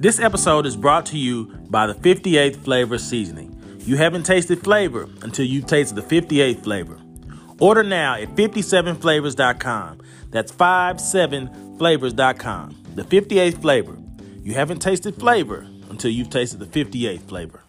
This 0.00 0.20
episode 0.20 0.64
is 0.64 0.76
brought 0.76 1.06
to 1.06 1.18
you 1.18 1.46
by 1.68 1.88
the 1.88 1.94
58th 1.94 2.62
Flavor 2.62 2.98
Seasoning. 2.98 3.60
You 3.80 3.96
haven't 3.96 4.22
tasted 4.22 4.62
flavor 4.62 5.08
until 5.22 5.44
you've 5.44 5.66
tasted 5.66 5.96
the 5.96 6.02
58th 6.02 6.62
flavor. 6.62 7.00
Order 7.58 7.82
now 7.82 8.14
at 8.14 8.28
57flavors.com. 8.36 10.00
That's 10.30 10.52
57flavors.com. 10.52 12.84
The 12.94 13.02
58th 13.02 13.60
flavor. 13.60 13.98
You 14.40 14.54
haven't 14.54 14.78
tasted 14.78 15.16
flavor 15.16 15.66
until 15.90 16.12
you've 16.12 16.30
tasted 16.30 16.60
the 16.60 16.66
58th 16.66 17.22
flavor. 17.22 17.64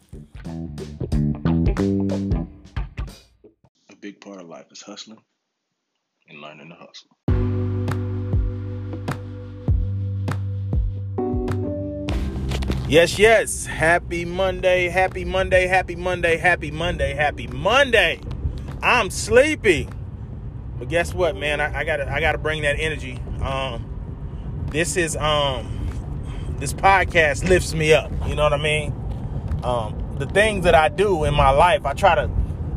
A 3.90 3.96
big 4.00 4.22
part 4.22 4.40
of 4.40 4.48
life 4.48 4.68
is 4.70 4.84
hustling 4.84 5.24
and 6.28 6.42
learning 6.42 6.70
to 6.70 6.76
hustle. 6.76 7.10
Yes, 12.90 13.20
yes. 13.20 13.68
Happy 13.68 14.26
Monday, 14.26 14.90
happy 14.90 15.24
Monday, 15.24 15.68
happy 15.68 15.96
Monday, 15.96 16.38
happy 16.38 16.72
Monday, 16.72 17.14
happy 17.14 17.46
Monday. 17.46 18.20
I'm 18.82 19.12
sleepy. 19.12 19.88
But 20.80 20.90
guess 20.90 21.14
what, 21.14 21.38
man? 21.38 21.62
I, 21.62 21.82
I, 21.82 21.84
gotta 21.84 22.12
I 22.12 22.20
gotta 22.20 22.40
bring 22.40 22.64
that 22.64 22.80
energy. 22.80 23.20
Um 23.44 24.66
this 24.72 24.98
is 24.98 25.16
um 25.18 25.88
this 26.58 26.74
podcast 26.74 27.48
lifts 27.48 27.76
me 27.76 27.94
up. 27.94 28.12
You 28.28 28.34
know 28.34 28.42
what 28.42 28.54
I 28.54 28.58
mean? 28.58 28.92
Um 29.64 30.16
the 30.18 30.26
things 30.26 30.64
that 30.64 30.74
I 30.74 30.90
do 30.90 31.26
in 31.26 31.36
my 31.36 31.52
life, 31.52 31.86
I 31.86 31.94
try 31.94 32.16
to 32.16 32.28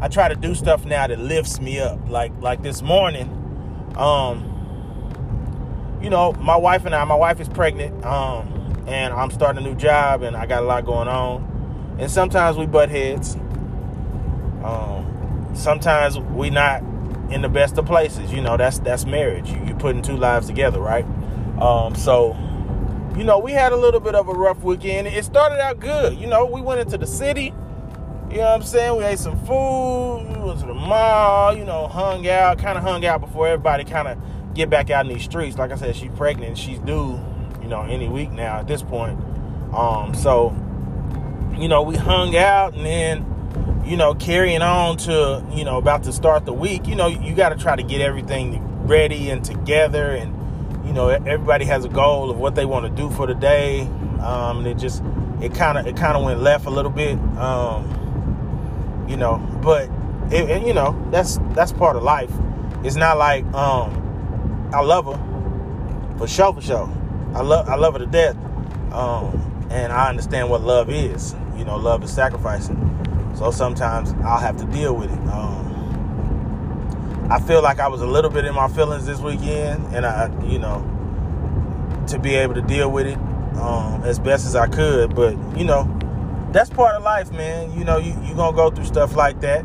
I 0.02 0.08
try 0.08 0.28
to 0.28 0.36
do 0.36 0.54
stuff 0.54 0.84
now 0.84 1.06
that 1.06 1.20
lifts 1.20 1.58
me 1.58 1.80
up. 1.80 1.98
Like 2.10 2.32
like 2.38 2.62
this 2.62 2.82
morning, 2.82 3.30
um, 3.96 4.44
you 6.02 6.10
know, 6.10 6.32
my 6.34 6.56
wife 6.56 6.84
and 6.84 6.94
I, 6.94 7.02
my 7.04 7.14
wife 7.14 7.40
is 7.40 7.48
pregnant. 7.48 8.04
Um 8.04 8.61
and 8.86 9.12
I'm 9.14 9.30
starting 9.30 9.64
a 9.64 9.68
new 9.68 9.74
job 9.74 10.22
and 10.22 10.36
I 10.36 10.46
got 10.46 10.62
a 10.62 10.66
lot 10.66 10.84
going 10.84 11.08
on. 11.08 11.96
And 11.98 12.10
sometimes 12.10 12.56
we 12.56 12.66
butt 12.66 12.88
heads. 12.88 13.36
Um, 14.64 15.50
sometimes 15.54 16.18
we 16.18 16.50
not 16.50 16.82
in 17.30 17.42
the 17.42 17.48
best 17.48 17.78
of 17.78 17.86
places. 17.86 18.32
You 18.32 18.40
know, 18.40 18.56
that's 18.56 18.78
that's 18.80 19.04
marriage. 19.04 19.50
You, 19.50 19.64
you 19.66 19.74
putting 19.74 20.02
two 20.02 20.16
lives 20.16 20.46
together, 20.46 20.80
right? 20.80 21.04
Um, 21.60 21.94
so, 21.94 22.36
you 23.16 23.24
know, 23.24 23.38
we 23.38 23.52
had 23.52 23.72
a 23.72 23.76
little 23.76 24.00
bit 24.00 24.14
of 24.14 24.28
a 24.28 24.32
rough 24.32 24.62
weekend. 24.62 25.06
It 25.06 25.24
started 25.24 25.60
out 25.60 25.78
good. 25.80 26.18
You 26.18 26.26
know, 26.26 26.44
we 26.46 26.60
went 26.60 26.80
into 26.80 26.98
the 26.98 27.06
city. 27.06 27.54
You 28.30 28.38
know 28.38 28.44
what 28.44 28.54
I'm 28.54 28.62
saying? 28.62 28.96
We 28.96 29.04
ate 29.04 29.18
some 29.18 29.38
food. 29.44 30.26
We 30.28 30.42
went 30.42 30.60
to 30.60 30.66
the 30.66 30.74
mall. 30.74 31.56
You 31.56 31.64
know, 31.64 31.86
hung 31.86 32.26
out. 32.28 32.58
Kind 32.58 32.78
of 32.78 32.84
hung 32.84 33.04
out 33.04 33.20
before 33.20 33.46
everybody 33.46 33.84
kind 33.84 34.08
of 34.08 34.18
get 34.54 34.70
back 34.70 34.90
out 34.90 35.06
in 35.06 35.12
these 35.12 35.24
streets. 35.24 35.56
Like 35.56 35.70
I 35.70 35.76
said, 35.76 35.94
she's 35.94 36.10
pregnant. 36.12 36.56
She's 36.58 36.78
due 36.80 37.20
know, 37.72 37.82
any 37.82 38.08
week 38.08 38.30
now 38.30 38.60
at 38.60 38.68
this 38.68 38.82
point. 38.82 39.18
Um, 39.74 40.14
so, 40.14 40.54
you 41.58 41.66
know, 41.66 41.82
we 41.82 41.96
hung 41.96 42.36
out 42.36 42.74
and 42.74 42.86
then, 42.86 43.82
you 43.84 43.96
know, 43.96 44.14
carrying 44.14 44.62
on 44.62 44.96
to, 44.98 45.44
you 45.52 45.64
know, 45.64 45.78
about 45.78 46.04
to 46.04 46.12
start 46.12 46.44
the 46.44 46.52
week, 46.52 46.86
you 46.86 46.94
know, 46.94 47.08
you 47.08 47.34
got 47.34 47.48
to 47.48 47.56
try 47.56 47.74
to 47.74 47.82
get 47.82 48.00
everything 48.00 48.86
ready 48.86 49.30
and 49.30 49.44
together. 49.44 50.10
And, 50.12 50.86
you 50.86 50.92
know, 50.92 51.08
everybody 51.08 51.64
has 51.64 51.84
a 51.84 51.88
goal 51.88 52.30
of 52.30 52.38
what 52.38 52.54
they 52.54 52.64
want 52.64 52.86
to 52.86 52.90
do 52.90 53.10
for 53.10 53.26
the 53.26 53.34
day. 53.34 53.80
Um, 54.20 54.58
and 54.58 54.66
it 54.66 54.78
just, 54.78 55.02
it 55.40 55.52
kind 55.54 55.78
of, 55.78 55.86
it 55.86 55.96
kind 55.96 56.16
of 56.16 56.22
went 56.22 56.40
left 56.40 56.66
a 56.66 56.70
little 56.70 56.92
bit. 56.92 57.18
Um, 57.36 59.06
you 59.08 59.16
know, 59.16 59.38
but, 59.62 59.90
it, 60.32 60.48
it, 60.48 60.66
you 60.66 60.72
know, 60.72 60.96
that's, 61.10 61.38
that's 61.54 61.72
part 61.72 61.96
of 61.96 62.02
life. 62.02 62.30
It's 62.84 62.96
not 62.96 63.18
like, 63.18 63.44
um, 63.52 64.70
I 64.72 64.80
love 64.80 65.06
her 65.06 66.18
for 66.18 66.28
sure, 66.28 66.52
for 66.52 66.62
sure. 66.62 67.01
I 67.34 67.42
love 67.42 67.68
I 67.68 67.76
love 67.76 67.94
her 67.94 68.00
to 68.00 68.06
death, 68.06 68.36
um, 68.92 69.66
and 69.70 69.92
I 69.92 70.08
understand 70.08 70.50
what 70.50 70.62
love 70.62 70.90
is. 70.90 71.34
You 71.56 71.64
know, 71.64 71.76
love 71.76 72.02
is 72.04 72.12
sacrificing. 72.12 72.88
So 73.36 73.50
sometimes 73.50 74.12
I'll 74.24 74.38
have 74.38 74.56
to 74.58 74.64
deal 74.66 74.94
with 74.94 75.10
it. 75.10 75.18
Um, 75.28 77.28
I 77.30 77.40
feel 77.40 77.62
like 77.62 77.80
I 77.80 77.88
was 77.88 78.02
a 78.02 78.06
little 78.06 78.30
bit 78.30 78.44
in 78.44 78.54
my 78.54 78.68
feelings 78.68 79.06
this 79.06 79.20
weekend, 79.20 79.94
and 79.94 80.04
I, 80.04 80.30
you 80.44 80.58
know, 80.58 80.84
to 82.08 82.18
be 82.18 82.34
able 82.34 82.54
to 82.54 82.62
deal 82.62 82.90
with 82.90 83.06
it 83.06 83.16
um, 83.56 84.02
as 84.04 84.18
best 84.18 84.46
as 84.46 84.54
I 84.54 84.66
could. 84.66 85.14
But 85.14 85.32
you 85.56 85.64
know, 85.64 85.84
that's 86.52 86.68
part 86.68 86.94
of 86.94 87.02
life, 87.02 87.32
man. 87.32 87.76
You 87.78 87.84
know, 87.84 87.96
you 87.96 88.14
you 88.22 88.34
gonna 88.34 88.56
go 88.56 88.70
through 88.70 88.84
stuff 88.84 89.16
like 89.16 89.40
that. 89.40 89.62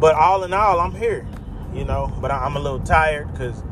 But 0.00 0.16
all 0.16 0.42
in 0.42 0.52
all, 0.52 0.80
I'm 0.80 0.94
here. 0.94 1.26
You 1.72 1.84
know, 1.84 2.12
but 2.20 2.30
I'm 2.30 2.56
a 2.56 2.60
little 2.60 2.80
tired 2.80 3.30
because 3.32 3.62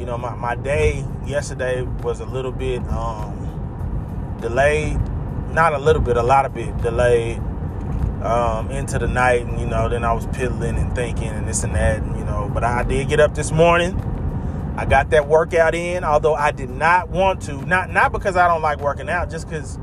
you 0.00 0.06
know, 0.06 0.16
my, 0.16 0.34
my 0.34 0.54
day 0.54 1.04
yesterday 1.26 1.82
was 1.82 2.20
a 2.20 2.24
little 2.24 2.52
bit 2.52 2.82
um, 2.88 4.38
delayed. 4.40 4.98
Not 5.52 5.74
a 5.74 5.78
little 5.78 6.00
bit, 6.00 6.16
a 6.16 6.22
lot 6.22 6.46
of 6.46 6.54
bit 6.54 6.74
delayed 6.78 7.36
um, 8.22 8.70
into 8.70 8.98
the 8.98 9.06
night. 9.06 9.42
And, 9.42 9.60
you 9.60 9.66
know, 9.66 9.90
then 9.90 10.02
I 10.02 10.14
was 10.14 10.26
piddling 10.28 10.78
and 10.78 10.94
thinking 10.94 11.28
and 11.28 11.46
this 11.46 11.64
and 11.64 11.74
that, 11.74 11.98
and, 11.98 12.16
you 12.18 12.24
know. 12.24 12.50
But 12.52 12.64
I 12.64 12.82
did 12.82 13.10
get 13.10 13.20
up 13.20 13.34
this 13.34 13.52
morning. 13.52 13.94
I 14.76 14.86
got 14.86 15.10
that 15.10 15.28
workout 15.28 15.74
in, 15.74 16.02
although 16.02 16.34
I 16.34 16.50
did 16.50 16.70
not 16.70 17.10
want 17.10 17.42
to. 17.42 17.60
Not 17.66 17.90
not 17.90 18.10
because 18.10 18.36
I 18.36 18.48
don't 18.48 18.62
like 18.62 18.80
working 18.80 19.10
out, 19.10 19.28
just 19.28 19.50
because 19.50 19.78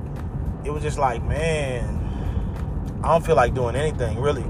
it 0.64 0.72
was 0.72 0.82
just 0.82 0.98
like, 0.98 1.22
man, 1.24 3.00
I 3.04 3.10
don't 3.10 3.24
feel 3.24 3.36
like 3.36 3.54
doing 3.54 3.76
anything 3.76 4.18
really. 4.20 4.46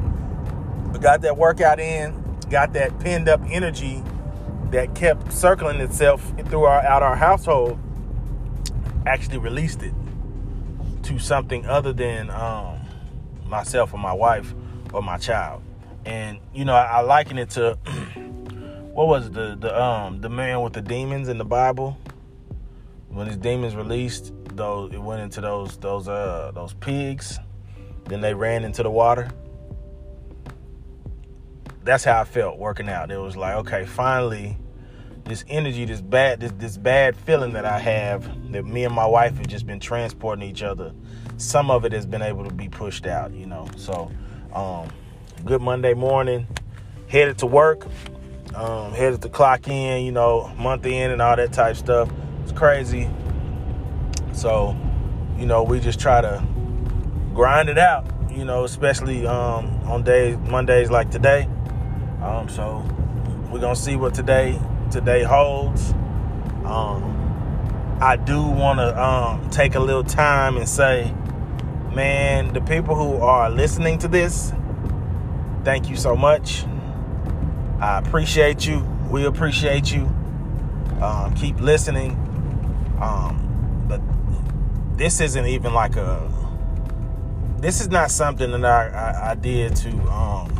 But 0.93 1.01
got 1.01 1.21
that 1.23 1.35
workout 1.35 1.81
in, 1.81 2.23
got 2.49 2.71
that 2.73 2.97
pinned 2.99 3.27
up 3.27 3.41
energy 3.49 4.01
that 4.71 4.95
kept 4.95 5.31
circling 5.31 5.79
itself 5.79 6.33
throughout 6.47 7.01
our 7.01 7.15
household 7.15 7.79
actually 9.05 9.37
released 9.37 9.81
it 9.81 9.93
to 11.03 11.17
something 11.19 11.65
other 11.65 11.93
than 11.93 12.29
um, 12.29 12.79
myself 13.45 13.93
or 13.93 13.97
my 13.97 14.13
wife 14.13 14.53
or 14.93 15.01
my 15.01 15.17
child. 15.17 15.63
And 16.05 16.39
you 16.53 16.65
know, 16.65 16.73
I, 16.73 16.83
I 16.83 16.99
liken 17.01 17.37
it 17.37 17.51
to 17.51 17.75
what 18.93 19.07
was 19.07 19.27
it, 19.27 19.33
the 19.33 19.55
the 19.59 19.81
um 19.81 20.21
the 20.21 20.29
man 20.29 20.61
with 20.61 20.73
the 20.73 20.81
demons 20.81 21.29
in 21.29 21.37
the 21.37 21.45
Bible. 21.45 21.97
When 23.09 23.27
his 23.27 23.37
demons 23.37 23.75
released 23.75 24.33
those 24.53 24.93
it 24.93 25.01
went 25.01 25.21
into 25.21 25.41
those 25.41 25.77
those 25.77 26.07
uh 26.07 26.51
those 26.53 26.73
pigs. 26.73 27.39
Then 28.05 28.21
they 28.21 28.33
ran 28.33 28.63
into 28.63 28.83
the 28.83 28.91
water 28.91 29.29
that's 31.87 32.03
how 32.03 32.21
I 32.21 32.23
felt 32.25 32.57
working 32.57 32.89
out. 32.89 33.11
It 33.11 33.17
was 33.17 33.35
like, 33.35 33.55
okay, 33.55 33.85
finally, 33.85 34.57
this 35.25 35.43
energy, 35.47 35.85
this 35.85 36.01
bad, 36.01 36.39
this 36.39 36.51
this 36.57 36.77
bad 36.77 37.15
feeling 37.15 37.53
that 37.53 37.65
I 37.65 37.79
have 37.79 38.51
that 38.51 38.65
me 38.65 38.83
and 38.83 38.93
my 38.93 39.05
wife 39.05 39.37
have 39.37 39.47
just 39.47 39.65
been 39.65 39.79
transporting 39.79 40.47
each 40.47 40.63
other. 40.63 40.93
Some 41.37 41.69
of 41.69 41.85
it 41.85 41.91
has 41.91 42.05
been 42.05 42.21
able 42.21 42.43
to 42.45 42.53
be 42.53 42.69
pushed 42.69 43.05
out, 43.05 43.31
you 43.33 43.45
know. 43.45 43.67
So, 43.75 44.11
um, 44.53 44.89
good 45.45 45.61
Monday 45.61 45.93
morning, 45.93 46.47
headed 47.07 47.37
to 47.39 47.45
work, 47.45 47.85
um, 48.55 48.93
headed 48.93 49.21
to 49.21 49.29
clock 49.29 49.67
in, 49.67 50.05
you 50.05 50.11
know, 50.11 50.51
month 50.57 50.85
in 50.85 51.11
and 51.11 51.21
all 51.21 51.35
that 51.35 51.53
type 51.53 51.75
stuff. 51.75 52.09
It's 52.43 52.51
crazy. 52.51 53.09
So, 54.33 54.75
you 55.37 55.45
know, 55.45 55.63
we 55.63 55.79
just 55.79 55.99
try 55.99 56.21
to 56.21 56.43
grind 57.33 57.69
it 57.69 57.77
out, 57.77 58.05
you 58.31 58.45
know, 58.45 58.63
especially 58.63 59.27
um, 59.27 59.67
on 59.83 60.03
days 60.03 60.37
Mondays 60.37 60.89
like 60.89 61.11
today. 61.11 61.47
Um, 62.27 62.49
so 62.49 62.85
we're 63.49 63.61
gonna 63.61 63.73
see 63.73 63.95
what 63.95 64.13
today 64.13 64.59
today 64.91 65.23
holds. 65.23 65.91
Um, 66.65 67.97
I 68.01 68.17
do 68.17 68.43
want 68.43 68.79
to 68.79 69.01
um, 69.01 69.49
take 69.49 69.75
a 69.75 69.79
little 69.79 70.03
time 70.03 70.57
and 70.57 70.67
say, 70.67 71.13
man, 71.93 72.51
the 72.51 72.59
people 72.59 72.95
who 72.95 73.15
are 73.23 73.49
listening 73.49 73.97
to 73.99 74.09
this, 74.09 74.51
thank 75.63 75.89
you 75.89 75.95
so 75.95 76.17
much. 76.17 76.65
I 77.79 77.99
appreciate 77.99 78.67
you. 78.67 78.79
We 79.09 79.25
appreciate 79.25 79.89
you. 79.89 80.01
Um, 81.01 81.33
keep 81.33 81.61
listening. 81.61 82.11
Um, 83.01 83.85
but 83.87 84.01
this 84.97 85.21
isn't 85.21 85.45
even 85.45 85.73
like 85.73 85.95
a. 85.95 86.29
This 87.59 87.79
is 87.79 87.87
not 87.87 88.11
something 88.11 88.51
that 88.51 88.65
I, 88.65 88.89
I, 88.89 89.31
I 89.31 89.35
did 89.35 89.77
to 89.77 89.89
um, 90.11 90.56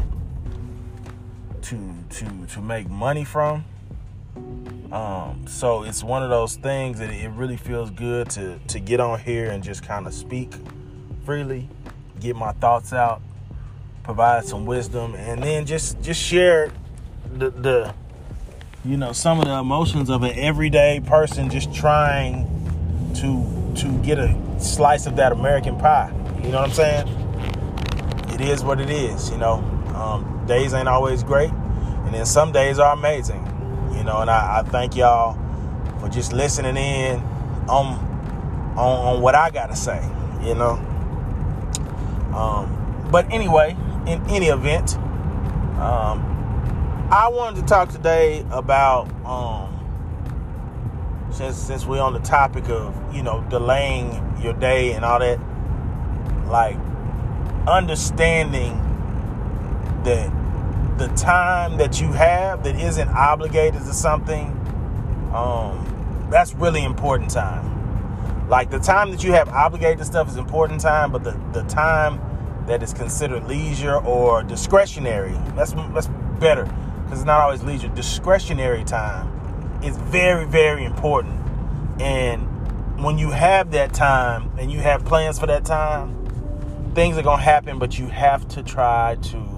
to 2.17 2.47
to 2.53 2.61
make 2.61 2.89
money 2.89 3.23
from. 3.23 3.63
Um, 4.91 5.45
so 5.47 5.83
it's 5.83 6.03
one 6.03 6.23
of 6.23 6.29
those 6.29 6.55
things 6.55 6.99
that 6.99 7.09
it 7.09 7.29
really 7.29 7.57
feels 7.57 7.89
good 7.91 8.29
to 8.31 8.59
to 8.67 8.79
get 8.79 8.99
on 8.99 9.19
here 9.19 9.49
and 9.49 9.63
just 9.63 9.83
kind 9.83 10.07
of 10.07 10.13
speak 10.13 10.53
freely, 11.25 11.69
get 12.19 12.35
my 12.35 12.53
thoughts 12.53 12.93
out, 12.93 13.21
provide 14.03 14.45
some 14.45 14.65
wisdom, 14.65 15.13
and 15.15 15.43
then 15.43 15.65
just 15.65 16.01
just 16.01 16.21
share 16.21 16.71
the 17.37 17.51
the 17.51 17.93
you 18.83 18.97
know 18.97 19.11
some 19.11 19.39
of 19.39 19.45
the 19.45 19.53
emotions 19.53 20.09
of 20.09 20.23
an 20.23 20.37
everyday 20.37 21.01
person 21.05 21.49
just 21.49 21.73
trying 21.73 22.45
to 23.13 23.73
to 23.79 23.91
get 24.03 24.17
a 24.17 24.35
slice 24.59 25.05
of 25.05 25.17
that 25.17 25.31
American 25.31 25.77
pie. 25.77 26.11
You 26.43 26.49
know 26.49 26.61
what 26.61 26.69
I'm 26.69 26.71
saying? 26.71 27.07
It 28.33 28.41
is 28.41 28.63
what 28.63 28.79
it 28.79 28.89
is. 28.89 29.29
You 29.29 29.37
know, 29.37 29.55
um, 29.93 30.45
days 30.47 30.73
ain't 30.73 30.87
always 30.87 31.21
great 31.23 31.51
and 32.07 32.15
then 32.15 32.25
some 32.25 32.53
days 32.53 32.79
are 32.79 32.93
amazing, 32.93 33.43
you 33.93 34.03
know. 34.05 34.19
And 34.21 34.29
I, 34.29 34.59
I 34.59 34.63
thank 34.63 34.95
y'all 34.95 35.37
for 35.99 36.07
just 36.07 36.31
listening 36.31 36.77
in 36.77 37.19
on 37.67 37.99
on, 38.77 39.15
on 39.17 39.21
what 39.21 39.35
I 39.35 39.49
gotta 39.49 39.75
say. 39.75 40.01
you 40.41 40.55
know. 40.55 40.73
Um, 42.33 43.07
but 43.11 43.29
anyway, 43.31 43.75
in 44.07 44.23
any 44.29 44.47
event, 44.47 44.95
um, 45.79 46.23
I 47.11 47.27
wanted 47.29 47.59
to 47.61 47.65
talk 47.67 47.89
today 47.89 48.45
about 48.51 49.09
um, 49.25 49.67
since 51.31 51.57
since 51.57 51.85
we're 51.85 52.01
on 52.01 52.13
the 52.13 52.19
topic 52.19 52.69
of 52.69 52.95
you 53.13 53.21
know 53.21 53.45
delaying 53.49 54.39
your 54.41 54.53
day 54.53 54.93
and 54.93 55.03
all 55.03 55.19
that, 55.19 55.39
like 56.47 56.77
understanding 57.67 58.73
that 60.05 60.31
the 60.97 61.07
time 61.09 61.77
that 61.77 62.01
you 62.01 62.11
have 62.11 62.63
that 62.63 62.75
isn't 62.79 63.09
obligated 63.09 63.81
to 63.81 63.93
something, 63.93 64.47
um, 65.33 66.27
that's 66.31 66.53
really 66.55 66.83
important 66.83 67.29
time. 67.29 68.49
Like 68.49 68.71
the 68.71 68.79
time 68.79 69.11
that 69.11 69.23
you 69.23 69.33
have 69.33 69.49
obligated 69.49 69.99
to 69.99 70.05
stuff 70.05 70.27
is 70.27 70.37
important 70.37 70.81
time, 70.81 71.11
but 71.11 71.23
the, 71.23 71.39
the 71.53 71.63
time 71.63 72.19
that 72.65 72.81
is 72.81 72.93
considered 72.93 73.45
leisure 73.47 73.97
or 73.97 74.43
discretionary, 74.43 75.37
that's 75.55 75.73
that's 75.93 76.07
better 76.39 76.65
because 77.03 77.19
it's 77.19 77.25
not 77.25 77.41
always 77.41 77.63
leisure. 77.63 77.89
Discretionary 77.89 78.83
time 78.83 79.81
is 79.83 79.97
very, 79.97 80.45
very 80.45 80.83
important. 80.83 81.39
And 82.01 82.41
when 83.03 83.17
you 83.17 83.29
have 83.29 83.71
that 83.71 83.93
time 83.93 84.51
and 84.57 84.71
you 84.71 84.79
have 84.79 85.05
plans 85.05 85.37
for 85.37 85.45
that 85.47 85.63
time, 85.65 86.15
things 86.95 87.17
are 87.17 87.21
gonna 87.21 87.41
happen, 87.41 87.79
but 87.79 87.99
you 87.99 88.07
have 88.07 88.47
to 88.49 88.63
try 88.63 89.15
to 89.21 89.56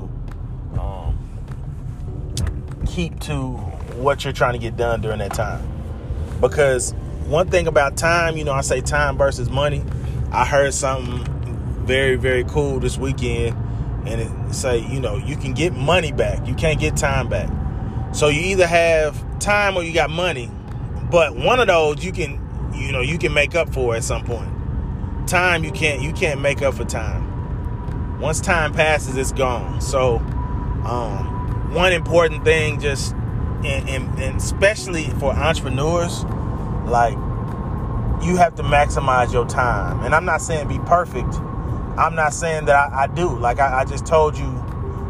keep 2.89 3.19
to 3.21 3.53
what 3.97 4.23
you're 4.23 4.33
trying 4.33 4.53
to 4.53 4.59
get 4.59 4.77
done 4.77 5.01
during 5.01 5.19
that 5.19 5.33
time. 5.33 5.61
Because 6.41 6.93
one 7.25 7.49
thing 7.49 7.67
about 7.67 7.97
time, 7.97 8.37
you 8.37 8.43
know, 8.43 8.53
I 8.53 8.61
say 8.61 8.81
time 8.81 9.17
versus 9.17 9.49
money. 9.49 9.83
I 10.31 10.45
heard 10.45 10.73
something 10.73 11.23
very, 11.85 12.15
very 12.15 12.43
cool 12.43 12.79
this 12.79 12.97
weekend, 12.97 13.57
and 14.07 14.21
it 14.21 14.53
say, 14.53 14.79
you 14.79 14.99
know, 14.99 15.17
you 15.17 15.35
can 15.35 15.53
get 15.53 15.73
money 15.73 16.11
back, 16.11 16.47
you 16.47 16.53
can't 16.53 16.79
get 16.79 16.95
time 16.95 17.29
back. 17.29 17.49
So 18.13 18.27
you 18.27 18.41
either 18.41 18.67
have 18.67 19.39
time 19.39 19.75
or 19.75 19.83
you 19.83 19.93
got 19.93 20.09
money, 20.09 20.49
but 21.11 21.35
one 21.35 21.59
of 21.59 21.67
those 21.67 22.03
you 22.03 22.11
can, 22.11 22.39
you 22.73 22.91
know, 22.91 23.01
you 23.01 23.17
can 23.17 23.33
make 23.33 23.55
up 23.55 23.73
for 23.73 23.95
at 23.95 24.03
some 24.03 24.23
point. 24.23 24.49
Time 25.27 25.63
you 25.63 25.71
can't, 25.71 26.01
you 26.01 26.13
can't 26.13 26.41
make 26.41 26.61
up 26.61 26.75
for 26.75 26.85
time. 26.85 28.19
Once 28.19 28.39
time 28.39 28.73
passes, 28.73 29.15
it's 29.15 29.31
gone. 29.31 29.81
So, 29.81 30.17
um, 30.85 31.38
one 31.71 31.93
important 31.93 32.43
thing, 32.43 32.79
just 32.79 33.13
and, 33.63 33.89
and, 33.89 34.19
and 34.19 34.37
especially 34.37 35.05
for 35.11 35.33
entrepreneurs, 35.33 36.23
like 36.85 37.17
you 38.23 38.35
have 38.37 38.55
to 38.55 38.63
maximize 38.63 39.31
your 39.31 39.45
time. 39.47 40.03
And 40.03 40.13
I'm 40.13 40.25
not 40.25 40.41
saying 40.41 40.67
be 40.67 40.79
perfect. 40.79 41.33
I'm 41.97 42.15
not 42.15 42.33
saying 42.33 42.65
that 42.65 42.75
I, 42.75 43.03
I 43.03 43.07
do. 43.07 43.37
Like 43.37 43.59
I, 43.59 43.81
I, 43.81 43.85
just 43.85 44.05
told 44.05 44.37
you 44.37 44.63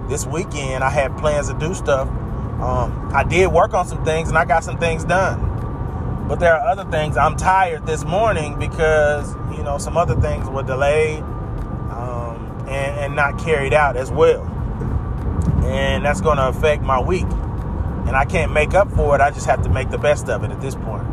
this 0.10 0.26
weekend, 0.26 0.84
I 0.84 0.90
had 0.90 1.16
plans 1.18 1.50
to 1.50 1.58
do 1.58 1.74
stuff. 1.74 2.08
Um, 2.08 3.12
I 3.14 3.24
did 3.24 3.48
work 3.48 3.74
on 3.74 3.88
some 3.88 4.04
things 4.04 4.30
and 4.30 4.38
I 4.38 4.46
got 4.46 4.64
some 4.64 4.78
things 4.78 5.06
done. 5.06 5.46
But 6.28 6.40
there 6.40 6.54
are 6.56 6.68
other 6.68 6.90
things. 6.92 7.18
I'm 7.18 7.36
tired 7.36 7.86
this 7.86 8.06
morning 8.06 8.58
because, 8.60 9.36
you 9.56 9.64
know, 9.64 9.78
some 9.78 9.98
other 9.98 10.20
things 10.20 10.48
were 10.48 10.64
delayed 10.64 11.20
um, 11.20 12.66
and, 12.68 13.00
and 13.00 13.16
not 13.16 13.40
carried 13.40 13.74
out 13.74 13.98
as 13.98 14.12
well. 14.12 14.46
And 15.70 16.04
that's 16.04 16.22
going 16.22 16.38
to 16.38 16.48
affect 16.48 16.82
my 16.82 17.00
week. 17.00 17.28
And 18.08 18.16
I 18.16 18.26
can't 18.26 18.52
make 18.52 18.74
up 18.74 18.92
for 18.92 19.16
it. 19.16 19.22
I 19.22 19.30
just 19.30 19.46
have 19.46 19.62
to 19.64 19.70
make 19.70 19.92
the 19.92 20.00
best 20.00 20.28
of 20.30 20.44
it 20.44 20.52
at 20.52 20.60
this 20.60 20.76
point 20.76 21.04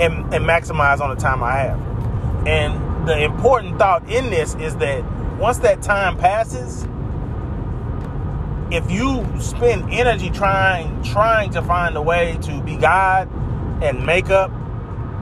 and, 0.00 0.34
and 0.34 0.44
maximize 0.44 1.00
on 1.00 1.14
the 1.14 1.20
time 1.20 1.42
I 1.42 1.56
have. 1.56 2.46
And 2.46 3.08
the 3.08 3.22
important 3.22 3.78
thought 3.78 4.08
in 4.10 4.30
this 4.30 4.54
is 4.56 4.76
that 4.76 5.02
once 5.38 5.58
that 5.58 5.82
time 5.82 6.18
passes, 6.18 6.86
if 8.70 8.90
you 8.90 9.26
spend 9.40 9.92
energy 9.92 10.30
trying 10.30 11.02
trying 11.02 11.50
to 11.50 11.62
find 11.62 11.96
a 11.96 12.02
way 12.02 12.38
to 12.42 12.62
be 12.62 12.76
God 12.76 13.30
and 13.82 14.06
make 14.06 14.30
up 14.30 14.50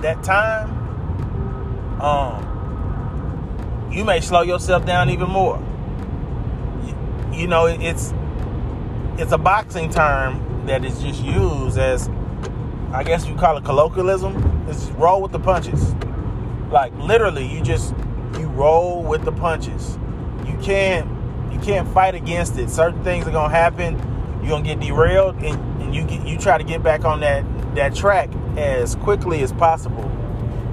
that 0.02 0.22
time, 0.22 0.70
um, 2.00 2.46
you 3.92 4.04
may 4.04 4.20
slow 4.20 4.42
yourself 4.42 4.86
down 4.86 5.10
even 5.10 5.28
more. 5.28 5.58
You, 6.84 7.40
you 7.40 7.46
know, 7.46 7.66
it's 7.66 8.12
it's 9.20 9.32
a 9.32 9.38
boxing 9.38 9.90
term 9.90 10.64
that 10.66 10.82
is 10.82 10.98
just 11.02 11.22
used 11.22 11.76
as 11.76 12.08
I 12.92 13.04
guess 13.04 13.26
you 13.26 13.34
call 13.36 13.58
it 13.58 13.64
colloquialism. 13.64 14.64
It's 14.68 14.86
roll 14.92 15.20
with 15.20 15.32
the 15.32 15.38
punches. 15.38 15.94
Like 16.70 16.96
literally, 16.96 17.46
you 17.46 17.60
just 17.60 17.94
you 18.38 18.46
roll 18.48 19.02
with 19.02 19.24
the 19.24 19.32
punches. 19.32 19.98
You 20.46 20.56
can't 20.62 21.06
you 21.52 21.60
can't 21.60 21.86
fight 21.88 22.14
against 22.14 22.56
it. 22.58 22.70
Certain 22.70 23.04
things 23.04 23.26
are 23.26 23.30
gonna 23.30 23.52
happen. 23.52 23.98
You're 24.40 24.50
gonna 24.50 24.64
get 24.64 24.80
derailed, 24.80 25.36
and, 25.36 25.82
and 25.82 25.94
you 25.94 26.04
get 26.04 26.26
you 26.26 26.38
try 26.38 26.56
to 26.56 26.64
get 26.64 26.82
back 26.82 27.04
on 27.04 27.20
that 27.20 27.44
that 27.74 27.94
track 27.94 28.30
as 28.56 28.94
quickly 28.96 29.42
as 29.42 29.52
possible. 29.52 30.04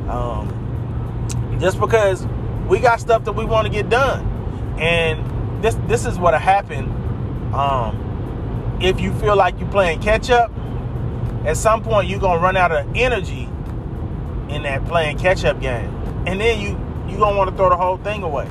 Um, 0.10 1.58
just 1.60 1.80
because 1.80 2.26
we 2.70 2.80
got 2.80 3.02
stuff 3.02 3.26
that 3.26 3.34
we 3.34 3.44
want 3.44 3.68
to 3.68 3.74
get 3.74 3.90
done, 3.90 4.26
and 4.80 5.64
this 5.64 5.76
this 5.88 6.06
is 6.06 6.18
what 6.18 6.34
happened. 6.40 6.94
Um, 7.54 8.07
if 8.82 9.00
you 9.00 9.14
feel 9.14 9.36
like 9.36 9.60
you're 9.60 9.70
playing 9.70 10.02
catch 10.02 10.30
up, 10.30 10.52
at 11.46 11.58
some 11.58 11.84
point 11.84 12.08
you're 12.10 12.20
gonna 12.20 12.40
run 12.40 12.58
out 12.58 12.72
of 12.72 12.88
energy 12.96 13.50
in 14.50 14.64
that 14.64 14.86
playing 14.86 15.18
catch 15.18 15.46
up 15.46 15.60
game. 15.62 15.94
And 16.26 16.40
then 16.40 16.60
you 16.60 16.70
you're 17.10 17.20
gonna 17.20 17.38
want 17.38 17.50
to 17.50 17.56
throw 17.56 17.70
the 17.70 17.78
whole 17.78 17.98
thing 17.98 18.24
away. 18.24 18.46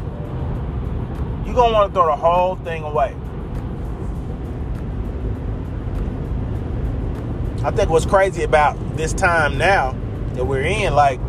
You're 1.44 1.54
gonna 1.54 1.72
want 1.72 1.90
to 1.90 1.94
throw 1.94 2.06
the 2.06 2.16
whole 2.16 2.56
thing 2.56 2.82
away. 2.82 3.14
I 7.64 7.70
think 7.70 7.90
what's 7.90 8.06
crazy 8.06 8.42
about 8.44 8.76
this 8.96 9.12
time 9.12 9.58
now 9.58 9.96
that 10.34 10.44
we're 10.44 10.62
in, 10.62 10.94
like 10.94 11.20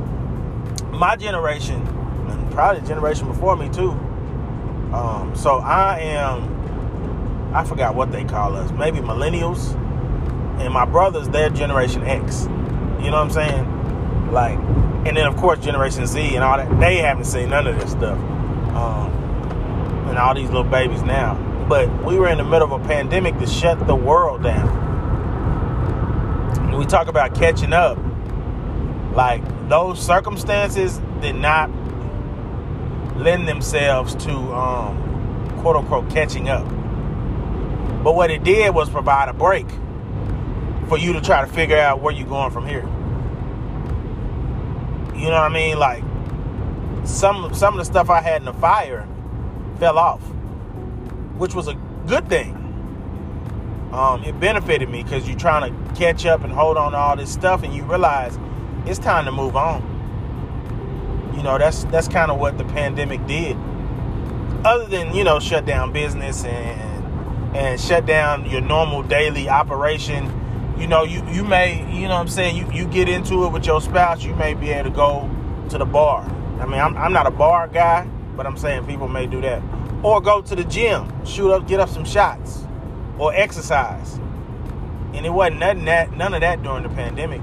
my 0.91 1.15
generation, 1.15 1.81
and 2.29 2.51
probably 2.51 2.81
the 2.81 2.87
generation 2.87 3.27
before 3.27 3.55
me 3.55 3.69
too. 3.69 3.91
Um, 4.93 5.33
so 5.35 5.57
I 5.57 5.99
am, 5.99 6.56
I 7.57 7.63
forgot 7.63 7.95
what 7.95 8.11
they 8.11 8.23
call 8.23 8.55
us, 8.55 8.71
maybe 8.71 8.99
millennials 8.99 9.75
and 10.59 10.73
my 10.73 10.85
brothers, 10.85 11.29
they're 11.29 11.49
Generation 11.49 12.03
X. 12.03 12.43
You 12.43 13.11
know 13.11 13.11
what 13.11 13.13
I'm 13.13 13.31
saying? 13.31 14.31
Like, 14.31 14.57
and 15.07 15.15
then 15.15 15.27
of 15.27 15.37
course 15.37 15.59
Generation 15.59 16.07
Z 16.07 16.35
and 16.35 16.43
all 16.43 16.57
that. 16.57 16.79
They 16.79 16.97
haven't 16.97 17.25
seen 17.25 17.49
none 17.49 17.67
of 17.67 17.79
this 17.79 17.91
stuff, 17.91 18.17
um, 18.75 19.11
and 20.09 20.17
all 20.17 20.33
these 20.33 20.49
little 20.49 20.63
babies 20.63 21.03
now. 21.03 21.35
But 21.69 22.03
we 22.03 22.17
were 22.17 22.27
in 22.27 22.37
the 22.37 22.43
middle 22.43 22.73
of 22.73 22.81
a 22.81 22.87
pandemic 22.87 23.37
that 23.39 23.49
shut 23.49 23.85
the 23.85 23.95
world 23.95 24.43
down. 24.43 24.67
And 26.69 26.77
we 26.77 26.85
talk 26.85 27.07
about 27.07 27.35
catching 27.35 27.73
up. 27.73 27.97
Like 29.13 29.43
those 29.69 30.03
circumstances 30.03 30.99
did 31.21 31.35
not 31.35 31.69
lend 33.15 33.47
themselves 33.47 34.15
to 34.25 34.31
um, 34.31 35.57
quote 35.59 35.75
unquote 35.75 36.09
catching 36.09 36.49
up. 36.49 36.67
But 38.07 38.15
what 38.15 38.31
it 38.31 38.45
did 38.45 38.73
was 38.73 38.89
provide 38.89 39.27
a 39.27 39.33
break 39.33 39.67
for 40.87 40.97
you 40.97 41.11
to 41.11 41.19
try 41.19 41.41
to 41.41 41.47
figure 41.51 41.77
out 41.77 42.01
where 42.01 42.13
you're 42.13 42.25
going 42.25 42.51
from 42.51 42.65
here. 42.65 42.83
You 45.13 45.25
know 45.25 45.31
what 45.31 45.41
I 45.41 45.49
mean? 45.49 45.77
Like 45.77 46.05
some 47.05 47.53
some 47.53 47.73
of 47.73 47.79
the 47.79 47.83
stuff 47.83 48.09
I 48.09 48.21
had 48.21 48.37
in 48.37 48.45
the 48.45 48.53
fire 48.53 49.05
fell 49.77 49.97
off, 49.97 50.21
which 51.35 51.53
was 51.53 51.67
a 51.67 51.73
good 52.07 52.29
thing. 52.29 52.53
Um, 53.91 54.23
it 54.23 54.39
benefited 54.39 54.87
me 54.87 55.03
because 55.03 55.27
you're 55.27 55.37
trying 55.37 55.69
to 55.69 55.95
catch 55.95 56.25
up 56.25 56.45
and 56.45 56.53
hold 56.53 56.77
on 56.77 56.93
to 56.93 56.97
all 56.97 57.17
this 57.17 57.33
stuff, 57.33 57.61
and 57.61 57.73
you 57.73 57.83
realize 57.83 58.39
it's 58.85 58.99
time 58.99 59.25
to 59.25 59.33
move 59.33 59.57
on. 59.57 59.83
You 61.35 61.43
know, 61.43 61.57
that's 61.57 61.83
that's 61.83 62.07
kind 62.07 62.31
of 62.31 62.39
what 62.39 62.57
the 62.57 62.63
pandemic 62.63 63.27
did. 63.27 63.57
Other 64.63 64.85
than 64.85 65.13
you 65.13 65.25
know, 65.25 65.41
shut 65.41 65.65
down 65.65 65.91
business 65.91 66.45
and 66.45 66.86
and 67.57 67.79
shut 67.79 68.05
down 68.05 68.49
your 68.49 68.61
normal 68.61 69.03
daily 69.03 69.49
operation 69.49 70.31
you 70.79 70.85
know, 70.85 71.03
you, 71.03 71.27
you 71.29 71.43
may, 71.43 71.79
you 71.91 72.03
know 72.03 72.13
what 72.13 72.21
I'm 72.21 72.27
saying, 72.27 72.55
you, 72.55 72.71
you 72.71 72.87
get 72.87 73.09
into 73.09 73.45
it 73.45 73.51
with 73.51 73.65
your 73.65 73.81
spouse, 73.81 74.23
you 74.23 74.35
may 74.35 74.53
be 74.53 74.69
able 74.69 74.91
to 74.91 74.95
go 74.95 75.29
to 75.69 75.77
the 75.79 75.85
bar. 75.85 76.21
I 76.59 76.65
mean, 76.65 76.79
I'm, 76.79 76.95
I'm 76.95 77.11
not 77.11 77.25
a 77.25 77.31
bar 77.31 77.67
guy, 77.67 78.07
but 78.35 78.45
I'm 78.45 78.57
saying 78.57 78.85
people 78.85 79.07
may 79.07 79.25
do 79.25 79.41
that. 79.41 79.63
Or 80.03 80.21
go 80.21 80.41
to 80.41 80.55
the 80.55 80.63
gym, 80.63 81.25
shoot 81.25 81.51
up, 81.51 81.67
get 81.67 81.79
up 81.79 81.89
some 81.89 82.05
shots, 82.05 82.63
or 83.17 83.33
exercise. 83.33 84.19
And 85.13 85.25
it 85.25 85.31
wasn't 85.31 85.59
nothing 85.59 85.85
that, 85.85 86.15
none 86.15 86.35
of 86.35 86.41
that 86.41 86.61
during 86.61 86.83
the 86.83 86.89
pandemic. 86.89 87.41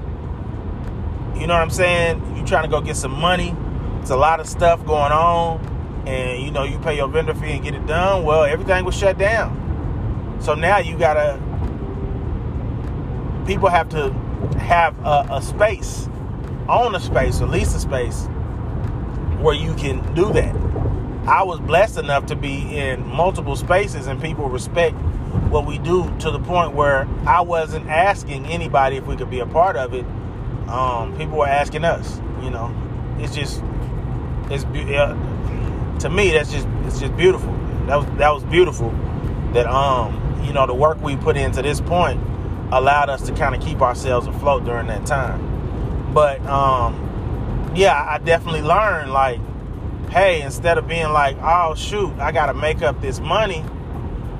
You 1.35 1.47
know 1.47 1.55
what 1.55 1.61
I'm 1.61 1.69
saying? 1.69 2.37
You 2.37 2.45
trying 2.45 2.63
to 2.63 2.69
go 2.69 2.79
get 2.79 2.95
some 2.95 3.19
money. 3.19 3.53
It's 3.99 4.11
a 4.11 4.15
lot 4.15 4.39
of 4.39 4.47
stuff 4.47 4.85
going 4.85 5.11
on, 5.11 5.59
and 6.07 6.41
you 6.41 6.51
know 6.51 6.63
you 6.63 6.79
pay 6.79 6.95
your 6.95 7.09
vendor 7.09 7.33
fee 7.33 7.51
and 7.51 7.63
get 7.63 7.73
it 7.73 7.85
done. 7.85 8.23
Well, 8.23 8.45
everything 8.45 8.85
was 8.85 8.95
shut 8.95 9.17
down. 9.17 9.64
So 10.45 10.53
now 10.53 10.77
you 10.77 10.95
gotta 10.95 11.41
people 13.47 13.67
have 13.67 13.89
to 13.89 14.13
have 14.59 14.95
a, 15.03 15.27
a 15.31 15.41
space, 15.41 16.07
own 16.69 16.93
a 16.93 16.99
space, 16.99 17.41
or 17.41 17.47
lease 17.47 17.73
a 17.73 17.79
space 17.79 18.27
where 19.41 19.55
you 19.55 19.73
can 19.73 20.13
do 20.13 20.31
that. 20.33 20.55
I 21.27 21.41
was 21.41 21.59
blessed 21.59 21.97
enough 21.97 22.27
to 22.27 22.35
be 22.35 22.77
in 22.77 23.07
multiple 23.07 23.55
spaces 23.55 24.05
and 24.05 24.21
people 24.21 24.47
respect 24.47 24.95
what 25.49 25.65
we 25.65 25.79
do 25.79 26.15
to 26.19 26.29
the 26.29 26.39
point 26.39 26.73
where 26.73 27.07
I 27.25 27.41
wasn't 27.41 27.87
asking 27.87 28.45
anybody 28.45 28.97
if 28.97 29.07
we 29.07 29.15
could 29.15 29.31
be 29.31 29.39
a 29.39 29.47
part 29.47 29.75
of 29.75 29.95
it. 29.95 30.05
Um, 30.67 31.17
people 31.17 31.39
were 31.39 31.47
asking 31.47 31.85
us. 31.85 32.21
You 32.43 32.51
know, 32.51 32.71
it's 33.17 33.33
just 33.33 33.63
it's 34.51 34.63
uh, 34.63 35.97
to 36.01 36.09
me 36.11 36.33
that's 36.33 36.51
just 36.51 36.67
it's 36.85 36.99
just 36.99 37.17
beautiful. 37.17 37.51
That 37.87 37.95
was 37.95 38.05
that 38.19 38.31
was 38.31 38.43
beautiful. 38.43 38.91
That 39.53 39.65
um 39.65 40.21
you 40.45 40.53
know 40.53 40.65
the 40.67 40.73
work 40.73 41.01
we 41.01 41.15
put 41.15 41.37
into 41.37 41.61
this 41.61 41.81
point 41.81 42.21
allowed 42.71 43.09
us 43.09 43.21
to 43.27 43.33
kind 43.33 43.55
of 43.55 43.61
keep 43.61 43.81
ourselves 43.81 44.27
afloat 44.27 44.65
during 44.65 44.87
that 44.87 45.05
time. 45.05 46.13
But 46.13 46.45
um 46.45 47.01
yeah, 47.75 48.01
I 48.07 48.19
definitely 48.19 48.61
learned 48.61 49.11
like 49.11 49.39
hey, 50.09 50.41
instead 50.41 50.77
of 50.77 50.87
being 50.87 51.11
like, 51.11 51.35
oh, 51.41 51.75
shoot, 51.75 52.13
I 52.19 52.31
got 52.31 52.45
to 52.45 52.53
make 52.53 52.81
up 52.81 53.01
this 53.01 53.19
money, 53.19 53.65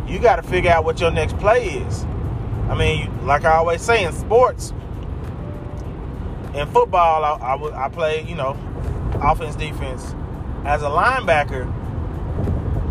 you 0.08 0.20
got 0.20 0.38
to 0.38 0.44
figure 0.44 0.72
out 0.72 0.86
what 0.86 1.00
your 1.00 1.12
next 1.12 1.38
play 1.38 1.66
is. 1.68 2.04
I 2.70 2.76
mean, 2.76 3.26
like 3.26 3.44
I 3.46 3.56
always 3.56 3.82
say 3.82 4.06
in 4.06 4.14
sports, 4.14 4.72
in 6.54 6.68
football, 6.68 7.26
I, 7.26 7.56
I, 7.56 7.86
I 7.86 7.90
play, 7.90 8.24
you 8.24 8.36
know, 8.36 8.58
offense, 9.22 9.56
defense. 9.56 10.16
As 10.64 10.82
a 10.82 10.88
linebacker, 10.88 11.70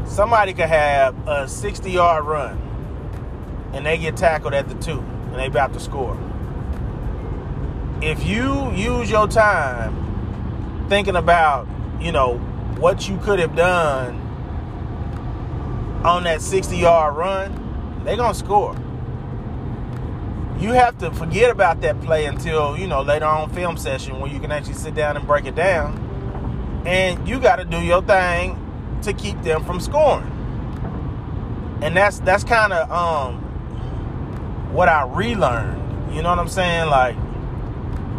somebody 0.07 0.53
could 0.53 0.67
have 0.67 1.17
a 1.27 1.49
60 1.49 1.91
yard 1.91 2.25
run 2.25 2.61
and 3.75 3.85
they 3.85 3.99
get 3.99 4.17
tackled 4.17 4.55
at 4.55 4.69
the 4.69 4.75
two 4.77 5.01
and 5.01 5.35
they 5.35 5.47
about 5.47 5.73
to 5.73 5.81
score. 5.81 6.17
If 8.01 8.25
you 8.25 8.71
use 8.73 9.11
your 9.11 9.27
time 9.27 10.87
thinking 10.89 11.17
about, 11.17 11.67
you 12.01 12.13
know, 12.13 12.39
what 12.79 13.09
you 13.09 13.19
could 13.19 13.39
have 13.41 13.57
done 13.57 14.21
on 16.05 16.25
that 16.25 16.41
60 16.41 16.77
yard 16.77 17.17
run, 17.17 18.03
they're 18.05 18.17
going 18.17 18.33
to 18.33 18.39
score. 18.39 18.77
You 20.61 20.71
have 20.73 20.99
to 20.99 21.11
forget 21.11 21.51
about 21.51 21.81
that 21.81 22.01
play 22.01 22.27
until, 22.27 22.79
you 22.79 22.87
know, 22.87 23.03
later 23.03 23.25
on 23.25 23.51
film 23.51 23.77
session 23.77 24.21
when 24.21 24.33
you 24.33 24.39
can 24.39 24.53
actually 24.53 24.75
sit 24.75 24.95
down 24.95 25.17
and 25.17 25.27
break 25.27 25.47
it 25.47 25.57
down. 25.57 26.83
And 26.87 27.27
you 27.27 27.41
got 27.41 27.57
to 27.57 27.65
do 27.65 27.81
your 27.81 28.03
thing 28.03 28.61
to 29.03 29.13
keep 29.13 29.41
them 29.43 29.65
from 29.65 29.81
scoring. 29.81 30.31
And 31.83 31.97
that's 31.97 32.21
that's 32.21 32.45
kind 32.45 32.73
of 32.73 32.91
um 32.91 33.44
what 34.75 34.89
I 34.89 35.05
relearned. 35.05 36.13
You 36.13 36.23
know 36.23 36.31
what 36.31 36.41
I'm 36.41 36.49
saying? 36.49 36.89
Like 36.89 37.17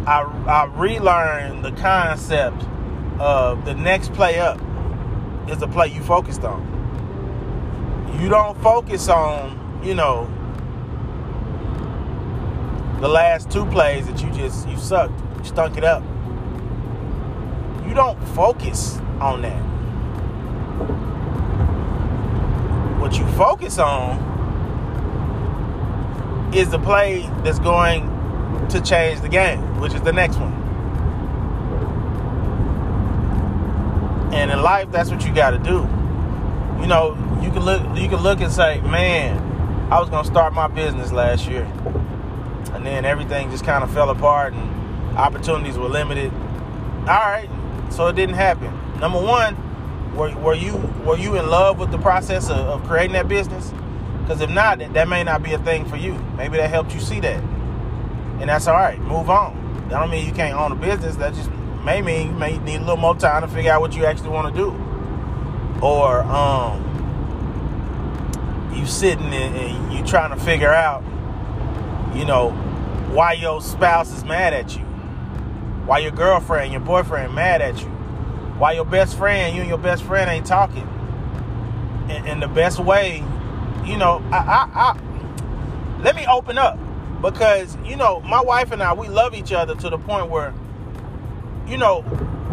I 0.06 0.22
I 0.48 0.64
relearned 0.74 1.62
the 1.62 1.72
concept 1.72 2.64
of 3.20 3.66
the 3.66 3.74
next 3.74 4.14
play 4.14 4.38
up 4.40 4.58
is 5.48 5.58
the 5.58 5.68
play 5.68 5.88
you 5.88 6.02
focused 6.02 6.44
on. 6.44 6.74
You 8.18 8.30
don't 8.30 8.60
focus 8.62 9.08
on, 9.10 9.80
you 9.84 9.94
know, 9.94 10.32
the 13.02 13.08
last 13.08 13.50
two 13.50 13.66
plays 13.66 14.06
that 14.06 14.22
you 14.22 14.30
just 14.30 14.66
you 14.66 14.78
sucked, 14.78 15.20
you 15.38 15.44
stunk 15.44 15.76
it 15.76 15.84
up. 15.84 16.02
You 17.86 17.92
don't 17.92 18.18
focus 18.28 18.96
on 19.20 19.42
that. 19.42 19.62
What 22.98 23.18
you 23.18 23.26
focus 23.32 23.78
on 23.78 24.35
is 26.56 26.70
the 26.70 26.78
play 26.78 27.28
that's 27.44 27.58
going 27.58 28.02
to 28.70 28.80
change 28.80 29.20
the 29.20 29.28
game, 29.28 29.60
which 29.78 29.92
is 29.92 30.00
the 30.02 30.12
next 30.12 30.36
one. 30.36 30.52
And 34.32 34.50
in 34.50 34.62
life, 34.62 34.90
that's 34.90 35.10
what 35.10 35.24
you 35.24 35.34
got 35.34 35.50
to 35.50 35.58
do. 35.58 35.86
You 36.80 36.86
know, 36.86 37.16
you 37.42 37.50
can 37.50 37.62
look, 37.62 37.82
you 37.98 38.08
can 38.08 38.22
look 38.22 38.40
and 38.40 38.52
say, 38.52 38.80
"Man, 38.80 39.38
I 39.90 40.00
was 40.00 40.10
gonna 40.10 40.26
start 40.26 40.52
my 40.52 40.66
business 40.66 41.12
last 41.12 41.48
year, 41.48 41.64
and 42.72 42.84
then 42.84 43.04
everything 43.04 43.50
just 43.50 43.64
kind 43.64 43.84
of 43.84 43.90
fell 43.90 44.10
apart, 44.10 44.52
and 44.52 45.16
opportunities 45.18 45.78
were 45.78 45.88
limited." 45.88 46.32
All 47.00 47.06
right, 47.06 47.48
so 47.90 48.08
it 48.08 48.16
didn't 48.16 48.34
happen. 48.34 48.72
Number 49.00 49.20
one, 49.20 49.56
were, 50.16 50.34
were 50.36 50.54
you 50.54 50.76
were 51.04 51.16
you 51.16 51.36
in 51.36 51.48
love 51.48 51.78
with 51.78 51.90
the 51.90 51.98
process 51.98 52.50
of, 52.50 52.58
of 52.58 52.84
creating 52.84 53.12
that 53.12 53.28
business? 53.28 53.72
Because 54.26 54.40
if 54.40 54.50
not, 54.50 54.80
that, 54.80 54.92
that 54.94 55.08
may 55.08 55.22
not 55.22 55.44
be 55.44 55.52
a 55.52 55.58
thing 55.58 55.84
for 55.84 55.94
you. 55.96 56.14
Maybe 56.36 56.56
that 56.56 56.68
helped 56.68 56.92
you 56.92 56.98
see 56.98 57.20
that, 57.20 57.40
and 58.40 58.48
that's 58.48 58.66
all 58.66 58.74
right. 58.74 58.98
Move 58.98 59.30
on. 59.30 59.86
That 59.88 60.00
don't 60.00 60.10
mean 60.10 60.26
you 60.26 60.32
can't 60.32 60.58
own 60.58 60.72
a 60.72 60.74
business. 60.74 61.14
That 61.14 61.32
just 61.32 61.48
may 61.84 62.02
mean 62.02 62.30
you 62.30 62.34
may 62.34 62.58
need 62.58 62.78
a 62.78 62.80
little 62.80 62.96
more 62.96 63.14
time 63.14 63.42
to 63.42 63.48
figure 63.48 63.70
out 63.70 63.80
what 63.80 63.94
you 63.94 64.04
actually 64.04 64.30
want 64.30 64.52
to 64.52 64.60
do. 64.60 64.70
Or 65.80 66.22
um, 66.24 66.82
you 68.74 68.84
sitting 68.84 69.32
and 69.32 69.92
you 69.92 70.04
trying 70.04 70.36
to 70.36 70.44
figure 70.44 70.72
out, 70.72 71.04
you 72.16 72.24
know, 72.24 72.50
why 73.12 73.34
your 73.34 73.60
spouse 73.60 74.10
is 74.10 74.24
mad 74.24 74.52
at 74.52 74.76
you, 74.76 74.82
why 75.86 75.98
your 75.98 76.10
girlfriend, 76.10 76.72
your 76.72 76.80
boyfriend 76.80 77.32
mad 77.32 77.62
at 77.62 77.80
you, 77.80 77.86
why 78.58 78.72
your 78.72 78.84
best 78.84 79.16
friend, 79.16 79.54
you 79.54 79.60
and 79.60 79.68
your 79.68 79.78
best 79.78 80.02
friend 80.02 80.28
ain't 80.28 80.46
talking. 80.46 80.88
And, 82.08 82.26
and 82.26 82.42
the 82.42 82.48
best 82.48 82.80
way, 82.80 83.22
you 83.86 83.96
know, 83.96 84.22
I, 84.32 84.36
I, 84.36 84.70
I 84.74 86.00
let 86.02 86.16
me 86.16 86.26
open 86.26 86.58
up 86.58 86.78
because 87.22 87.76
you 87.84 87.96
know 87.96 88.20
my 88.20 88.40
wife 88.42 88.72
and 88.72 88.82
I 88.82 88.92
we 88.92 89.08
love 89.08 89.34
each 89.34 89.52
other 89.52 89.74
to 89.76 89.90
the 89.90 89.98
point 89.98 90.30
where 90.30 90.52
you 91.66 91.76
know, 91.76 92.04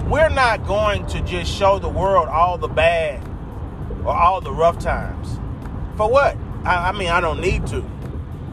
we're 0.09 0.29
not 0.29 0.65
going 0.65 1.05
to 1.07 1.21
just 1.21 1.51
show 1.53 1.79
the 1.79 1.89
world 1.89 2.27
all 2.27 2.57
the 2.57 2.67
bad 2.67 3.23
or 4.03 4.15
all 4.15 4.41
the 4.41 4.51
rough 4.51 4.79
times. 4.79 5.39
For 5.97 6.09
what? 6.09 6.35
I, 6.65 6.89
I 6.89 6.91
mean, 6.93 7.09
I 7.09 7.21
don't 7.21 7.39
need 7.39 7.67
to. 7.67 7.83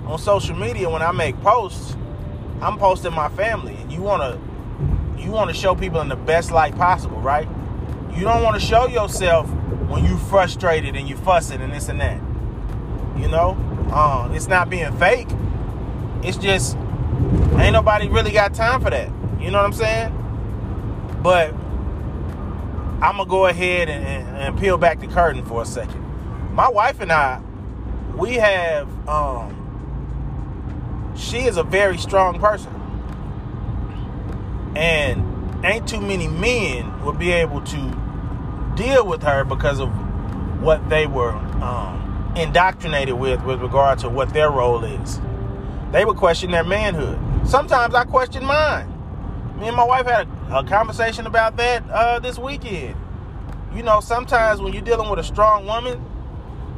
On 0.06 0.18
social 0.18 0.56
media, 0.56 0.90
when 0.90 1.02
I 1.02 1.12
make 1.12 1.40
posts, 1.40 1.96
I'm 2.60 2.78
posting 2.78 3.14
my 3.14 3.28
family, 3.30 3.74
and 3.76 3.90
you 3.92 4.02
wanna 4.02 4.38
you 5.16 5.30
wanna 5.30 5.54
show 5.54 5.74
people 5.74 6.00
in 6.00 6.08
the 6.08 6.16
best 6.16 6.50
light 6.50 6.76
possible, 6.76 7.20
right? 7.20 7.48
You 8.12 8.22
don't 8.24 8.42
want 8.42 8.60
to 8.60 8.66
show 8.66 8.86
yourself 8.88 9.48
when 9.88 10.04
you 10.04 10.18
frustrated 10.18 10.96
and 10.96 11.08
you 11.08 11.16
fussing 11.16 11.60
and 11.62 11.72
this 11.72 11.88
and 11.88 12.00
that. 12.00 12.20
You 13.20 13.28
know, 13.28 13.56
uh, 13.92 14.30
it's 14.32 14.48
not 14.48 14.70
being 14.70 14.92
fake. 14.98 15.28
It's 16.22 16.36
just 16.36 16.76
ain't 17.58 17.72
nobody 17.72 18.08
really 18.08 18.32
got 18.32 18.54
time 18.54 18.80
for 18.80 18.90
that. 18.90 19.08
You 19.38 19.50
know 19.50 19.58
what 19.58 19.66
I'm 19.66 19.72
saying? 19.72 21.20
But 21.22 21.52
I'm 23.02 23.16
gonna 23.16 23.26
go 23.26 23.46
ahead 23.46 23.88
and, 23.88 24.04
and, 24.04 24.36
and, 24.36 24.58
peel 24.58 24.76
back 24.76 25.00
the 25.00 25.06
curtain 25.06 25.44
for 25.44 25.62
a 25.62 25.64
second. 25.66 26.00
My 26.54 26.68
wife 26.68 27.00
and 27.00 27.10
I, 27.10 27.40
we 28.16 28.34
have. 28.34 28.88
Um, 29.08 29.56
she 31.16 31.38
is 31.38 31.56
a 31.56 31.62
very 31.62 31.98
strong 31.98 32.38
person, 32.38 32.72
and 34.74 35.64
ain't 35.64 35.88
too 35.88 36.00
many 36.00 36.28
men 36.28 37.04
would 37.04 37.18
be 37.18 37.32
able 37.32 37.60
to 37.62 37.96
deal 38.76 39.06
with 39.06 39.22
her 39.22 39.44
because 39.44 39.80
of 39.80 39.88
what 40.62 40.88
they 40.88 41.06
were 41.06 41.32
um, 41.32 41.99
indoctrinated 42.36 43.14
with 43.14 43.42
with 43.44 43.60
regard 43.60 43.98
to 44.00 44.08
what 44.08 44.32
their 44.32 44.50
role 44.50 44.84
is. 44.84 45.20
They 45.92 46.04
would 46.04 46.16
question 46.16 46.50
their 46.50 46.64
manhood. 46.64 47.18
Sometimes 47.48 47.94
I 47.94 48.04
question 48.04 48.44
mine. 48.44 48.88
Me 49.58 49.68
and 49.68 49.76
my 49.76 49.84
wife 49.84 50.06
had 50.06 50.28
a 50.28 50.58
a 50.58 50.64
conversation 50.64 51.26
about 51.26 51.56
that 51.56 51.88
uh, 51.90 52.18
this 52.18 52.38
weekend. 52.38 52.96
You 53.74 53.82
know, 53.82 54.00
sometimes 54.00 54.60
when 54.60 54.72
you're 54.72 54.82
dealing 54.82 55.08
with 55.08 55.18
a 55.18 55.24
strong 55.24 55.64
woman, 55.66 56.04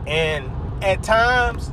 and 0.07 0.51
at 0.83 1.03
times 1.03 1.71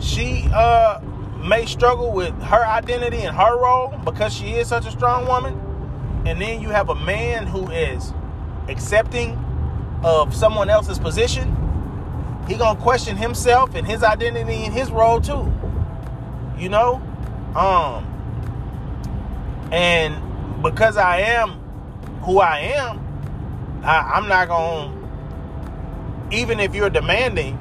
she 0.00 0.48
uh, 0.54 1.00
may 1.44 1.66
struggle 1.66 2.12
with 2.12 2.32
her 2.42 2.64
identity 2.64 3.18
and 3.18 3.36
her 3.36 3.58
role 3.58 3.94
because 4.04 4.32
she 4.34 4.52
is 4.54 4.68
such 4.68 4.86
a 4.86 4.90
strong 4.90 5.26
woman, 5.26 5.60
and 6.26 6.40
then 6.40 6.60
you 6.62 6.70
have 6.70 6.88
a 6.88 6.94
man 6.94 7.46
who 7.46 7.70
is 7.70 8.12
accepting 8.68 9.38
of 10.02 10.34
someone 10.34 10.70
else's 10.70 10.98
position, 10.98 11.54
he 12.48 12.56
gonna 12.56 12.80
question 12.80 13.16
himself 13.16 13.74
and 13.74 13.86
his 13.86 14.02
identity 14.02 14.64
and 14.64 14.74
his 14.74 14.90
role 14.90 15.20
too. 15.20 15.52
You 16.58 16.68
know, 16.68 17.02
um, 17.56 18.04
and 19.72 20.62
because 20.62 20.96
I 20.96 21.20
am 21.20 21.60
who 22.22 22.40
I 22.40 22.58
am, 22.58 23.80
I, 23.84 24.18
am 24.18 24.28
not 24.28 24.48
to, 24.48 26.28
even 26.32 26.58
if 26.58 26.74
you're 26.74 26.90
demanding, 26.90 27.58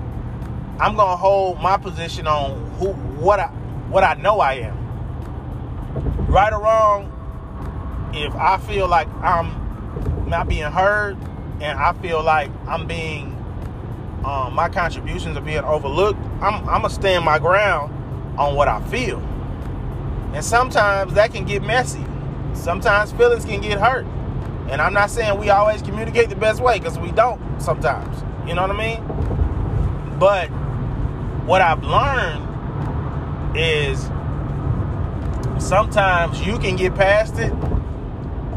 I'm 0.79 0.95
to 1.09 1.17
hold 1.17 1.61
my 1.61 1.77
position 1.77 2.27
on 2.27 2.71
who, 2.77 2.93
what 2.93 3.39
I, 3.39 3.47
what 3.89 4.03
I 4.03 4.13
know 4.15 4.39
I 4.39 4.53
am. 4.53 4.77
Right 6.27 6.51
or 6.51 6.61
wrong, 6.61 8.11
if 8.13 8.33
I 8.35 8.57
feel 8.57 8.87
like 8.87 9.07
I'm 9.21 10.27
not 10.27 10.47
being 10.47 10.71
heard 10.71 11.17
and 11.61 11.77
I 11.77 11.93
feel 11.93 12.23
like 12.23 12.49
I'm 12.67 12.87
being, 12.87 13.31
um, 14.25 14.53
my 14.53 14.69
contributions 14.69 15.37
are 15.37 15.41
being 15.41 15.63
overlooked, 15.63 16.19
I'm, 16.41 16.67
I'm 16.69 16.81
going 16.81 16.83
to 16.83 16.89
stand 16.89 17.25
my 17.25 17.39
ground 17.39 17.93
on 18.39 18.55
what 18.55 18.67
I 18.67 18.81
feel. 18.87 19.19
And 20.33 20.43
sometimes 20.43 21.13
that 21.13 21.31
can 21.31 21.45
get 21.45 21.61
messy 21.63 22.03
sometimes 22.55 23.11
feelings 23.11 23.45
can 23.45 23.61
get 23.61 23.79
hurt. 23.79 24.05
And 24.69 24.81
I'm 24.81 24.93
not 24.93 25.11
saying 25.11 25.39
we 25.39 25.49
always 25.49 25.81
communicate 25.81 26.29
the 26.29 26.35
best 26.35 26.61
way 26.61 26.79
because 26.79 26.97
we 26.97 27.11
don't 27.11 27.61
sometimes. 27.61 28.23
You 28.47 28.55
know 28.55 28.61
what 28.61 28.71
I 28.71 28.95
mean? 28.95 30.17
But 30.19 30.47
what 31.45 31.61
I've 31.61 31.83
learned 31.83 32.47
is 33.57 34.01
sometimes 35.63 36.45
you 36.45 36.57
can 36.57 36.75
get 36.75 36.95
past 36.95 37.37
it. 37.37 37.53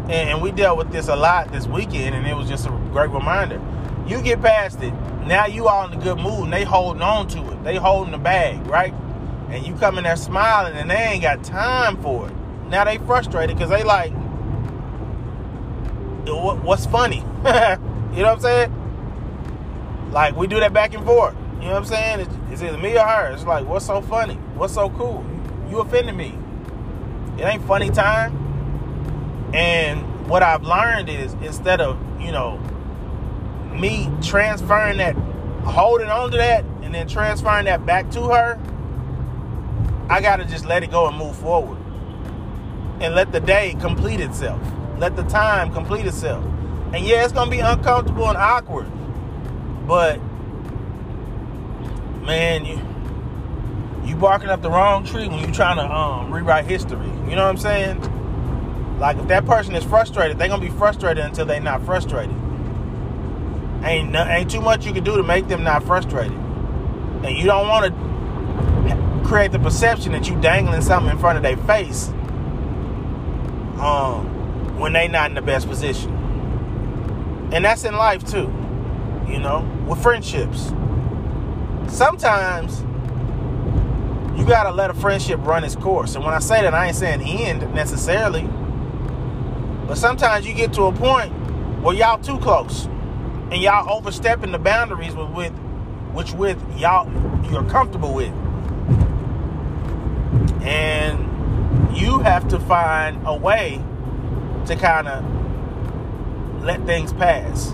And 0.08 0.40
we 0.40 0.52
dealt 0.52 0.78
with 0.78 0.92
this 0.92 1.08
a 1.08 1.16
lot 1.16 1.50
this 1.50 1.66
weekend, 1.66 2.14
and 2.14 2.24
it 2.28 2.34
was 2.34 2.48
just 2.48 2.66
a 2.66 2.70
great 2.92 3.10
reminder. 3.10 3.60
You 4.06 4.22
get 4.22 4.40
past 4.40 4.80
it. 4.80 4.94
Now 5.26 5.46
you 5.46 5.66
all 5.66 5.90
in 5.90 5.98
a 5.98 6.02
good 6.02 6.18
mood, 6.18 6.44
and 6.44 6.52
they 6.52 6.64
holding 6.64 7.02
on 7.02 7.26
to 7.28 7.50
it. 7.52 7.64
They 7.64 7.76
holding 7.76 8.12
the 8.12 8.18
bag, 8.18 8.64
right? 8.66 8.94
And 9.50 9.66
you 9.66 9.74
come 9.74 9.98
in 9.98 10.04
there 10.04 10.16
smiling, 10.16 10.74
and 10.74 10.88
they 10.90 10.94
ain't 10.94 11.22
got 11.22 11.42
time 11.42 12.00
for 12.00 12.28
it. 12.28 12.34
Now 12.68 12.84
they 12.84 12.98
frustrated 12.98 13.56
because 13.56 13.70
they 13.70 13.82
like, 13.82 14.12
what's 16.66 16.86
funny? 16.86 17.16
you 17.18 17.22
know 17.22 17.78
what 18.12 18.26
I'm 18.26 18.40
saying? 18.40 20.10
Like 20.12 20.36
we 20.36 20.46
do 20.46 20.60
that 20.60 20.72
back 20.72 20.94
and 20.94 21.04
forth. 21.04 21.34
You 21.60 21.66
know 21.68 21.74
what 21.74 21.78
I'm 21.78 21.84
saying? 21.84 22.20
It's, 22.20 22.34
it's 22.50 22.62
either 22.62 22.78
me 22.78 22.96
or 22.96 23.04
her. 23.04 23.32
It's 23.32 23.44
like, 23.44 23.66
what's 23.66 23.86
so 23.86 24.00
funny? 24.00 24.34
What's 24.54 24.74
so 24.74 24.90
cool? 24.90 25.24
You 25.68 25.80
offended 25.80 26.14
me. 26.14 26.36
It 27.38 27.44
ain't 27.44 27.64
funny 27.66 27.90
time. 27.90 29.52
And 29.54 30.28
what 30.28 30.42
I've 30.42 30.62
learned 30.62 31.08
is 31.08 31.34
instead 31.34 31.80
of, 31.80 31.98
you 32.20 32.32
know, 32.32 32.60
me 33.76 34.10
transferring 34.22 34.98
that, 34.98 35.14
holding 35.64 36.08
on 36.08 36.30
to 36.30 36.36
that, 36.36 36.64
and 36.82 36.94
then 36.94 37.08
transferring 37.08 37.66
that 37.66 37.84
back 37.86 38.10
to 38.12 38.22
her, 38.22 38.58
I 40.08 40.20
got 40.20 40.36
to 40.36 40.44
just 40.44 40.66
let 40.66 40.82
it 40.82 40.90
go 40.90 41.08
and 41.08 41.16
move 41.16 41.36
forward. 41.36 41.78
And 43.00 43.14
let 43.14 43.32
the 43.32 43.40
day 43.40 43.76
complete 43.80 44.20
itself. 44.20 44.60
Let 44.98 45.16
the 45.16 45.24
time 45.24 45.72
complete 45.72 46.06
itself. 46.06 46.44
And 46.94 47.04
yeah, 47.04 47.24
it's 47.24 47.32
going 47.32 47.50
to 47.50 47.56
be 47.56 47.60
uncomfortable 47.60 48.28
and 48.28 48.38
awkward. 48.38 48.90
But 49.86 50.20
man, 52.22 52.64
you 52.64 52.80
you 54.04 54.14
barking 54.14 54.48
up 54.48 54.62
the 54.62 54.70
wrong 54.70 55.04
tree 55.04 55.28
when 55.28 55.40
you're 55.40 55.52
trying 55.52 55.76
to 55.76 55.84
um, 55.84 56.32
rewrite 56.32 56.64
history. 56.66 57.06
You 57.28 57.34
know 57.34 57.44
what 57.44 57.50
I'm 57.50 57.56
saying? 57.56 58.98
Like 58.98 59.16
if 59.18 59.26
that 59.28 59.44
person 59.46 59.74
is 59.74 59.84
frustrated, 59.84 60.38
they're 60.38 60.48
gonna 60.48 60.62
be 60.62 60.70
frustrated 60.70 61.24
until 61.24 61.44
they're 61.44 61.60
not 61.60 61.84
frustrated. 61.84 62.34
Ain't 63.84 64.10
no, 64.10 64.24
ain't 64.24 64.50
too 64.50 64.60
much 64.60 64.86
you 64.86 64.92
can 64.92 65.04
do 65.04 65.16
to 65.16 65.22
make 65.22 65.48
them 65.48 65.62
not 65.62 65.84
frustrated, 65.84 66.32
and 66.32 67.36
you 67.36 67.44
don't 67.44 67.68
want 67.68 67.86
to 67.86 69.28
create 69.28 69.52
the 69.52 69.58
perception 69.58 70.12
that 70.12 70.28
you 70.28 70.40
dangling 70.40 70.82
something 70.82 71.10
in 71.10 71.18
front 71.18 71.36
of 71.36 71.42
their 71.42 71.56
face 71.56 72.08
um, 73.78 74.78
when 74.78 74.92
they 74.92 75.08
not 75.08 75.30
in 75.30 75.34
the 75.34 75.42
best 75.42 75.68
position. 75.68 76.10
And 77.52 77.64
that's 77.64 77.84
in 77.84 77.94
life 77.94 78.24
too, 78.24 78.52
you 79.28 79.38
know, 79.38 79.60
with 79.86 80.02
friendships 80.02 80.72
sometimes 81.88 82.80
you 84.38 84.44
gotta 84.44 84.70
let 84.70 84.90
a 84.90 84.94
friendship 84.94 85.40
run 85.44 85.64
its 85.64 85.76
course. 85.76 86.14
And 86.14 86.24
when 86.24 86.34
I 86.34 86.40
say 86.40 86.62
that, 86.62 86.74
I 86.74 86.88
ain't 86.88 86.96
saying 86.96 87.22
end 87.22 87.74
necessarily. 87.74 88.42
But 89.86 89.96
sometimes 89.96 90.46
you 90.46 90.52
get 90.52 90.72
to 90.74 90.84
a 90.84 90.92
point 90.92 91.32
where 91.82 91.94
y'all 91.94 92.18
too 92.18 92.38
close. 92.38 92.88
And 93.50 93.62
y'all 93.62 93.90
overstepping 93.90 94.52
the 94.52 94.58
boundaries 94.58 95.14
with, 95.14 95.30
with 95.30 95.52
which 96.12 96.32
with 96.32 96.58
y'all 96.78 97.06
you're 97.50 97.68
comfortable 97.68 98.12
with. 98.14 98.32
And 100.62 101.96
you 101.96 102.18
have 102.20 102.48
to 102.48 102.58
find 102.58 103.20
a 103.26 103.36
way 103.36 103.80
to 104.66 104.76
kind 104.76 105.06
of 105.06 106.64
let 106.64 106.84
things 106.86 107.12
pass. 107.12 107.70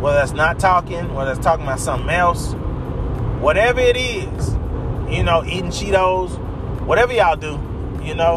Whether 0.00 0.18
that's 0.18 0.32
not 0.32 0.58
talking, 0.58 1.14
whether 1.14 1.32
that's 1.32 1.44
talking 1.44 1.64
about 1.64 1.80
something 1.80 2.10
else, 2.10 2.52
whatever 3.40 3.80
it 3.80 3.96
is, 3.96 4.50
you 5.08 5.22
know, 5.22 5.42
eating 5.44 5.70
Cheetos, 5.70 6.38
whatever 6.84 7.14
y'all 7.14 7.36
do, 7.36 7.58
you 8.04 8.14
know, 8.14 8.36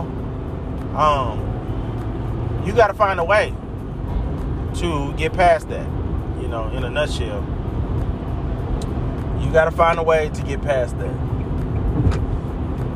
um, 0.96 2.64
you 2.66 2.74
got 2.74 2.88
to 2.88 2.94
find 2.94 3.20
a 3.20 3.24
way 3.24 3.54
to 4.76 5.14
get 5.18 5.34
past 5.34 5.68
that. 5.70 5.99
Know, 6.50 6.68
in 6.70 6.84
a 6.84 6.90
nutshell, 6.90 7.42
you 9.40 9.52
got 9.52 9.66
to 9.66 9.72
find 9.72 10.00
a 10.00 10.04
way 10.04 10.30
to 10.34 10.42
get 10.42 10.62
past 10.62 10.98
that. 10.98 11.16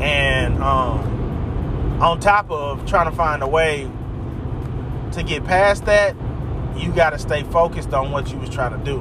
And 0.02 0.62
um, 0.62 2.02
on 2.02 2.20
top 2.20 2.50
of 2.50 2.86
trying 2.86 3.10
to 3.10 3.16
find 3.16 3.44
a 3.44 3.48
way 3.48 3.89
to 5.12 5.24
get 5.24 5.44
past 5.46 5.86
that, 5.86 6.16
you 6.76 6.92
got 6.92 7.12
to 7.12 7.20
stay 7.20 7.44
focused 7.44 7.94
on 7.94 8.12
what 8.12 8.32
you 8.32 8.39
was 8.39 8.50
trying 8.50 8.78
to 8.78 8.84
do 8.84 9.00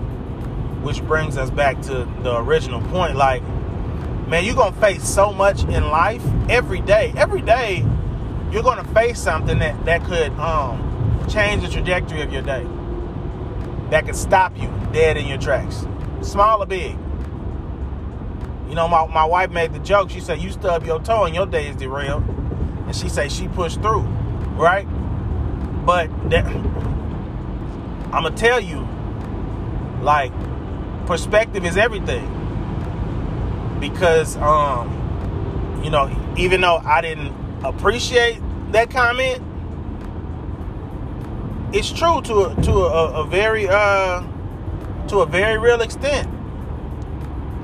which 0.83 1.01
brings 1.05 1.37
us 1.37 1.51
back 1.51 1.81
to 1.83 2.09
the 2.23 2.37
original 2.38 2.81
point. 2.88 3.17
Like, 3.17 3.43
man, 4.27 4.45
you're 4.45 4.55
gonna 4.55 4.77
face 4.81 5.07
so 5.07 5.33
much 5.33 5.62
in 5.65 5.88
life 5.88 6.25
every 6.49 6.81
day. 6.81 7.12
Every 7.17 7.41
day, 7.41 7.87
you're 8.51 8.62
gonna 8.62 8.85
face 8.93 9.21
something 9.21 9.59
that 9.61 9.85
that 9.85 10.05
could 10.05 10.33
um, 10.33 11.25
change 11.29 11.62
the 11.62 11.69
trajectory 11.69 12.23
of 12.23 12.33
your 12.33 12.43
day. 12.43 12.67
That 13.93 14.07
could 14.07 14.17
stop 14.17 14.59
you 14.59 14.73
dead 14.91 15.19
in 15.19 15.27
your 15.27 15.37
tracks, 15.37 15.85
small 16.23 16.63
or 16.63 16.67
big. 16.67 16.93
You 18.67 18.75
know, 18.75 18.89
my, 18.89 19.07
my 19.09 19.27
wife 19.27 19.51
made 19.51 19.75
the 19.75 19.81
joke. 19.81 20.09
She 20.09 20.21
said, 20.21 20.41
"You 20.41 20.51
stub 20.51 20.87
your 20.87 20.99
toe 20.99 21.25
and 21.25 21.35
your 21.35 21.45
day 21.45 21.69
is 21.69 21.77
derailed," 21.77 22.27
and 22.87 22.97
she 22.97 23.11
said 23.11 23.31
she 23.31 23.49
pushed 23.49 23.83
through, 23.83 24.01
right? 24.57 24.87
But 25.85 26.09
that, 26.31 26.47
I'm 26.47 28.23
gonna 28.23 28.31
tell 28.35 28.61
you, 28.61 28.89
like 30.01 30.33
perspective 31.05 31.67
is 31.67 31.77
everything. 31.77 32.27
Because 33.79 34.39
um, 34.39 35.81
you 35.85 35.91
know, 35.91 36.09
even 36.39 36.63
though 36.63 36.79
I 36.79 37.03
didn't 37.03 37.35
appreciate 37.63 38.41
that 38.73 38.89
comment, 38.89 39.43
it's 41.73 41.91
true 41.91 42.21
to 42.23 42.47
a, 42.47 42.63
to 42.63 42.73
a, 42.73 43.23
a 43.23 43.27
very 43.27 43.69
uh 43.69 44.23
to 45.09 45.21
a 45.21 45.27
very 45.27 45.59
real 45.59 45.81
extent. 45.81 46.29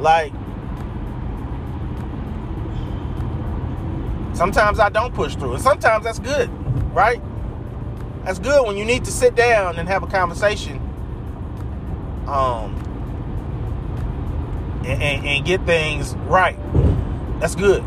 Like 0.01 0.33
sometimes 4.35 4.79
I 4.79 4.89
don't 4.89 5.15
push 5.15 5.35
through, 5.35 5.55
and 5.55 5.63
sometimes 5.63 6.05
that's 6.05 6.19
good, 6.19 6.51
right? 6.95 7.21
That's 8.25 8.39
good 8.39 8.67
when 8.67 8.77
you 8.77 8.85
need 8.85 9.05
to 9.07 9.11
sit 9.11 9.35
down 9.35 9.79
and 9.79 9.89
have 9.89 10.03
a 10.03 10.07
conversation. 10.07 10.79
Um, 12.27 12.75
and, 14.85 15.03
and, 15.03 15.27
and 15.27 15.45
get 15.45 15.65
things 15.67 16.15
right. 16.27 16.59
That's 17.41 17.55
good. 17.55 17.83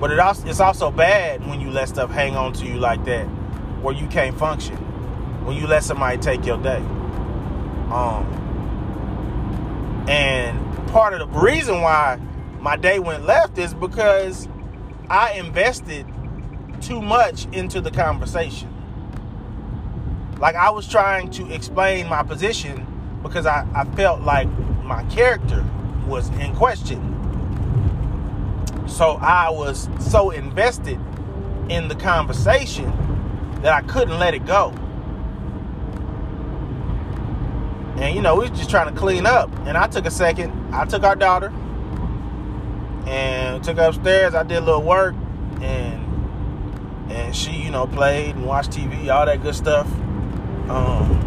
But 0.00 0.10
it 0.10 0.18
also, 0.18 0.48
it's 0.48 0.60
also 0.60 0.90
bad 0.90 1.46
when 1.46 1.60
you 1.60 1.70
let 1.70 1.88
stuff 1.88 2.10
hang 2.10 2.36
on 2.36 2.52
to 2.54 2.66
you 2.66 2.74
like 2.76 3.04
that, 3.04 3.24
where 3.82 3.94
you 3.94 4.06
can't 4.08 4.36
function. 4.38 4.83
When 5.44 5.56
you 5.56 5.66
let 5.66 5.84
somebody 5.84 6.18
take 6.18 6.44
your 6.46 6.58
day. 6.58 6.82
Um, 7.90 8.26
and 10.08 10.88
part 10.88 11.14
of 11.14 11.20
the 11.20 11.38
reason 11.38 11.80
why 11.80 12.18
my 12.60 12.76
day 12.76 12.98
went 12.98 13.24
left 13.24 13.58
is 13.58 13.74
because 13.74 14.48
I 15.08 15.32
invested 15.32 16.06
too 16.80 17.00
much 17.00 17.46
into 17.52 17.80
the 17.80 17.90
conversation. 17.90 18.70
Like 20.38 20.56
I 20.56 20.70
was 20.70 20.88
trying 20.88 21.30
to 21.32 21.52
explain 21.52 22.08
my 22.08 22.22
position 22.22 22.86
because 23.22 23.46
I, 23.46 23.66
I 23.74 23.84
felt 23.96 24.22
like 24.22 24.48
my 24.82 25.04
character 25.04 25.64
was 26.06 26.28
in 26.38 26.54
question. 26.54 27.10
So 28.86 29.12
I 29.20 29.50
was 29.50 29.88
so 29.98 30.30
invested 30.30 31.00
in 31.68 31.88
the 31.88 31.94
conversation 31.94 32.92
that 33.62 33.72
I 33.72 33.80
couldn't 33.82 34.18
let 34.18 34.34
it 34.34 34.44
go. 34.44 34.74
And 37.96 38.14
you 38.14 38.22
know, 38.22 38.36
we 38.36 38.48
was 38.48 38.58
just 38.58 38.70
trying 38.70 38.92
to 38.92 38.98
clean 38.98 39.26
up. 39.26 39.50
And 39.66 39.76
I 39.76 39.86
took 39.86 40.06
a 40.06 40.10
second. 40.10 40.74
I 40.74 40.84
took 40.84 41.02
our 41.04 41.16
daughter 41.16 41.52
and 43.06 43.62
took 43.62 43.76
her 43.76 43.84
upstairs. 43.84 44.34
I 44.34 44.42
did 44.42 44.58
a 44.58 44.60
little 44.60 44.82
work 44.82 45.14
and 45.60 46.02
and 47.10 47.36
she, 47.36 47.52
you 47.52 47.70
know, 47.70 47.86
played 47.86 48.34
and 48.34 48.46
watched 48.46 48.70
TV, 48.70 49.14
all 49.14 49.26
that 49.26 49.42
good 49.42 49.54
stuff. 49.54 49.86
Um, 50.68 51.20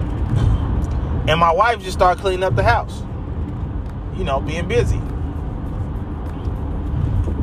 and 1.29 1.39
my 1.39 1.53
wife 1.53 1.79
just 1.79 1.93
started 1.93 2.19
cleaning 2.19 2.43
up 2.43 2.55
the 2.55 2.63
house 2.63 3.03
you 4.17 4.23
know, 4.23 4.39
being 4.39 4.67
busy. 4.67 4.97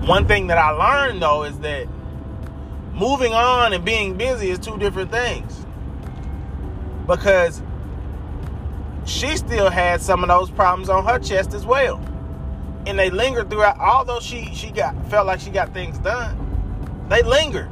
One 0.06 0.26
thing 0.26 0.48
that 0.48 0.58
I 0.58 0.70
learned 0.70 1.22
though 1.22 1.44
is 1.44 1.58
that 1.60 1.86
moving 2.92 3.32
on 3.32 3.72
and 3.72 3.84
being 3.84 4.16
busy 4.16 4.50
is 4.50 4.58
two 4.58 4.76
different 4.78 5.10
things. 5.10 5.64
Because 7.06 7.62
she 9.06 9.36
still 9.36 9.70
had 9.70 10.00
some 10.00 10.22
of 10.22 10.28
those 10.28 10.50
problems 10.50 10.88
on 10.88 11.04
her 11.04 11.18
chest 11.18 11.54
as 11.54 11.66
well. 11.66 12.00
And 12.86 12.98
they 12.98 13.10
lingered 13.10 13.50
throughout 13.50 13.78
although 13.78 14.20
she 14.20 14.54
she 14.54 14.70
got 14.70 14.94
felt 15.08 15.26
like 15.26 15.40
she 15.40 15.50
got 15.50 15.72
things 15.72 15.98
done. 15.98 17.06
They 17.08 17.22
lingered. 17.22 17.70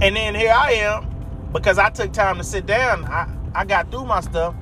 And 0.00 0.16
then 0.16 0.34
here 0.34 0.52
I 0.52 0.72
am, 0.72 1.06
because 1.52 1.78
I 1.78 1.88
took 1.88 2.12
time 2.12 2.36
to 2.36 2.44
sit 2.44 2.66
down. 2.66 3.04
I, 3.06 3.26
I 3.54 3.64
got 3.64 3.90
through 3.90 4.04
my 4.04 4.20
stuff. 4.20 4.54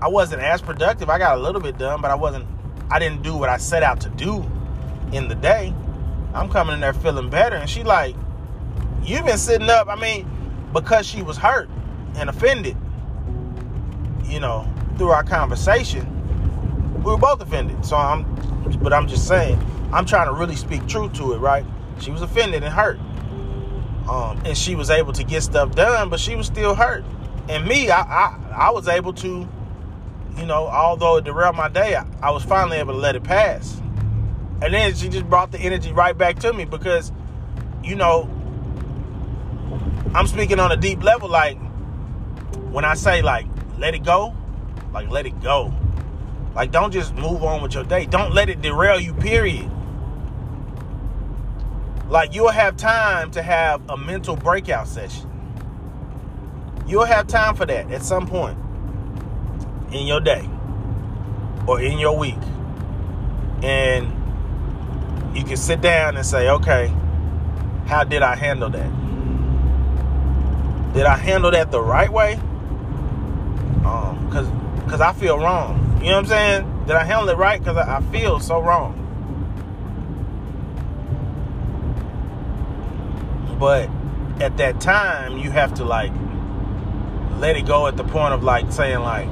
I 0.00 0.08
wasn't 0.08 0.42
as 0.42 0.62
productive. 0.62 1.10
I 1.10 1.18
got 1.18 1.38
a 1.38 1.40
little 1.40 1.60
bit 1.60 1.78
done, 1.78 2.00
but 2.00 2.10
I 2.10 2.14
wasn't, 2.14 2.46
I 2.90 2.98
didn't 2.98 3.22
do 3.22 3.36
what 3.36 3.48
I 3.48 3.58
set 3.58 3.82
out 3.82 4.00
to 4.00 4.08
do 4.10 4.44
in 5.12 5.28
the 5.28 5.34
day. 5.34 5.74
I'm 6.34 6.48
coming 6.48 6.74
in 6.74 6.80
there 6.80 6.94
feeling 6.94 7.30
better. 7.30 7.56
And 7.56 7.68
she 7.68 7.84
like, 7.84 8.16
you've 9.02 9.24
been 9.24 9.38
sitting 9.38 9.68
up. 9.68 9.88
I 9.88 9.96
mean, 9.96 10.28
because 10.72 11.06
she 11.06 11.22
was 11.22 11.36
hurt 11.36 11.68
and 12.16 12.28
offended, 12.28 12.76
you 14.28 14.40
know, 14.40 14.68
through 14.96 15.10
our 15.10 15.24
conversation. 15.24 16.14
We 17.02 17.12
were 17.12 17.18
both 17.18 17.40
offended. 17.40 17.84
So 17.84 17.96
I'm, 17.96 18.24
but 18.82 18.92
I'm 18.92 19.08
just 19.08 19.26
saying, 19.26 19.58
I'm 19.92 20.04
trying 20.04 20.26
to 20.26 20.32
really 20.32 20.56
speak 20.56 20.86
truth 20.86 21.14
to 21.14 21.32
it, 21.32 21.38
right? 21.38 21.64
She 22.00 22.10
was 22.10 22.22
offended 22.22 22.62
and 22.62 22.72
hurt. 22.72 22.98
Um, 24.08 24.40
and 24.44 24.56
she 24.56 24.74
was 24.74 24.90
able 24.90 25.12
to 25.12 25.24
get 25.24 25.42
stuff 25.42 25.74
done, 25.74 26.08
but 26.08 26.20
she 26.20 26.34
was 26.34 26.46
still 26.46 26.74
hurt. 26.74 27.04
And 27.48 27.66
me, 27.66 27.90
I, 27.90 28.00
I, 28.00 28.38
I 28.52 28.70
was 28.70 28.88
able 28.88 29.12
to, 29.14 29.48
you 30.36 30.46
know, 30.46 30.66
although 30.66 31.16
it 31.16 31.24
derailed 31.24 31.56
my 31.56 31.68
day, 31.68 31.94
I, 31.94 32.06
I 32.22 32.30
was 32.30 32.42
finally 32.42 32.78
able 32.78 32.94
to 32.94 32.98
let 32.98 33.16
it 33.16 33.24
pass. 33.24 33.80
And 34.60 34.74
then 34.74 34.94
she 34.94 35.08
just 35.08 35.28
brought 35.28 35.52
the 35.52 35.58
energy 35.58 35.92
right 35.92 36.16
back 36.16 36.38
to 36.40 36.52
me 36.52 36.64
because, 36.64 37.12
you 37.82 37.94
know, 37.94 38.28
I'm 40.14 40.26
speaking 40.26 40.58
on 40.58 40.72
a 40.72 40.76
deep 40.76 41.02
level. 41.02 41.28
Like 41.28 41.58
when 42.70 42.84
I 42.84 42.94
say 42.94 43.22
like 43.22 43.46
let 43.78 43.94
it 43.94 44.04
go, 44.04 44.34
like 44.92 45.08
let 45.10 45.26
it 45.26 45.40
go. 45.40 45.72
Like 46.54 46.72
don't 46.72 46.92
just 46.92 47.14
move 47.14 47.42
on 47.44 47.62
with 47.62 47.74
your 47.74 47.84
day. 47.84 48.06
Don't 48.06 48.34
let 48.34 48.48
it 48.48 48.60
derail 48.60 48.98
you. 48.98 49.14
Period. 49.14 49.70
Like 52.08 52.34
you'll 52.34 52.48
have 52.48 52.76
time 52.76 53.30
to 53.32 53.42
have 53.42 53.82
a 53.88 53.96
mental 53.96 54.34
breakout 54.34 54.88
session. 54.88 55.30
You'll 56.86 57.04
have 57.04 57.26
time 57.26 57.54
for 57.54 57.66
that 57.66 57.90
at 57.90 58.02
some 58.02 58.26
point 58.26 58.58
in 59.92 60.06
your 60.06 60.20
day 60.20 60.48
or 61.66 61.80
in 61.80 61.98
your 61.98 62.16
week. 62.16 62.38
And 63.62 64.06
you 65.36 65.44
can 65.44 65.56
sit 65.56 65.80
down 65.80 66.16
and 66.16 66.24
say, 66.24 66.48
okay, 66.48 66.92
how 67.86 68.04
did 68.04 68.22
I 68.22 68.34
handle 68.34 68.70
that? 68.70 68.92
Did 70.94 71.04
I 71.04 71.16
handle 71.16 71.50
that 71.50 71.70
the 71.70 71.80
right 71.80 72.10
way? 72.10 72.40
Um, 74.88 74.90
cause, 74.90 75.00
cause 75.00 75.00
I 75.00 75.12
feel 75.18 75.38
wrong. 75.38 75.98
You 76.00 76.10
know 76.10 76.16
what 76.16 76.18
I'm 76.18 76.26
saying? 76.26 76.84
Did 76.86 76.96
I 76.96 77.04
handle 77.04 77.28
it 77.28 77.36
right? 77.36 77.62
Cause 77.62 77.76
I, 77.76 77.98
I 77.98 78.02
feel 78.10 78.40
so 78.40 78.60
wrong. 78.60 79.04
But 83.58 83.90
at 84.40 84.56
that 84.58 84.80
time, 84.80 85.38
you 85.38 85.50
have 85.50 85.74
to 85.74 85.84
like 85.84 86.12
let 87.38 87.56
it 87.56 87.66
go 87.66 87.86
at 87.86 87.96
the 87.96 88.04
point 88.04 88.32
of 88.32 88.42
like 88.42 88.72
saying 88.72 89.00
like, 89.00 89.28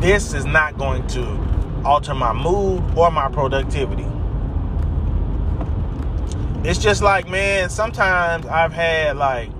this 0.00 0.32
is 0.32 0.46
not 0.46 0.78
going 0.78 1.06
to 1.08 1.82
alter 1.84 2.14
my 2.14 2.32
mood 2.32 2.82
or 2.96 3.10
my 3.10 3.28
productivity. 3.28 4.06
It's 6.62 6.78
just 6.78 7.02
like, 7.02 7.28
man, 7.28 7.70
sometimes 7.70 8.46
I've 8.46 8.72
had 8.72 9.16
like 9.16 9.50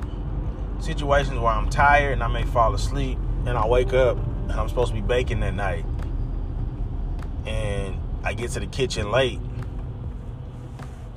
situations 0.80 1.38
where 1.38 1.52
I'm 1.52 1.68
tired 1.68 2.14
and 2.14 2.22
I 2.22 2.28
may 2.28 2.44
fall 2.44 2.74
asleep 2.74 3.18
and 3.46 3.57
I 3.57 3.66
wake 3.66 3.92
up 3.92 4.16
and 4.48 4.53
I'm 4.53 4.68
supposed 4.68 4.92
to 4.92 4.94
be 4.94 5.07
baking 5.07 5.40
that 5.40 5.55
night. 5.55 5.85
And 7.46 7.96
I 8.22 8.35
get 8.35 8.50
to 8.53 8.61
the 8.61 8.66
kitchen 8.66 9.11
late. 9.11 9.40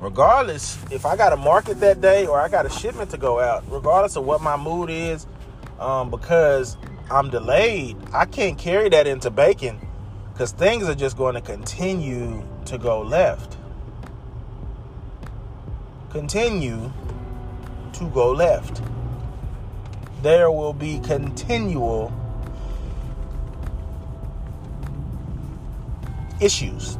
Regardless, 0.00 0.78
if 0.90 1.06
I 1.06 1.16
got 1.16 1.32
a 1.32 1.36
market 1.36 1.80
that 1.80 2.00
day 2.00 2.26
or 2.26 2.40
I 2.40 2.48
got 2.48 2.66
a 2.66 2.70
shipment 2.70 3.10
to 3.10 3.16
go 3.16 3.40
out, 3.40 3.64
regardless 3.68 4.16
of 4.16 4.24
what 4.24 4.42
my 4.42 4.56
mood 4.56 4.90
is, 4.90 5.26
um, 5.78 6.10
because 6.10 6.76
I'm 7.10 7.30
delayed, 7.30 7.96
I 8.12 8.24
can't 8.24 8.58
carry 8.58 8.88
that 8.90 9.06
into 9.06 9.30
baking 9.30 9.80
because 10.32 10.52
things 10.52 10.88
are 10.88 10.94
just 10.94 11.16
going 11.16 11.34
to 11.34 11.40
continue 11.40 12.42
to 12.66 12.78
go 12.78 13.00
left. 13.00 13.56
Continue 16.10 16.92
to 17.94 18.04
go 18.10 18.32
left. 18.32 18.82
There 20.24 20.50
will 20.50 20.72
be 20.72 20.98
continual 20.98 22.12
issues. 26.40 26.98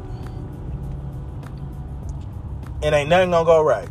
And 2.84 2.94
ain't 2.94 3.08
nothing 3.08 3.32
gonna 3.32 3.44
go 3.44 3.64
right. 3.64 3.88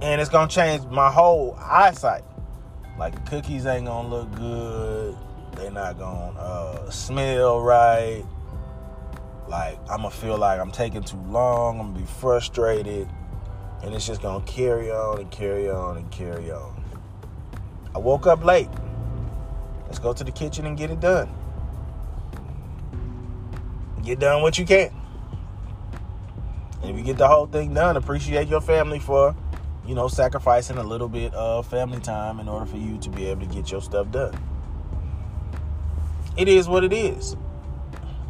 And 0.00 0.22
it's 0.22 0.30
gonna 0.30 0.48
change 0.48 0.86
my 0.86 1.10
whole 1.10 1.58
eyesight. 1.60 2.24
Like 2.98 3.26
cookies 3.26 3.66
ain't 3.66 3.84
gonna 3.84 4.08
look 4.08 4.34
good 4.36 5.18
they're 5.56 5.70
not 5.70 5.98
gonna 5.98 6.38
uh, 6.38 6.90
smell 6.90 7.60
right. 7.60 8.24
Like 9.48 9.78
I'm 9.90 9.98
gonna 9.98 10.10
feel 10.10 10.36
like 10.36 10.60
I'm 10.60 10.70
taking 10.70 11.02
too 11.02 11.20
long. 11.28 11.80
I'm 11.80 11.92
gonna 11.92 12.00
be 12.00 12.06
frustrated, 12.06 13.08
and 13.82 13.94
it's 13.94 14.06
just 14.06 14.22
gonna 14.22 14.44
carry 14.44 14.90
on 14.90 15.20
and 15.20 15.30
carry 15.30 15.70
on 15.70 15.96
and 15.96 16.10
carry 16.10 16.50
on. 16.50 16.73
I 17.94 17.98
woke 17.98 18.26
up 18.26 18.44
late. 18.44 18.68
Let's 19.86 19.98
go 19.98 20.12
to 20.12 20.24
the 20.24 20.32
kitchen 20.32 20.66
and 20.66 20.76
get 20.76 20.90
it 20.90 21.00
done. 21.00 21.28
Get 24.02 24.18
done 24.18 24.42
what 24.42 24.58
you 24.58 24.66
can. 24.66 24.92
And 26.82 26.90
if 26.90 26.96
you 26.96 27.02
get 27.02 27.16
the 27.16 27.28
whole 27.28 27.46
thing 27.46 27.72
done, 27.72 27.96
appreciate 27.96 28.48
your 28.48 28.60
family 28.60 28.98
for, 28.98 29.34
you 29.86 29.94
know, 29.94 30.08
sacrificing 30.08 30.76
a 30.76 30.82
little 30.82 31.08
bit 31.08 31.32
of 31.34 31.66
family 31.66 32.00
time 32.00 32.40
in 32.40 32.48
order 32.48 32.66
for 32.66 32.76
you 32.76 32.98
to 32.98 33.10
be 33.10 33.26
able 33.26 33.46
to 33.46 33.54
get 33.54 33.70
your 33.70 33.80
stuff 33.80 34.10
done 34.10 34.38
it 36.36 36.48
is 36.48 36.68
what 36.68 36.84
it 36.84 36.92
is. 36.92 37.36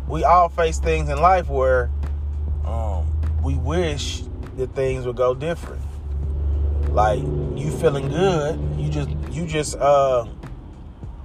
We 0.08 0.24
all 0.24 0.48
face 0.48 0.78
things 0.78 1.08
in 1.08 1.20
life 1.20 1.48
where 1.48 1.90
um, 2.64 3.06
we 3.42 3.54
wish 3.54 4.22
that 4.56 4.74
things 4.74 5.06
would 5.06 5.16
go 5.16 5.34
different. 5.34 5.82
Like 6.90 7.20
you 7.20 7.70
feeling 7.70 8.08
good, 8.08 8.60
you 8.78 8.90
just 8.90 9.10
you 9.34 9.46
just 9.46 9.76
uh, 9.76 10.26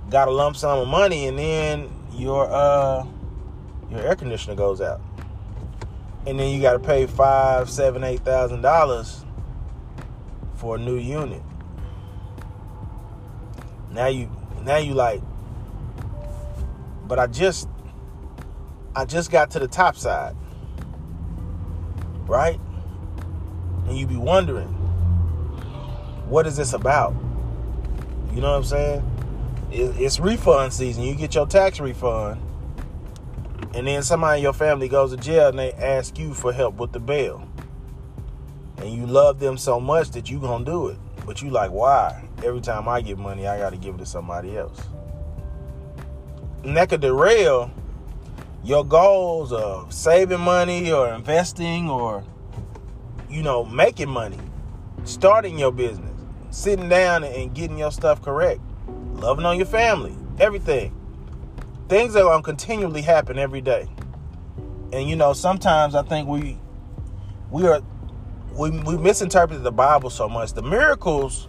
got 0.10 0.28
a 0.28 0.32
lump 0.32 0.56
sum 0.56 0.80
of 0.80 0.88
money, 0.88 1.28
and 1.28 1.38
then 1.38 1.90
your 2.14 2.48
uh, 2.50 3.06
your 3.90 4.00
air 4.00 4.16
conditioner 4.16 4.56
goes 4.56 4.82
out, 4.82 5.02
and 6.26 6.40
then 6.40 6.54
you 6.54 6.62
got 6.62 6.74
to 6.74 6.80
pay 6.80 7.06
five, 7.06 7.70
seven, 7.70 8.04
eight 8.04 8.22
thousand 8.22 8.62
dollars 8.62 9.24
for 10.56 10.76
a 10.76 10.80
new 10.80 10.98
unit. 10.98 11.44
Now 13.92 14.08
you 14.08 14.30
now 14.64 14.78
you 14.78 14.94
like 14.94 15.22
but 17.10 17.18
I 17.18 17.26
just 17.26 17.68
I 18.96 19.04
just 19.04 19.32
got 19.32 19.50
to 19.52 19.60
the 19.60 19.68
top 19.68 19.98
side. 19.98 20.36
Right? 22.28 22.60
And 23.88 23.98
you 23.98 24.06
be 24.06 24.16
wondering, 24.16 24.68
what 26.30 26.46
is 26.46 26.56
this 26.56 26.74
about? 26.74 27.16
You 28.34 28.42
know 28.42 28.52
what 28.52 28.58
I'm 28.58 28.64
saying? 28.64 29.12
It's 29.72 30.20
refund 30.20 30.74
season. 30.74 31.04
You 31.04 31.16
get 31.16 31.36
your 31.36 31.46
tax 31.46 31.80
refund, 31.80 32.42
and 33.74 33.88
then 33.88 34.02
somebody 34.04 34.40
in 34.40 34.44
your 34.44 34.54
family 34.54 34.88
goes 34.88 35.12
to 35.12 35.18
jail 35.18 35.50
and 35.50 35.60
they 35.60 35.74
ask 35.74 36.18
you 36.18 36.34
for 36.34 36.52
help 36.52 36.76
with 36.76 36.92
the 36.92 37.00
bail. 37.00 37.48
And 38.78 38.92
you 38.92 39.06
love 39.06 39.40
them 39.40 39.58
so 39.58 39.80
much 39.80 40.12
that 40.12 40.30
you 40.30 40.40
gonna 40.40 40.66
do 40.66 40.88
it. 40.88 40.98
But 41.26 41.42
you 41.42 41.50
like, 41.50 41.72
why? 41.72 42.24
Every 42.44 42.62
time 42.62 42.88
I 42.88 43.02
get 43.02 43.18
money, 43.18 43.46
I 43.46 43.58
gotta 43.58 43.78
give 43.78 43.96
it 43.96 44.00
to 44.00 44.06
somebody 44.06 44.58
else 44.58 44.80
and 46.64 46.76
that 46.76 46.90
could 46.90 47.02
derail 47.02 47.72
your 48.64 48.84
goals 48.84 49.54
of 49.54 49.94
saving 49.94 50.40
money 50.40 50.92
or 50.92 51.14
investing 51.14 51.90
or 51.90 52.24
you 53.30 53.42
know 53.42 53.64
making 53.66 54.10
money 54.10 54.38
starting 55.06 55.58
your 55.58 55.72
business 55.72 56.19
sitting 56.52 56.90
down 56.90 57.24
and 57.24 57.54
getting 57.54 57.78
your 57.78 57.92
stuff 57.92 58.22
correct 58.22 58.62
loving 59.16 59.46
on 59.46 59.58
your 59.58 59.66
family 59.66 60.16
everything. 60.40 60.96
Things 61.88 62.14
that 62.14 62.22
are 62.22 62.26
going 62.26 62.42
to 62.42 62.46
continually 62.46 63.02
happen 63.02 63.38
every 63.38 63.62
day. 63.62 63.88
And 64.92 65.08
you 65.08 65.16
know 65.16 65.34
sometimes 65.34 65.94
i 65.94 66.02
think 66.02 66.28
we 66.28 66.58
we 67.52 67.68
are 67.68 67.82
we, 68.54 68.72
we 68.72 68.98
misinterpreted 68.98 69.64
the 69.64 69.72
bible 69.72 70.10
so 70.10 70.28
much. 70.28 70.54
The 70.54 70.64
miracles 70.64 71.48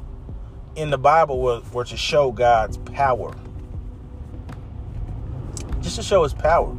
in 0.76 0.90
the 0.90 0.98
bible 0.98 1.40
were, 1.40 1.62
were 1.72 1.84
to 1.84 1.96
show 1.96 2.30
god's 2.32 2.76
power. 2.78 3.34
Just 5.80 5.96
to 5.96 6.02
show 6.02 6.22
his 6.22 6.34
power. 6.34 6.76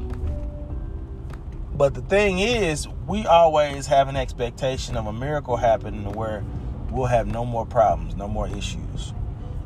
But 1.73 1.95
the 1.95 2.01
thing 2.01 2.39
is, 2.39 2.88
we 3.07 3.25
always 3.25 3.88
have 3.88 4.07
an 4.07 4.15
expectation 4.15 4.95
of 4.95 5.07
a 5.07 5.13
miracle 5.13 5.57
happening 5.57 6.12
where 6.13 6.43
we'll 6.91 7.08
have 7.08 7.27
no 7.27 7.45
more 7.45 7.65
problems, 7.65 8.15
no 8.15 8.27
more 8.27 8.47
issues. 8.49 9.13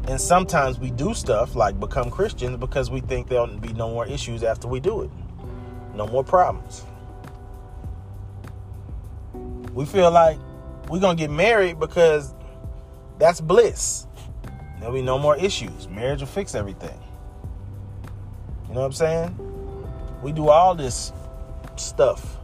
And 0.08 0.22
sometimes 0.22 0.80
we 0.80 0.92
do 0.92 1.14
stuff 1.14 1.56
like 1.56 1.80
become 1.80 2.12
Christians 2.12 2.58
because 2.58 2.92
we 2.92 3.02
think 3.02 3.30
there'll 3.30 3.48
be 3.48 3.74
no 3.74 3.90
more 3.90 4.08
issues 4.08 4.44
after 4.44 4.68
we 4.68 4.80
do 4.80 5.04
it. 5.04 5.12
No 5.96 6.08
more 6.08 6.24
problems. 6.24 6.86
We 9.74 9.86
feel 9.86 10.12
like 10.12 10.40
we're 10.90 11.00
going 11.00 11.18
to 11.18 11.24
get 11.24 11.32
married 11.32 11.80
because 11.80 12.34
That's 13.20 13.42
bliss. 13.42 14.08
There'll 14.80 14.94
be 14.94 15.02
no 15.02 15.18
more 15.18 15.38
issues. 15.38 15.88
Marriage 15.90 16.20
will 16.20 16.28
fix 16.28 16.56
everything. 16.56 17.00
You 18.68 18.76
know 18.76 18.82
what 18.82 18.88
I'm 18.88 18.94
saying? 18.94 19.40
We 20.22 20.32
do 20.32 20.50
all 20.50 20.76
this 20.76 21.14
stuff. 21.78 22.38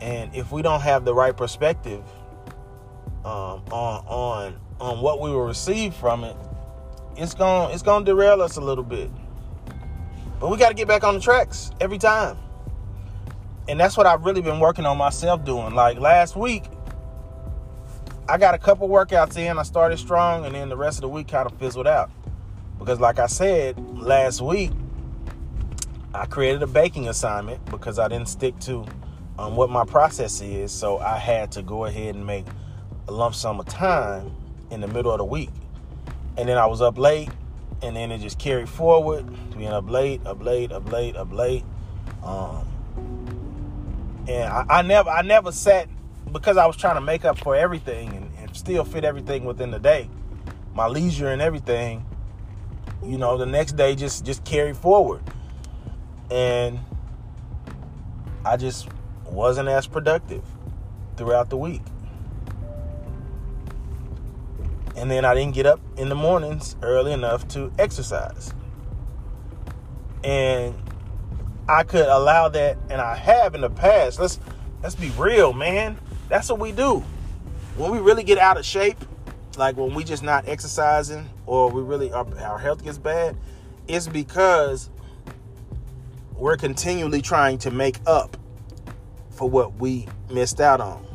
And 0.00 0.34
if 0.34 0.52
we 0.52 0.62
don't 0.62 0.80
have 0.82 1.04
the 1.04 1.14
right 1.14 1.36
perspective 1.36 2.02
um, 3.24 3.62
on 3.70 4.04
on 4.06 4.56
on 4.80 5.00
what 5.00 5.20
we 5.20 5.30
will 5.30 5.44
receive 5.44 5.94
from 5.94 6.24
it, 6.24 6.36
it's 7.16 7.34
going 7.34 7.72
it's 7.72 7.82
going 7.82 8.04
to 8.04 8.12
derail 8.12 8.42
us 8.42 8.56
a 8.56 8.60
little 8.60 8.84
bit. 8.84 9.10
But 10.40 10.50
we 10.50 10.56
got 10.56 10.68
to 10.68 10.74
get 10.74 10.86
back 10.86 11.02
on 11.04 11.14
the 11.14 11.20
tracks 11.20 11.70
every 11.80 11.98
time. 11.98 12.38
And 13.68 13.78
that's 13.78 13.96
what 13.96 14.06
I've 14.06 14.24
really 14.24 14.40
been 14.40 14.60
working 14.60 14.86
on 14.86 14.96
myself 14.96 15.44
doing. 15.44 15.74
Like 15.74 15.98
last 15.98 16.36
week, 16.36 16.64
I 18.28 18.38
got 18.38 18.54
a 18.54 18.58
couple 18.58 18.88
workouts 18.88 19.36
in. 19.36 19.58
I 19.58 19.62
started 19.62 19.98
strong, 19.98 20.44
and 20.46 20.54
then 20.54 20.68
the 20.68 20.76
rest 20.76 20.98
of 20.98 21.02
the 21.02 21.08
week 21.08 21.28
kind 21.28 21.50
of 21.50 21.58
fizzled 21.58 21.86
out. 21.86 22.10
Because, 22.78 23.00
like 23.00 23.18
I 23.18 23.26
said 23.26 23.78
last 23.98 24.40
week, 24.40 24.70
I 26.14 26.26
created 26.26 26.62
a 26.62 26.66
baking 26.66 27.08
assignment 27.08 27.64
because 27.66 27.98
I 27.98 28.08
didn't 28.08 28.28
stick 28.28 28.58
to 28.60 28.86
um, 29.38 29.56
what 29.56 29.70
my 29.70 29.84
process 29.84 30.40
is. 30.40 30.72
So 30.72 30.98
I 30.98 31.18
had 31.18 31.50
to 31.52 31.62
go 31.62 31.84
ahead 31.84 32.14
and 32.14 32.26
make 32.26 32.46
a 33.08 33.12
lump 33.12 33.34
sum 33.34 33.58
of 33.58 33.66
time 33.66 34.30
in 34.70 34.80
the 34.80 34.86
middle 34.86 35.10
of 35.10 35.18
the 35.18 35.24
week. 35.24 35.50
And 36.36 36.48
then 36.48 36.58
I 36.58 36.66
was 36.66 36.80
up 36.80 36.98
late 36.98 37.30
and 37.82 37.96
then 37.96 38.12
it 38.12 38.18
just 38.18 38.38
carried 38.38 38.68
forward, 38.68 39.26
being 39.56 39.68
up 39.68 39.88
late, 39.88 40.24
up 40.26 40.42
late, 40.42 40.70
up 40.72 40.90
late, 40.92 41.16
up 41.16 41.32
late. 41.32 41.64
Um, 42.22 42.66
and 44.28 44.44
I, 44.44 44.66
I, 44.68 44.82
never, 44.82 45.08
I 45.08 45.22
never 45.22 45.52
sat 45.52 45.88
because 46.32 46.56
I 46.56 46.66
was 46.66 46.76
trying 46.76 46.96
to 46.96 47.00
make 47.00 47.24
up 47.24 47.38
for 47.38 47.56
everything 47.56 48.08
and, 48.14 48.30
and 48.38 48.54
still 48.56 48.84
fit 48.84 49.04
everything 49.04 49.44
within 49.44 49.70
the 49.70 49.78
day, 49.78 50.10
my 50.74 50.86
leisure 50.86 51.28
and 51.28 51.40
everything. 51.40 52.04
You 53.02 53.16
know, 53.16 53.38
the 53.38 53.46
next 53.46 53.76
day 53.76 53.94
just 53.94 54.26
just 54.26 54.44
carried 54.44 54.76
forward, 54.76 55.22
and 56.32 56.80
I 58.44 58.56
just 58.56 58.88
wasn't 59.24 59.68
as 59.68 59.86
productive 59.86 60.42
throughout 61.16 61.48
the 61.48 61.56
week. 61.56 61.82
And 64.98 65.08
then 65.08 65.24
I 65.24 65.32
didn't 65.32 65.54
get 65.54 65.64
up 65.64 65.80
in 65.96 66.08
the 66.08 66.16
mornings 66.16 66.74
early 66.82 67.12
enough 67.12 67.46
to 67.48 67.70
exercise. 67.78 68.52
And 70.24 70.74
I 71.68 71.84
could 71.84 72.06
allow 72.06 72.48
that, 72.48 72.76
and 72.90 73.00
I 73.00 73.14
have 73.14 73.54
in 73.54 73.60
the 73.60 73.70
past. 73.70 74.18
Let's 74.18 74.40
let's 74.82 74.96
be 74.96 75.10
real, 75.10 75.52
man. 75.52 75.96
That's 76.28 76.50
what 76.50 76.58
we 76.58 76.72
do. 76.72 77.04
When 77.76 77.92
we 77.92 78.00
really 78.00 78.24
get 78.24 78.38
out 78.38 78.56
of 78.56 78.64
shape, 78.64 78.98
like 79.56 79.76
when 79.76 79.94
we 79.94 80.02
just 80.02 80.24
not 80.24 80.48
exercising, 80.48 81.30
or 81.46 81.70
we 81.70 81.80
really 81.80 82.12
our, 82.12 82.26
our 82.40 82.58
health 82.58 82.82
gets 82.82 82.98
bad, 82.98 83.36
it's 83.86 84.08
because 84.08 84.90
we're 86.34 86.56
continually 86.56 87.22
trying 87.22 87.58
to 87.58 87.70
make 87.70 88.00
up 88.04 88.36
for 89.30 89.48
what 89.48 89.76
we 89.76 90.08
missed 90.28 90.60
out 90.60 90.80
on. 90.80 91.06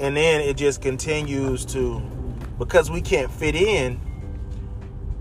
And 0.00 0.14
then 0.14 0.42
it 0.42 0.58
just 0.58 0.82
continues 0.82 1.64
to 1.66 2.02
because 2.64 2.90
we 2.90 3.00
can't 3.00 3.30
fit 3.30 3.54
in 3.54 4.00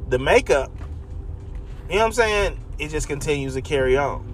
the 0.09 0.19
makeup, 0.19 0.71
you 1.89 1.95
know 1.95 2.01
what 2.01 2.05
I'm 2.05 2.11
saying? 2.13 2.59
It 2.79 2.89
just 2.89 3.07
continues 3.07 3.53
to 3.55 3.61
carry 3.61 3.97
on. 3.97 4.27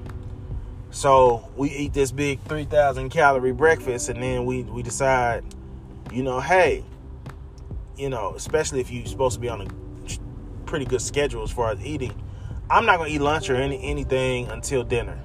So 0.90 1.50
we 1.56 1.70
eat 1.70 1.94
this 1.94 2.12
big 2.12 2.40
3,000 2.44 3.10
calorie 3.10 3.52
breakfast, 3.52 4.10
and 4.10 4.22
then 4.22 4.46
we, 4.46 4.64
we 4.64 4.84
decide, 4.84 5.44
you 6.12 6.24
know, 6.24 6.40
hey, 6.40 6.84
you 7.98 8.10
know, 8.10 8.34
especially 8.36 8.80
if 8.80 8.92
you're 8.92 9.06
supposed 9.06 9.36
to 9.36 9.42
be 9.42 9.50
on 9.50 9.62
a 9.62 9.68
pretty 10.66 10.86
good 10.86 11.02
schedule 11.02 11.44
as 11.44 11.52
far 11.52 11.72
as 11.72 11.84
eating, 11.84 12.14
I'm 12.70 12.86
not 12.86 12.98
gonna 12.98 13.10
eat 13.10 13.22
lunch 13.22 13.50
or 13.50 13.56
any 13.56 13.82
anything 13.84 14.48
until 14.50 14.84
dinner. 14.84 15.20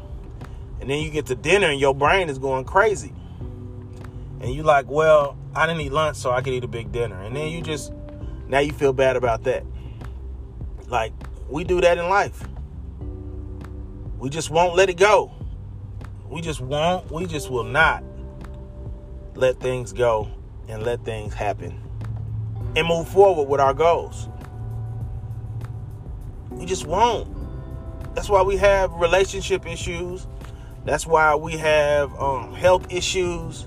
And 0.80 0.88
then 0.88 1.00
you 1.00 1.10
get 1.10 1.26
to 1.26 1.34
dinner 1.34 1.68
and 1.68 1.80
your 1.80 1.94
brain 1.94 2.28
is 2.28 2.38
going 2.38 2.64
crazy. 2.64 3.12
And 4.42 4.52
you 4.52 4.64
like, 4.64 4.90
well, 4.90 5.38
I 5.55 5.66
didn't 5.66 5.83
eat 5.83 5.92
lunch, 5.92 6.16
so 6.16 6.33
I 6.33 6.42
could 6.42 6.52
eat 6.52 6.64
a 6.64 6.68
big 6.68 6.90
dinner. 6.90 7.22
And 7.22 7.37
then 7.37 7.48
you 7.48 7.62
just, 7.62 7.92
now 8.48 8.59
you 8.59 8.72
feel 8.72 8.92
bad 8.92 9.14
about 9.16 9.44
that. 9.44 9.64
Like, 10.88 11.12
we 11.48 11.62
do 11.62 11.81
that 11.81 11.96
in 11.96 12.09
life. 12.09 12.42
We 14.18 14.28
just 14.31 14.50
won't 14.50 14.74
let 14.74 14.90
it 14.90 14.96
go. 14.96 15.33
We 16.28 16.40
just 16.40 16.61
won't, 16.61 17.11
we 17.11 17.26
just 17.26 17.50
will 17.50 17.64
not 17.64 18.02
let 19.35 19.61
things 19.61 19.92
go 19.92 20.28
and 20.68 20.83
let 20.83 21.05
things 21.05 21.35
happen 21.35 21.81
and 22.74 22.88
move 22.88 23.09
forward 23.09 23.48
with 23.48 23.61
our 23.61 23.74
goals. 23.74 24.28
We 26.50 26.66
just 26.66 26.87
won't. 26.87 27.28
That's 28.14 28.28
why 28.28 28.42
we 28.42 28.57
have 28.57 28.92
relationship 28.94 29.66
issues. 29.66 30.26
That's 30.85 31.07
why 31.07 31.35
we 31.37 31.57
have 31.59 32.12
um, 32.20 32.55
health 32.55 32.92
issues 32.92 33.66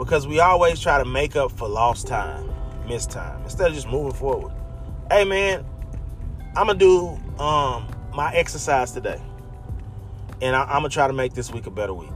because 0.00 0.26
we 0.26 0.40
always 0.40 0.80
try 0.80 0.96
to 0.96 1.04
make 1.04 1.36
up 1.36 1.52
for 1.52 1.68
lost 1.68 2.06
time, 2.06 2.50
missed 2.88 3.10
time, 3.10 3.42
instead 3.42 3.68
of 3.68 3.74
just 3.74 3.86
moving 3.86 4.14
forward. 4.14 4.50
Hey 5.10 5.24
man, 5.24 5.62
I'm 6.56 6.66
gonna 6.66 6.74
do 6.74 7.08
um, 7.38 7.86
my 8.14 8.32
exercise 8.34 8.92
today, 8.92 9.20
and 10.40 10.56
I, 10.56 10.62
am 10.62 10.68
gonna 10.68 10.88
try 10.88 11.06
to 11.06 11.12
make 11.12 11.34
this 11.34 11.52
week 11.52 11.66
a 11.66 11.70
better 11.70 11.92
week. 11.92 12.08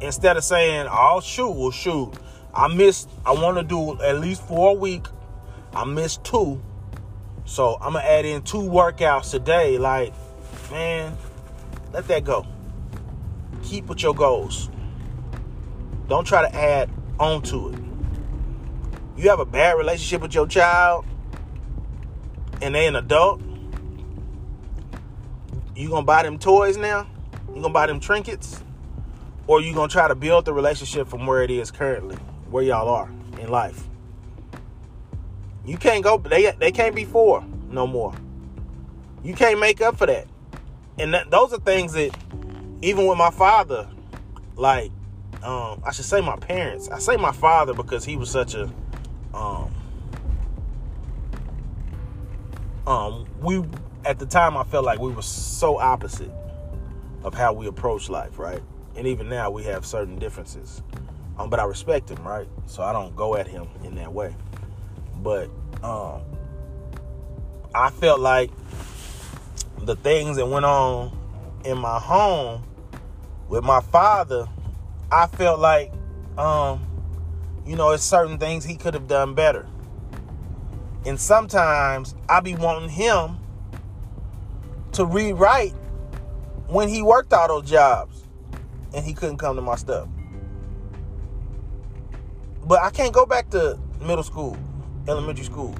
Instead 0.00 0.38
of 0.38 0.44
saying, 0.44 0.88
"Oh 0.90 1.20
shoot, 1.20 1.50
well 1.50 1.70
shoot, 1.70 2.10
I 2.54 2.68
missed. 2.68 3.10
I 3.26 3.32
want 3.32 3.58
to 3.58 3.62
do 3.62 4.00
at 4.00 4.18
least 4.18 4.42
four 4.42 4.70
a 4.70 4.74
week. 4.74 5.04
I 5.74 5.84
missed 5.84 6.24
two, 6.24 6.58
so 7.44 7.76
I'm 7.82 7.92
gonna 7.92 8.04
add 8.06 8.24
in 8.24 8.40
two 8.42 8.62
workouts 8.62 9.30
today." 9.30 9.76
Like, 9.76 10.14
man, 10.70 11.18
let 11.92 12.08
that 12.08 12.24
go. 12.24 12.46
Keep 13.62 13.88
with 13.88 14.02
your 14.02 14.14
goals. 14.14 14.70
Don't 16.08 16.26
try 16.26 16.48
to 16.48 16.54
add 16.54 16.90
on 17.18 17.42
to 17.42 17.70
it. 17.70 17.78
You 19.16 19.30
have 19.30 19.40
a 19.40 19.46
bad 19.46 19.78
relationship 19.78 20.22
with 20.22 20.34
your 20.34 20.46
child 20.46 21.06
and 22.60 22.74
they 22.74 22.86
an 22.86 22.96
adult. 22.96 23.40
You 25.76 25.88
gonna 25.88 26.04
buy 26.04 26.22
them 26.22 26.38
toys 26.38 26.76
now? 26.76 27.06
You 27.48 27.62
gonna 27.62 27.70
buy 27.70 27.86
them 27.86 28.00
trinkets? 28.00 28.62
Or 29.46 29.60
you 29.60 29.74
gonna 29.74 29.88
try 29.88 30.08
to 30.08 30.14
build 30.14 30.44
the 30.44 30.52
relationship 30.52 31.08
from 31.08 31.26
where 31.26 31.42
it 31.42 31.50
is 31.50 31.70
currently, 31.70 32.16
where 32.50 32.62
y'all 32.62 32.88
are 32.88 33.10
in 33.40 33.50
life? 33.50 33.86
You 35.64 35.76
can't 35.76 36.02
go. 36.02 36.18
They 36.18 36.50
they 36.52 36.72
can't 36.72 36.94
be 36.94 37.04
four 37.04 37.44
no 37.70 37.86
more. 37.86 38.14
You 39.22 39.34
can't 39.34 39.58
make 39.58 39.80
up 39.80 39.96
for 39.96 40.06
that. 40.06 40.26
And 40.98 41.14
that, 41.14 41.30
those 41.30 41.52
are 41.52 41.58
things 41.58 41.94
that, 41.94 42.10
even 42.82 43.06
with 43.06 43.18
my 43.18 43.30
father, 43.30 43.88
like 44.56 44.92
um, 45.44 45.82
I 45.84 45.92
should 45.92 46.06
say 46.06 46.20
my 46.20 46.36
parents. 46.36 46.88
I 46.88 46.98
say 46.98 47.16
my 47.16 47.32
father 47.32 47.74
because 47.74 48.04
he 48.04 48.16
was 48.16 48.30
such 48.30 48.54
a 48.54 48.72
um, 49.34 49.74
um, 52.86 53.26
we 53.40 53.62
at 54.04 54.18
the 54.18 54.26
time 54.26 54.56
I 54.56 54.64
felt 54.64 54.84
like 54.84 55.00
we 55.00 55.12
were 55.12 55.22
so 55.22 55.78
opposite 55.78 56.30
of 57.22 57.34
how 57.34 57.52
we 57.52 57.66
approach 57.66 58.08
life, 58.08 58.38
right? 58.38 58.62
And 58.96 59.06
even 59.06 59.28
now 59.28 59.50
we 59.50 59.64
have 59.64 59.84
certain 59.84 60.18
differences. 60.18 60.82
Um, 61.38 61.50
but 61.50 61.58
I 61.58 61.64
respect 61.64 62.10
him, 62.10 62.26
right? 62.26 62.46
So 62.66 62.82
I 62.82 62.92
don't 62.92 63.14
go 63.16 63.36
at 63.36 63.46
him 63.46 63.66
in 63.82 63.96
that 63.96 64.12
way. 64.12 64.34
But 65.16 65.50
um, 65.82 66.22
I 67.74 67.90
felt 67.90 68.20
like 68.20 68.50
the 69.78 69.96
things 69.96 70.36
that 70.36 70.46
went 70.46 70.64
on 70.64 71.16
in 71.64 71.78
my 71.78 71.98
home 71.98 72.62
with 73.48 73.64
my 73.64 73.80
father 73.80 74.48
I 75.14 75.28
felt 75.28 75.60
like, 75.60 75.92
um, 76.36 76.84
you 77.64 77.76
know, 77.76 77.92
it's 77.92 78.02
certain 78.02 78.36
things 78.36 78.64
he 78.64 78.74
could 78.76 78.94
have 78.94 79.06
done 79.06 79.32
better. 79.32 79.64
And 81.06 81.20
sometimes 81.20 82.16
I 82.28 82.40
be 82.40 82.56
wanting 82.56 82.88
him 82.88 83.38
to 84.90 85.04
rewrite 85.04 85.74
when 86.66 86.88
he 86.88 87.00
worked 87.00 87.32
all 87.32 87.46
those 87.46 87.70
jobs 87.70 88.24
and 88.92 89.04
he 89.04 89.14
couldn't 89.14 89.36
come 89.36 89.54
to 89.54 89.62
my 89.62 89.76
stuff. 89.76 90.08
But 92.64 92.82
I 92.82 92.90
can't 92.90 93.14
go 93.14 93.24
back 93.24 93.50
to 93.50 93.78
middle 94.00 94.24
school, 94.24 94.56
elementary 95.06 95.44
school, 95.44 95.76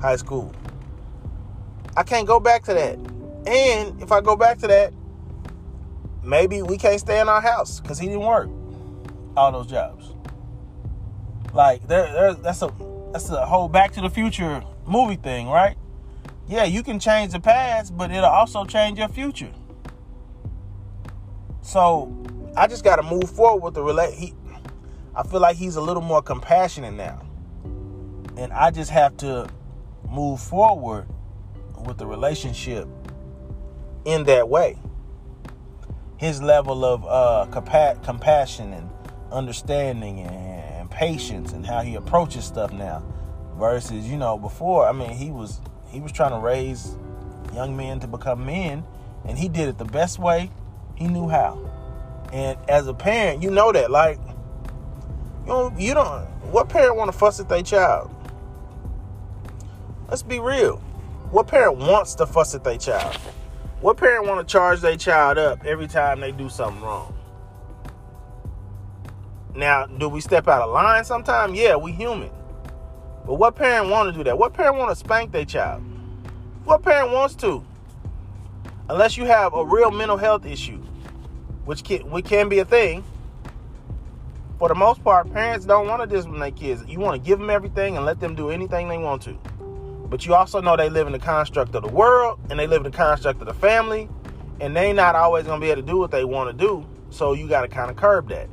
high 0.00 0.14
school. 0.14 0.54
I 1.96 2.04
can't 2.04 2.26
go 2.26 2.38
back 2.38 2.62
to 2.66 2.74
that. 2.74 2.98
And 3.48 4.00
if 4.00 4.12
I 4.12 4.20
go 4.20 4.36
back 4.36 4.58
to 4.58 4.68
that, 4.68 4.92
maybe 6.22 6.62
we 6.62 6.78
can't 6.78 7.00
stay 7.00 7.18
in 7.18 7.28
our 7.28 7.40
house 7.40 7.80
because 7.80 7.98
he 7.98 8.06
didn't 8.06 8.20
work 8.20 8.48
all 9.36 9.52
those 9.52 9.66
jobs. 9.66 10.12
Like 11.52 11.86
there, 11.88 12.12
there 12.12 12.34
that's 12.34 12.62
a 12.62 12.72
that's 13.12 13.30
a 13.30 13.46
whole 13.46 13.68
Back 13.68 13.92
to 13.92 14.00
the 14.00 14.10
Future 14.10 14.62
movie 14.86 15.16
thing, 15.16 15.48
right? 15.48 15.76
Yeah, 16.48 16.64
you 16.64 16.82
can 16.82 17.00
change 17.00 17.32
the 17.32 17.40
past, 17.40 17.96
but 17.96 18.10
it'll 18.10 18.24
also 18.24 18.64
change 18.64 18.98
your 18.98 19.08
future. 19.08 19.52
So 21.62 22.16
I 22.56 22.68
just 22.68 22.84
got 22.84 22.96
to 22.96 23.02
move 23.02 23.28
forward 23.28 23.64
with 23.64 23.74
the 23.74 23.82
relate. 23.82 24.14
He, 24.14 24.34
I 25.14 25.24
feel 25.24 25.40
like 25.40 25.56
he's 25.56 25.76
a 25.76 25.80
little 25.80 26.02
more 26.02 26.22
compassionate 26.22 26.94
now. 26.94 27.22
And 28.36 28.52
I 28.52 28.70
just 28.70 28.90
have 28.90 29.16
to 29.18 29.48
move 30.08 30.40
forward 30.40 31.08
with 31.84 31.98
the 31.98 32.06
relationship 32.06 32.86
in 34.04 34.24
that 34.24 34.48
way. 34.48 34.78
His 36.18 36.40
level 36.40 36.84
of 36.84 37.04
uh, 37.04 37.46
compa- 37.50 38.02
compassion 38.04 38.72
and 38.72 38.88
understanding 39.32 40.20
and 40.20 40.90
patience 40.90 41.52
and 41.52 41.66
how 41.66 41.80
he 41.80 41.94
approaches 41.94 42.44
stuff 42.44 42.72
now 42.72 43.02
versus 43.58 44.08
you 44.08 44.16
know 44.16 44.38
before 44.38 44.86
i 44.86 44.92
mean 44.92 45.10
he 45.10 45.30
was 45.30 45.60
he 45.88 46.00
was 46.00 46.12
trying 46.12 46.30
to 46.30 46.38
raise 46.38 46.96
young 47.54 47.76
men 47.76 47.98
to 47.98 48.06
become 48.06 48.44
men 48.44 48.84
and 49.24 49.38
he 49.38 49.48
did 49.48 49.68
it 49.68 49.78
the 49.78 49.84
best 49.84 50.18
way 50.18 50.50
he 50.94 51.06
knew 51.06 51.28
how. 51.28 51.58
And 52.32 52.58
as 52.68 52.86
a 52.86 52.94
parent 52.94 53.42
you 53.42 53.50
know 53.50 53.72
that 53.72 53.90
like 53.90 54.18
you 55.42 55.46
don't 55.46 55.80
you 55.80 55.94
don't 55.94 56.24
what 56.50 56.68
parent 56.68 56.96
want 56.96 57.10
to 57.10 57.16
fuss 57.16 57.40
at 57.40 57.48
their 57.48 57.62
child? 57.62 58.10
Let's 60.08 60.22
be 60.22 60.38
real. 60.38 60.76
What 61.30 61.48
parent 61.48 61.78
wants 61.78 62.14
to 62.16 62.26
fuss 62.26 62.54
at 62.54 62.62
their 62.62 62.78
child? 62.78 63.16
What 63.80 63.96
parent 63.96 64.26
want 64.26 64.46
to 64.46 64.50
charge 64.50 64.80
their 64.80 64.96
child 64.96 65.38
up 65.38 65.64
every 65.64 65.88
time 65.88 66.20
they 66.20 66.32
do 66.32 66.48
something 66.48 66.82
wrong 66.82 67.15
now, 69.56 69.86
do 69.86 70.08
we 70.08 70.20
step 70.20 70.48
out 70.48 70.62
of 70.62 70.70
line 70.72 71.04
sometimes? 71.04 71.58
Yeah, 71.58 71.76
we 71.76 71.92
human. 71.92 72.30
But 73.24 73.34
what 73.34 73.56
parent 73.56 73.90
want 73.90 74.08
to 74.08 74.16
do 74.16 74.22
that? 74.24 74.38
What 74.38 74.54
parent 74.54 74.76
want 74.76 74.90
to 74.90 74.96
spank 74.96 75.32
their 75.32 75.44
child? 75.44 75.82
What 76.64 76.82
parent 76.82 77.12
wants 77.12 77.34
to? 77.36 77.64
Unless 78.88 79.16
you 79.16 79.24
have 79.24 79.54
a 79.54 79.64
real 79.64 79.90
mental 79.90 80.16
health 80.16 80.46
issue, 80.46 80.80
which 81.64 81.82
can, 81.82 82.08
which 82.10 82.26
can 82.26 82.48
be 82.48 82.60
a 82.60 82.64
thing. 82.64 83.04
For 84.58 84.68
the 84.68 84.74
most 84.74 85.02
part, 85.02 85.32
parents 85.32 85.66
don't 85.66 85.88
want 85.88 86.02
to 86.02 86.06
discipline 86.06 86.40
their 86.40 86.50
kids. 86.50 86.82
You 86.86 87.00
want 87.00 87.20
to 87.20 87.26
give 87.26 87.38
them 87.38 87.50
everything 87.50 87.96
and 87.96 88.06
let 88.06 88.20
them 88.20 88.34
do 88.34 88.50
anything 88.50 88.88
they 88.88 88.98
want 88.98 89.22
to. 89.22 89.32
But 90.08 90.24
you 90.24 90.34
also 90.34 90.60
know 90.60 90.76
they 90.76 90.88
live 90.88 91.06
in 91.08 91.12
the 91.12 91.18
construct 91.18 91.74
of 91.74 91.82
the 91.82 91.88
world 91.88 92.38
and 92.48 92.58
they 92.58 92.66
live 92.66 92.84
in 92.84 92.90
the 92.90 92.96
construct 92.96 93.40
of 93.40 93.48
the 93.48 93.54
family, 93.54 94.08
and 94.60 94.74
they 94.74 94.92
not 94.92 95.14
always 95.14 95.46
gonna 95.46 95.60
be 95.60 95.70
able 95.70 95.82
to 95.82 95.86
do 95.86 95.98
what 95.98 96.10
they 96.10 96.24
want 96.24 96.56
to 96.56 96.66
do. 96.66 96.86
So 97.10 97.32
you 97.32 97.48
got 97.48 97.62
to 97.62 97.68
kind 97.68 97.90
of 97.90 97.96
curb 97.96 98.28
that. 98.28 98.48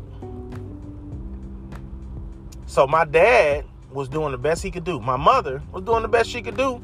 So 2.73 2.87
my 2.87 3.05
dad 3.05 3.65
was 3.91 4.09
doing 4.09 4.31
the 4.31 4.37
best 4.39 4.63
he 4.63 4.71
could 4.71 4.83
do. 4.83 4.99
My 4.99 5.15
mother 5.15 5.61
was 5.71 5.83
doing 5.83 6.01
the 6.01 6.07
best 6.07 6.27
she 6.27 6.41
could 6.41 6.57
do. 6.57 6.81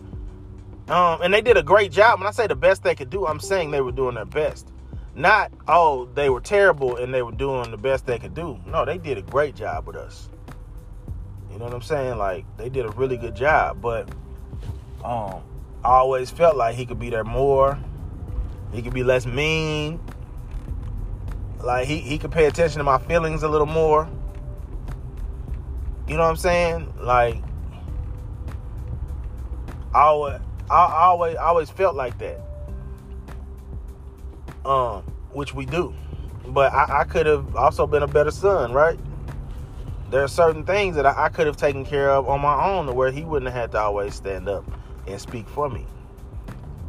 Um, 0.88 1.24
and 1.24 1.34
they 1.34 1.42
did 1.42 1.58
a 1.58 1.64
great 1.64 1.92
job. 1.92 2.20
When 2.20 2.28
I 2.28 2.32
say 2.32 2.46
the 2.46 2.56
best 2.56 2.84
they 2.84 2.94
could 2.94 3.10
do, 3.10 3.26
I'm 3.26 3.40
saying 3.40 3.72
they 3.72 3.82
were 3.82 3.92
doing 3.92 4.14
their 4.14 4.26
best. 4.26 4.72
Not, 5.16 5.52
oh, 5.68 6.08
they 6.14 6.30
were 6.30 6.42
terrible 6.42 6.98
and 6.98 7.12
they 7.12 7.24
were 7.24 7.32
doing 7.32 7.72
the 7.72 7.78
best 7.78 8.06
they 8.06 8.20
could 8.20 8.36
do. 8.36 8.60
No, 8.68 8.86
they 8.86 9.00
did 9.00 9.18
a 9.18 9.24
great 9.24 9.56
job 9.56 9.88
with 9.88 9.96
us. 9.96 10.30
You 11.52 11.58
know 11.58 11.66
what 11.66 11.74
I'm 11.74 11.82
saying? 11.82 12.20
Like, 12.20 12.46
they 12.56 12.70
did 12.70 12.86
a 12.86 12.90
really 12.90 13.18
good 13.18 13.36
job. 13.36 13.82
But 13.82 14.12
um, 15.04 15.42
I 15.84 15.90
always 15.90 16.30
felt 16.30 16.56
like 16.56 16.76
he 16.76 16.86
could 16.86 17.00
be 17.00 17.10
there 17.10 17.24
more. 17.24 17.80
He 18.74 18.84
could 18.84 18.94
be 18.94 19.02
less 19.02 19.26
mean. 19.26 20.00
Like, 21.64 21.88
he, 21.88 21.98
he 21.98 22.20
could 22.20 22.32
pay 22.32 22.46
attention 22.46 22.78
to 22.78 22.84
my 22.84 23.00
feelings 23.00 23.42
a 23.42 23.50
little 23.50 23.66
more. 23.66 24.08
You 26.10 26.18
know 26.18 26.24
what 26.24 26.32
I'm 26.32 26.38
saying? 26.38 26.94
Like, 27.00 27.38
I 29.94 30.02
always, 30.02 30.42
I 30.72 31.04
always, 31.06 31.36
I 31.36 31.44
always 31.46 31.70
felt 31.70 31.96
like 31.96 32.18
that. 32.18 32.42
Um, 34.66 35.04
which 35.32 35.54
we 35.54 35.66
do, 35.66 35.94
but 36.48 36.74
I, 36.74 37.02
I 37.02 37.04
could 37.04 37.28
have 37.28 37.56
also 37.56 37.88
been 37.88 38.04
a 38.04 38.08
better 38.08 38.32
son, 38.32 38.74
right? 38.74 39.00
There 40.10 40.24
are 40.24 40.28
certain 40.28 40.66
things 40.66 40.96
that 40.96 41.06
I, 41.06 41.26
I 41.26 41.30
could 41.30 41.46
have 41.46 41.58
taken 41.58 41.86
care 41.86 42.10
of 42.10 42.28
on 42.28 42.42
my 42.42 42.66
own, 42.66 42.94
where 42.96 43.12
he 43.12 43.24
wouldn't 43.24 43.52
have 43.52 43.62
had 43.62 43.72
to 43.74 43.80
always 43.80 44.16
stand 44.16 44.50
up 44.50 44.66
and 45.08 45.22
speak 45.22 45.48
for 45.48 45.70
me. 45.70 45.86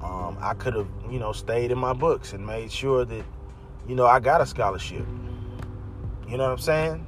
Um, 0.02 0.38
I 0.40 0.54
could 0.54 0.74
have, 0.74 0.88
you 1.10 1.18
know, 1.18 1.32
stayed 1.32 1.70
in 1.70 1.78
my 1.78 1.92
books 1.92 2.32
and 2.32 2.44
made 2.46 2.72
sure 2.72 3.04
that, 3.04 3.24
you 3.86 3.94
know, 3.94 4.06
I 4.06 4.18
got 4.18 4.40
a 4.40 4.46
scholarship. 4.46 5.06
You 6.26 6.38
know 6.38 6.44
what 6.44 6.52
I'm 6.52 6.58
saying? 6.58 7.06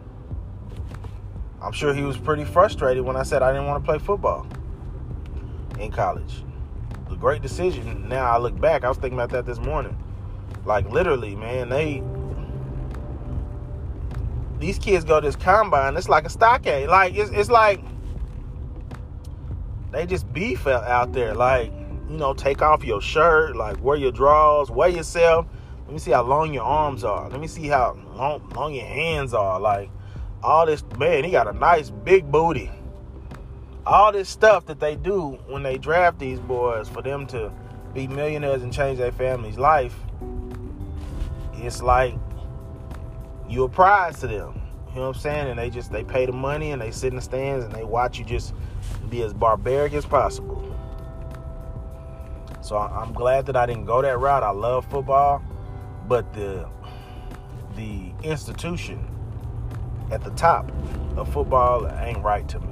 I'm 1.62 1.72
sure 1.72 1.94
he 1.94 2.02
was 2.02 2.16
pretty 2.16 2.44
frustrated 2.44 3.04
when 3.04 3.16
I 3.16 3.22
said 3.22 3.42
I 3.42 3.52
didn't 3.52 3.68
want 3.68 3.84
to 3.84 3.88
play 3.88 3.98
football 3.98 4.46
in 5.78 5.90
college. 5.90 6.42
A 7.10 7.16
great 7.16 7.42
decision. 7.42 8.08
Now 8.08 8.30
I 8.30 8.38
look 8.38 8.58
back, 8.60 8.84
I 8.84 8.88
was 8.88 8.98
thinking 8.98 9.18
about 9.18 9.30
that 9.30 9.46
this 9.46 9.58
morning. 9.58 9.96
Like 10.64 10.90
literally, 10.90 11.36
man, 11.36 11.68
they 11.68 12.02
these 14.58 14.78
kids 14.78 15.04
go 15.04 15.20
to 15.20 15.26
this 15.26 15.36
combine, 15.36 15.96
it's 15.96 16.08
like 16.08 16.24
a 16.24 16.30
stockade. 16.30 16.88
Like 16.88 17.14
it's 17.14 17.30
it's 17.30 17.50
like 17.50 17.80
they 19.92 20.06
just 20.06 20.32
beef 20.32 20.66
out 20.66 21.12
there. 21.12 21.34
Like, 21.34 21.70
you 22.08 22.16
know, 22.16 22.34
take 22.34 22.62
off 22.62 22.82
your 22.82 23.00
shirt, 23.00 23.54
like 23.56 23.80
wear 23.82 23.96
your 23.96 24.12
drawers, 24.12 24.70
weigh 24.70 24.94
yourself. 24.94 25.46
Let 25.84 25.92
me 25.92 25.98
see 25.98 26.12
how 26.12 26.22
long 26.22 26.54
your 26.54 26.64
arms 26.64 27.04
are. 27.04 27.28
Let 27.28 27.40
me 27.40 27.46
see 27.46 27.68
how 27.68 27.98
long, 28.14 28.48
long 28.56 28.74
your 28.74 28.86
hands 28.86 29.34
are. 29.34 29.60
Like 29.60 29.90
all 30.42 30.66
this 30.66 30.84
man, 30.98 31.24
he 31.24 31.30
got 31.30 31.46
a 31.46 31.52
nice 31.52 31.90
big 31.90 32.30
booty. 32.30 32.70
All 33.86 34.12
this 34.12 34.28
stuff 34.28 34.66
that 34.66 34.80
they 34.80 34.96
do 34.96 35.38
when 35.46 35.62
they 35.62 35.78
draft 35.78 36.18
these 36.18 36.40
boys 36.40 36.88
for 36.88 37.02
them 37.02 37.26
to 37.28 37.52
be 37.94 38.06
millionaires 38.06 38.62
and 38.62 38.72
change 38.72 38.98
their 38.98 39.12
family's 39.12 39.58
life, 39.58 39.94
it's 41.54 41.82
like 41.82 42.14
you're 43.48 43.66
a 43.66 43.70
prize 43.70 44.18
to 44.20 44.26
them. 44.26 44.60
You 44.90 44.96
know 44.96 45.08
what 45.08 45.16
I'm 45.16 45.22
saying? 45.22 45.48
And 45.48 45.58
they 45.58 45.70
just 45.70 45.90
they 45.90 46.04
pay 46.04 46.26
the 46.26 46.32
money 46.32 46.72
and 46.72 46.82
they 46.82 46.90
sit 46.90 47.08
in 47.08 47.16
the 47.16 47.22
stands 47.22 47.64
and 47.64 47.74
they 47.74 47.84
watch 47.84 48.18
you 48.18 48.24
just 48.24 48.54
be 49.08 49.22
as 49.22 49.32
barbaric 49.32 49.94
as 49.94 50.04
possible. 50.04 50.68
So 52.60 52.76
I'm 52.76 53.12
glad 53.12 53.46
that 53.46 53.56
I 53.56 53.66
didn't 53.66 53.86
go 53.86 54.02
that 54.02 54.18
route. 54.18 54.42
I 54.42 54.50
love 54.50 54.84
football, 54.86 55.42
but 56.08 56.32
the 56.34 56.68
the 57.74 58.12
institution 58.22 59.11
at 60.12 60.22
the 60.22 60.30
top 60.30 60.70
of 61.16 61.32
football 61.32 61.88
ain't 62.00 62.22
right 62.22 62.46
to 62.48 62.60
me. 62.60 62.68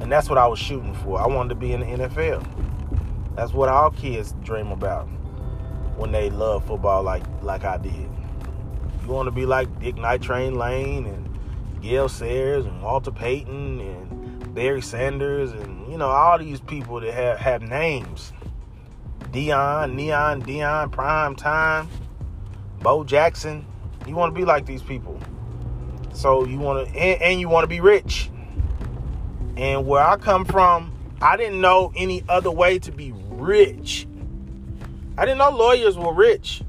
And 0.00 0.10
that's 0.10 0.28
what 0.28 0.36
I 0.36 0.46
was 0.48 0.58
shooting 0.58 0.94
for. 0.94 1.20
I 1.20 1.26
wanted 1.28 1.50
to 1.50 1.54
be 1.54 1.72
in 1.72 1.80
the 1.80 1.86
NFL. 1.86 2.44
That's 3.36 3.52
what 3.52 3.68
all 3.68 3.90
kids 3.92 4.34
dream 4.42 4.72
about 4.72 5.06
when 5.96 6.10
they 6.10 6.28
love 6.28 6.66
football 6.66 7.02
like 7.02 7.22
like 7.42 7.64
I 7.64 7.78
did. 7.78 8.08
You 9.02 9.08
want 9.08 9.28
to 9.28 9.30
be 9.30 9.46
like 9.46 9.80
Dick 9.80 9.96
Night 9.96 10.28
Lane 10.28 11.06
and 11.06 11.38
Gale 11.80 12.08
Sayers 12.08 12.66
and 12.66 12.82
Walter 12.82 13.12
Payton 13.12 13.80
and 13.80 14.54
Barry 14.54 14.82
Sanders 14.82 15.52
and 15.52 15.90
you 15.90 15.96
know 15.96 16.08
all 16.08 16.38
these 16.38 16.60
people 16.60 17.00
that 17.00 17.14
have, 17.14 17.38
have 17.38 17.62
names. 17.62 18.32
Deion, 19.30 19.94
Neon, 19.94 20.42
Deion, 20.42 20.90
Prime 20.92 21.36
Time, 21.36 21.88
Bo 22.80 23.02
Jackson. 23.04 23.64
You 24.06 24.14
want 24.14 24.34
to 24.34 24.38
be 24.38 24.44
like 24.44 24.66
these 24.66 24.82
people. 24.82 25.18
So 26.22 26.44
you 26.44 26.60
want 26.60 26.86
to, 26.86 26.94
and, 26.96 27.20
and 27.20 27.40
you 27.40 27.48
want 27.48 27.64
to 27.64 27.68
be 27.68 27.80
rich. 27.80 28.30
And 29.56 29.88
where 29.88 30.04
I 30.04 30.16
come 30.16 30.44
from, 30.44 30.96
I 31.20 31.36
didn't 31.36 31.60
know 31.60 31.92
any 31.96 32.22
other 32.28 32.50
way 32.52 32.78
to 32.78 32.92
be 32.92 33.12
rich. 33.12 34.06
I 35.18 35.24
didn't 35.24 35.38
know 35.38 35.50
lawyers 35.50 35.98
were 35.98 36.14
rich. 36.14 36.62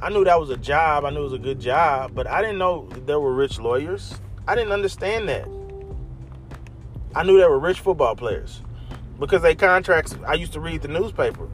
I 0.00 0.08
knew 0.08 0.24
that 0.24 0.40
was 0.40 0.48
a 0.48 0.56
job. 0.56 1.04
I 1.04 1.10
knew 1.10 1.20
it 1.20 1.24
was 1.24 1.32
a 1.34 1.38
good 1.38 1.60
job, 1.60 2.14
but 2.14 2.26
I 2.26 2.40
didn't 2.40 2.56
know 2.56 2.88
there 3.04 3.20
were 3.20 3.34
rich 3.34 3.60
lawyers. 3.60 4.14
I 4.48 4.54
didn't 4.54 4.72
understand 4.72 5.28
that. 5.28 5.46
I 7.14 7.24
knew 7.24 7.36
there 7.36 7.50
were 7.50 7.58
rich 7.58 7.80
football 7.80 8.16
players 8.16 8.62
because 9.20 9.42
they 9.42 9.54
contracts. 9.54 10.16
I 10.26 10.34
used 10.34 10.54
to 10.54 10.60
read 10.60 10.80
the 10.80 10.88
newspaper 10.88 11.50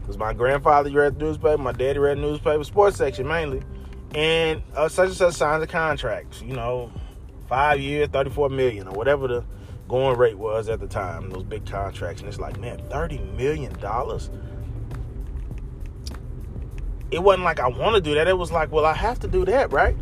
because 0.00 0.16
my 0.16 0.32
grandfather 0.32 0.90
read 0.92 1.18
the 1.18 1.26
newspaper, 1.26 1.58
my 1.58 1.72
daddy 1.72 1.98
read 1.98 2.16
the 2.16 2.22
newspaper, 2.22 2.64
sports 2.64 2.96
section 2.96 3.28
mainly 3.28 3.62
and 4.14 4.62
uh, 4.74 4.88
such 4.88 5.08
and 5.08 5.16
such 5.16 5.34
signs 5.34 5.62
a 5.62 5.66
contract. 5.66 6.42
You 6.42 6.54
know, 6.54 6.92
five 7.48 7.80
years, 7.80 8.08
thirty-four 8.08 8.48
million, 8.48 8.88
or 8.88 8.94
whatever 8.94 9.28
the 9.28 9.44
going 9.88 10.16
rate 10.16 10.38
was 10.38 10.68
at 10.68 10.80
the 10.80 10.86
time. 10.86 11.30
Those 11.30 11.44
big 11.44 11.66
contracts, 11.66 12.20
and 12.20 12.28
it's 12.28 12.38
like, 12.38 12.58
man, 12.58 12.80
thirty 12.88 13.18
million 13.18 13.72
dollars. 13.78 14.30
It 17.10 17.22
wasn't 17.22 17.44
like 17.44 17.60
I 17.60 17.68
want 17.68 17.94
to 17.94 18.00
do 18.00 18.14
that. 18.14 18.26
It 18.26 18.38
was 18.38 18.50
like, 18.50 18.72
well, 18.72 18.86
I 18.86 18.94
have 18.94 19.20
to 19.20 19.28
do 19.28 19.44
that, 19.44 19.72
right? 19.72 19.96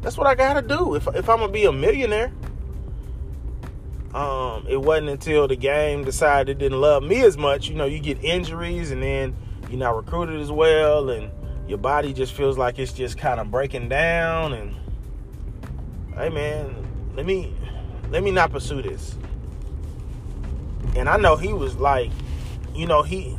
That's 0.00 0.16
what 0.16 0.26
I 0.26 0.34
got 0.34 0.54
to 0.54 0.62
do 0.62 0.94
if 0.94 1.06
if 1.08 1.28
I'm 1.28 1.38
gonna 1.40 1.52
be 1.52 1.64
a 1.64 1.72
millionaire. 1.72 2.32
Um, 4.14 4.64
it 4.68 4.76
wasn't 4.76 5.08
until 5.08 5.48
the 5.48 5.56
game 5.56 6.04
decided 6.04 6.56
it 6.56 6.58
didn't 6.60 6.80
love 6.80 7.02
me 7.02 7.22
as 7.24 7.36
much. 7.36 7.68
You 7.68 7.74
know, 7.74 7.86
you 7.86 7.98
get 7.98 8.22
injuries, 8.22 8.90
and 8.90 9.02
then 9.02 9.36
you're 9.68 9.78
not 9.78 9.96
recruited 9.96 10.40
as 10.40 10.52
well, 10.52 11.10
and 11.10 11.30
your 11.68 11.78
body 11.78 12.12
just 12.12 12.32
feels 12.32 12.58
like 12.58 12.78
it's 12.78 12.92
just 12.92 13.18
kind 13.18 13.40
of 13.40 13.50
breaking 13.50 13.88
down 13.88 14.52
and 14.52 14.74
hey 16.16 16.28
man 16.28 16.74
let 17.14 17.24
me 17.26 17.52
let 18.10 18.22
me 18.22 18.30
not 18.30 18.50
pursue 18.50 18.82
this 18.82 19.16
and 20.96 21.08
i 21.08 21.16
know 21.16 21.36
he 21.36 21.52
was 21.52 21.76
like 21.76 22.10
you 22.74 22.86
know 22.86 23.02
he 23.02 23.36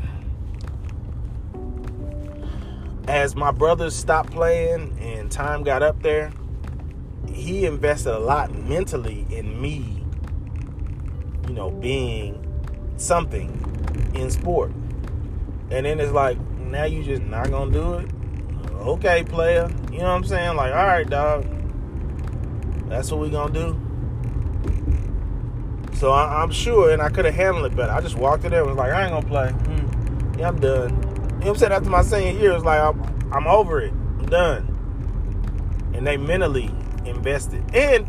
as 3.07 3.35
my 3.35 3.51
brothers 3.51 3.95
stopped 3.95 4.31
playing 4.31 4.97
and 4.99 5.31
time 5.31 5.63
got 5.63 5.83
up 5.83 6.01
there 6.01 6.31
he 7.31 7.65
invested 7.65 8.13
a 8.13 8.19
lot 8.19 8.53
mentally 8.53 9.25
in 9.29 9.61
me 9.61 9.95
you 11.47 11.53
know, 11.53 11.71
being 11.71 12.41
something 12.97 13.49
in 14.13 14.29
sport. 14.29 14.71
And 15.71 15.85
then 15.85 15.99
it's 15.99 16.11
like, 16.11 16.37
now 16.75 16.83
you 16.83 17.03
just 17.03 17.23
not 17.23 17.49
gonna 17.49 17.71
do 17.71 17.93
it? 17.95 18.09
Okay, 18.81 19.23
player. 19.23 19.69
You 19.91 19.99
know 19.99 20.03
what 20.03 20.11
I'm 20.11 20.23
saying? 20.25 20.57
Like, 20.57 20.73
all 20.73 20.85
right, 20.85 21.09
dog. 21.09 21.45
That's 22.89 23.09
what 23.11 23.21
we 23.21 23.29
gonna 23.29 23.53
do. 23.53 23.79
So 25.93 26.11
I, 26.11 26.43
am 26.43 26.51
sure, 26.51 26.91
and 26.91 27.01
I 27.01 27.07
could 27.07 27.23
have 27.23 27.33
handled 27.33 27.65
it 27.65 27.75
better. 27.75 27.93
I 27.93 28.01
just 28.01 28.17
walked 28.17 28.43
in 28.43 28.51
there 28.51 28.59
and 28.59 28.69
was 28.69 28.77
like, 28.77 28.91
I 28.91 29.03
ain't 29.03 29.11
gonna 29.11 29.25
play. 29.25 29.47
Mm, 29.47 30.37
yeah, 30.39 30.49
I'm 30.49 30.59
done. 30.59 30.89
You 30.89 30.95
know 30.95 31.37
what 31.37 31.47
I'm 31.47 31.55
saying? 31.55 31.71
After 31.71 31.89
my 31.89 32.01
senior 32.01 32.39
year, 32.39 32.51
it 32.51 32.55
was 32.55 32.65
like, 32.65 32.81
I'm, 32.81 33.31
I'm 33.31 33.47
over 33.47 33.79
it. 33.79 33.91
I'm 33.91 34.25
done. 34.25 35.91
And 35.93 36.05
they 36.05 36.17
mentally 36.17 36.69
invested. 37.05 37.63
And, 37.73 38.05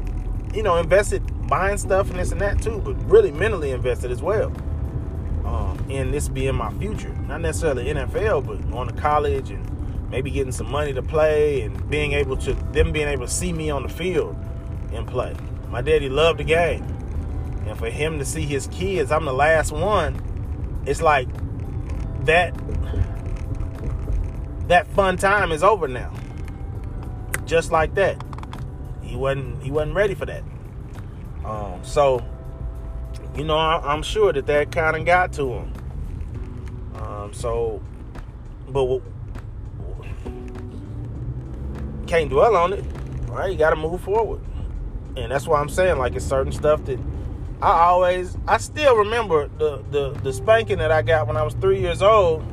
you 0.53 0.65
know, 0.65 0.77
invested 0.77 1.23
buying 1.47 1.79
stuff 1.79 2.11
and 2.11 2.19
this 2.19 2.33
and 2.33 2.41
that 2.41 2.61
too, 2.61 2.81
but 2.85 2.95
really 3.09 3.31
mentally 3.31 3.71
invested 3.71 4.11
as 4.11 4.21
well. 4.21 4.53
Um, 5.47 5.79
in 5.89 6.11
this 6.11 6.29
being 6.29 6.57
my 6.57 6.73
future. 6.75 7.15
Not 7.29 7.41
necessarily 7.41 7.85
NFL, 7.87 8.47
but 8.47 8.71
going 8.71 8.89
to 8.89 8.95
college 8.95 9.51
and 9.51 10.11
maybe 10.11 10.31
getting 10.31 10.53
some 10.53 10.71
money 10.71 10.93
to 10.93 11.03
play 11.03 11.63
and 11.63 11.89
being 11.89 12.13
able 12.13 12.37
to, 12.39 12.55
them 12.73 12.93
being 12.93 13.07
able 13.07 13.27
to 13.27 13.33
see 13.33 13.53
me 13.53 13.71
on 13.71 13.85
the 13.85 13.89
field 13.89 14.37
and 14.93 15.07
play. 15.07 15.35
My 15.69 15.83
daddy 15.83 16.09
loved 16.09 16.41
the 16.41 16.45
game. 16.45 16.83
And 17.67 17.79
for 17.79 17.91
him 17.91 18.19
to 18.19 18.25
see 18.25 18.43
his 18.43 18.67
kids, 18.69 19.13
I'm 19.13 19.25
the 19.25 19.33
last 19.33 19.73
one. 19.73 20.21
It's 20.87 21.03
like 21.03 21.29
that 22.25 22.55
that 24.69 24.87
fun 24.89 25.17
time 25.17 25.53
is 25.53 25.63
over 25.63 25.89
now. 25.89 26.13
Just 27.45 27.71
like 27.71 27.95
that. 27.95 28.23
He 29.03 29.17
wasn't 29.17 29.63
he 29.63 29.71
wasn't 29.71 29.95
ready 29.95 30.15
for 30.15 30.27
that. 30.27 30.43
Um, 31.45 31.81
so 31.85 32.25
you 33.37 33.45
know, 33.45 33.57
I, 33.57 33.93
am 33.93 34.03
sure 34.03 34.33
that 34.33 34.47
that 34.47 34.73
kind 34.73 34.97
of 34.97 35.05
got 35.05 35.33
to 35.35 35.53
him. 35.53 35.73
Um, 36.95 37.33
so, 37.35 37.83
but 38.69 39.03
can't 42.07 42.31
dwell 42.31 42.57
on 42.57 42.73
it. 42.73 42.85
Right? 43.29 43.53
You 43.53 43.59
got 43.59 43.71
to 43.71 43.77
move 43.77 44.01
forward, 44.01 44.41
and 45.17 45.31
that's 45.31 45.47
why 45.47 45.61
I'm 45.61 45.69
saying 45.69 45.99
like 45.99 46.15
it's 46.15 46.25
certain 46.25 46.53
stuff 46.53 46.85
that 46.87 46.99
I 47.61 47.85
always, 47.85 48.37
I 48.47 48.59
still 48.59 48.97
remember 48.97 49.49
the, 49.59 49.83
the, 49.91 50.11
the 50.23 50.33
spanking 50.33 50.79
that 50.79 50.93
I 50.93 51.03
got 51.03 51.27
when 51.27 51.37
I 51.37 51.43
was 51.43 51.55
three 51.55 51.81
years 51.81 52.03
old 52.03 52.45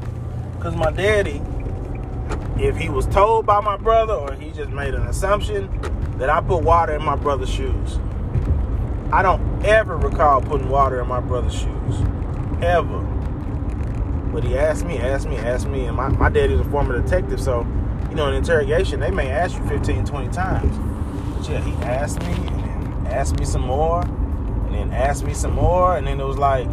because 0.55 0.75
my 0.75 0.91
daddy, 0.91 1.41
if 2.57 2.77
he 2.77 2.87
was 2.87 3.05
told 3.07 3.45
by 3.45 3.59
my 3.59 3.75
brother 3.75 4.13
or 4.13 4.33
he 4.33 4.51
just 4.51 4.71
made 4.71 4.93
an 4.93 5.03
assumption 5.03 5.69
that 6.17 6.29
I 6.29 6.39
put 6.39 6.63
water 6.63 6.93
in 6.93 7.03
my 7.03 7.17
brother's 7.17 7.49
shoes. 7.49 7.99
I 9.13 9.21
don't 9.21 9.63
ever 9.63 9.95
recall 9.95 10.41
putting 10.41 10.69
water 10.69 10.99
in 10.99 11.07
my 11.07 11.19
brother's 11.19 11.53
shoes. 11.53 12.01
Ever. 12.63 12.99
But 14.33 14.43
he 14.43 14.57
asked 14.57 14.85
me, 14.85 14.97
asked 14.97 15.27
me, 15.27 15.37
asked 15.37 15.67
me, 15.67 15.85
and 15.85 15.95
my, 15.95 16.07
my 16.07 16.29
daddy's 16.29 16.59
a 16.59 16.63
former 16.63 16.99
detective, 16.99 17.39
so, 17.39 17.59
you 18.09 18.15
know, 18.15 18.27
in 18.27 18.33
interrogation, 18.33 18.99
they 18.99 19.11
may 19.11 19.29
ask 19.29 19.55
you 19.55 19.63
15, 19.67 20.05
20 20.05 20.29
times. 20.29 20.75
But 21.37 21.47
yeah, 21.47 21.61
he 21.61 21.73
asked 21.83 22.21
me 22.21 22.33
and 22.33 22.59
then 22.63 23.07
asked 23.13 23.37
me 23.37 23.45
some 23.45 23.61
more 23.61 24.01
and 24.01 24.73
then 24.73 24.91
asked 24.91 25.23
me 25.23 25.35
some 25.35 25.53
more, 25.53 25.95
and 25.95 26.07
then 26.07 26.19
it 26.19 26.25
was 26.25 26.39
like, 26.39 26.65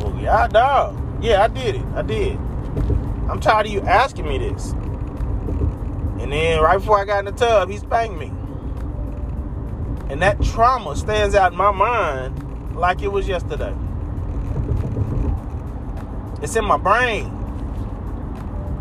well, 0.00 0.14
yeah, 0.20 0.46
dog. 0.46 1.24
Yeah, 1.24 1.42
I 1.42 1.48
did 1.48 1.76
it. 1.76 1.84
I 1.94 2.02
did. 2.02 2.36
I'm 3.30 3.40
tired 3.40 3.64
of 3.64 3.72
you 3.72 3.80
asking 3.80 4.28
me 4.28 4.36
this. 4.36 4.72
And 6.20 6.30
then 6.30 6.60
right 6.60 6.76
before 6.76 7.00
I 7.00 7.06
got 7.06 7.20
in 7.20 7.24
the 7.24 7.32
tub, 7.32 7.70
he 7.70 7.78
spanked 7.78 8.18
me. 8.18 8.30
And 10.08 10.22
that 10.22 10.42
trauma 10.42 10.96
stands 10.96 11.34
out 11.34 11.52
in 11.52 11.58
my 11.58 11.70
mind 11.70 12.74
like 12.74 13.02
it 13.02 13.08
was 13.08 13.28
yesterday. 13.28 13.74
It's 16.40 16.56
in 16.56 16.64
my 16.64 16.78
brain. 16.78 17.26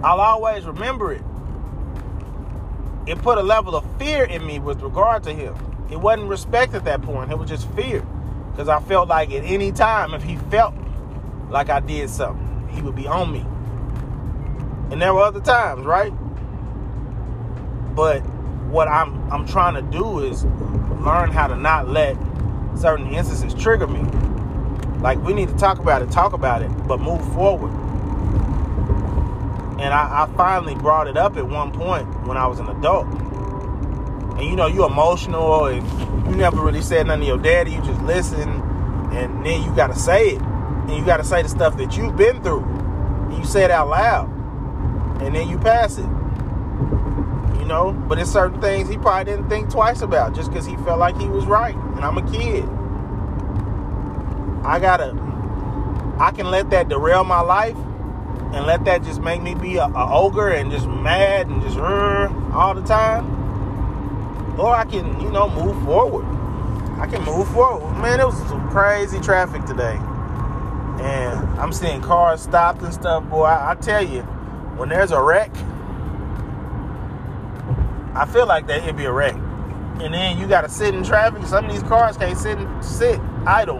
I'll 0.04 0.22
always 0.22 0.66
remember 0.66 1.12
it. 1.12 1.24
It 3.08 3.22
put 3.22 3.38
a 3.38 3.44
level 3.44 3.76
of 3.76 3.86
fear 3.98 4.26
in 4.26 4.46
me 4.46 4.60
with 4.60 4.82
regard 4.82 5.24
to 5.24 5.34
him. 5.34 5.56
It 5.90 5.98
wasn't 5.98 6.30
respect 6.30 6.74
at 6.74 6.86
that 6.86 7.02
point, 7.02 7.32
it 7.32 7.38
was 7.38 7.50
just 7.50 7.70
fear. 7.72 8.06
Because 8.52 8.70
I 8.70 8.80
felt 8.82 9.08
like 9.08 9.32
at 9.32 9.44
any 9.44 9.72
time, 9.72 10.14
if 10.14 10.24
he 10.24 10.36
felt 10.36 10.74
like 11.50 11.70
I 11.70 11.80
did 11.80 12.10
something, 12.10 12.70
he 12.72 12.82
would 12.82 12.96
be 12.96 13.08
on 13.08 13.32
me. 13.32 13.46
And 14.92 15.02
there 15.02 15.14
were 15.14 15.22
other 15.22 15.42
times, 15.42 15.86
right? 15.86 16.12
But 17.96 18.22
what 18.70 18.88
I'm 18.88 19.32
I'm 19.32 19.48
trying 19.48 19.76
to 19.76 19.82
do 19.82 20.20
is 20.20 20.44
learn 21.02 21.32
how 21.32 21.48
to 21.48 21.56
not 21.56 21.88
let 21.88 22.18
certain 22.76 23.14
instances 23.14 23.54
trigger 23.54 23.88
me. 23.88 24.02
Like 25.00 25.20
we 25.24 25.34
need 25.34 25.50
to 25.50 25.56
talk 25.56 25.80
about 25.80 26.02
it, 26.02 26.12
talk 26.12 26.34
about 26.34 26.62
it, 26.62 26.70
but 26.88 27.00
move 27.00 27.22
forward. 27.34 27.72
And 29.80 29.94
I, 29.94 30.24
I 30.24 30.34
finally 30.36 30.76
brought 30.76 31.08
it 31.08 31.18
up 31.18 31.38
at 31.38 31.48
one 31.48 31.72
point 31.72 32.08
when 32.28 32.36
I 32.36 32.48
was 32.48 32.60
an 32.60 32.68
adult. 32.68 33.06
And 34.38 34.44
you 34.44 34.56
know, 34.56 34.68
you 34.68 34.86
emotional 34.86 35.66
and 35.66 35.86
you 36.28 36.36
never 36.36 36.62
really 36.62 36.82
said 36.82 37.08
nothing 37.08 37.22
to 37.22 37.28
your 37.28 37.38
daddy. 37.38 37.72
You 37.72 37.82
just 37.82 38.02
listen, 38.02 38.50
and 39.12 39.46
then 39.46 39.64
you 39.64 39.76
got 39.76 39.88
to 39.88 40.00
say 40.00 40.30
it, 40.30 40.42
and 40.42 40.92
you 40.92 41.06
got 41.06 41.18
to 41.18 41.24
say 41.24 41.44
the 41.44 41.50
stuff 41.50 41.78
that 41.78 41.96
you've 41.96 42.18
been 42.18 42.42
through. 42.42 42.64
And 42.64 43.38
you 43.38 43.46
say 43.46 43.64
it 43.64 43.72
out 43.72 43.90
loud, 43.90 44.30
and 45.22 45.36
then 45.36 45.48
you 45.48 45.58
pass 45.60 45.98
it. 45.98 46.17
Know, 47.68 47.92
but 47.92 48.18
it's 48.18 48.32
certain 48.32 48.62
things 48.62 48.88
he 48.88 48.98
probably 48.98 49.26
didn't 49.32 49.50
think 49.50 49.70
twice 49.70 50.02
about 50.02 50.34
just 50.34 50.50
because 50.50 50.66
he 50.66 50.78
felt 50.78 51.00
like 51.00 51.20
he 51.20 51.28
was 51.28 51.46
right. 51.46 51.76
And 51.76 52.00
I'm 52.00 52.18
a 52.18 52.32
kid. 52.32 52.64
I 54.66 54.80
gotta. 54.80 55.12
I 56.18 56.32
can 56.32 56.50
let 56.50 56.70
that 56.70 56.88
derail 56.88 57.26
my 57.26 57.42
life 57.42 57.76
and 58.54 58.66
let 58.66 58.86
that 58.86 59.04
just 59.04 59.22
make 59.22 59.42
me 59.42 59.54
be 59.54 59.76
a, 59.76 59.84
a 59.84 60.14
ogre 60.14 60.50
and 60.50 60.72
just 60.72 60.88
mad 60.88 61.48
and 61.48 61.62
just 61.62 61.78
uh, 61.78 62.30
all 62.54 62.74
the 62.74 62.84
time 62.84 63.38
or 64.58 64.74
I 64.74 64.86
can, 64.86 65.20
you 65.22 65.30
know, 65.30 65.50
move 65.50 65.84
forward. 65.86 66.26
I 67.00 67.06
can 67.08 67.24
move 67.24 67.48
forward. 67.50 67.96
Man, 67.98 68.20
it 68.20 68.26
was 68.26 68.38
some 68.50 68.68
crazy 68.70 69.20
traffic 69.20 69.64
today. 69.66 69.98
And 71.00 71.40
I'm 71.60 71.72
seeing 71.72 72.02
cars 72.02 72.42
stopped 72.42 72.82
and 72.82 72.94
stuff. 72.94 73.24
Boy, 73.30 73.44
I, 73.44 73.72
I 73.72 73.76
tell 73.76 74.04
you, 74.04 74.22
when 74.78 74.90
there's 74.90 75.12
a 75.12 75.22
wreck, 75.22 75.54
I 78.18 78.26
feel 78.26 78.46
like 78.46 78.68
that 78.68 78.84
it'd 78.84 78.98
be 78.98 79.06
a 79.06 79.12
wreck. 79.12 79.36
And 79.36 80.14
then 80.14 80.38
you 80.38 80.48
gotta 80.48 80.70
sit 80.70 80.94
in 80.94 81.04
traffic. 81.04 81.46
Some 81.46 81.66
of 81.66 81.72
these 81.72 81.84
cars 81.84 82.18
can't 82.18 82.38
sit 82.38 82.58
sit 82.82 83.20
idle. 83.46 83.80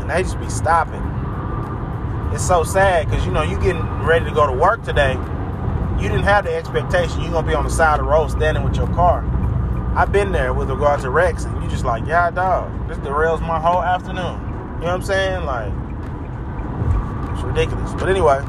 And 0.00 0.10
they 0.10 0.22
just 0.22 0.40
be 0.40 0.48
stopping. 0.48 1.02
It's 2.34 2.46
so 2.46 2.64
sad 2.64 3.08
because 3.08 3.24
you 3.24 3.32
know 3.32 3.42
you 3.42 3.56
getting 3.60 3.82
ready 4.02 4.24
to 4.24 4.32
go 4.32 4.46
to 4.46 4.52
work 4.52 4.82
today 4.82 5.16
you 6.00 6.08
didn't 6.08 6.24
have 6.24 6.44
the 6.44 6.54
expectation 6.54 7.22
you're 7.22 7.30
gonna 7.30 7.46
be 7.46 7.54
on 7.54 7.64
the 7.64 7.70
side 7.70 8.00
of 8.00 8.04
the 8.04 8.10
road 8.10 8.30
standing 8.30 8.62
with 8.62 8.76
your 8.76 8.88
car. 8.88 9.24
I've 9.96 10.10
been 10.10 10.32
there 10.32 10.52
with 10.52 10.68
regard 10.68 11.00
to 11.02 11.10
wrecks, 11.10 11.44
and 11.44 11.62
you 11.62 11.70
just 11.70 11.84
like, 11.84 12.04
yeah, 12.06 12.30
dog, 12.30 12.88
this 12.88 12.98
derails 12.98 13.40
my 13.40 13.60
whole 13.60 13.82
afternoon. 13.82 14.40
You 14.80 14.86
know 14.86 14.86
what 14.86 14.88
I'm 14.88 15.02
saying? 15.02 15.44
Like, 15.44 15.72
it's 17.32 17.42
ridiculous. 17.44 17.92
But 17.94 18.08
anyway, 18.08 18.44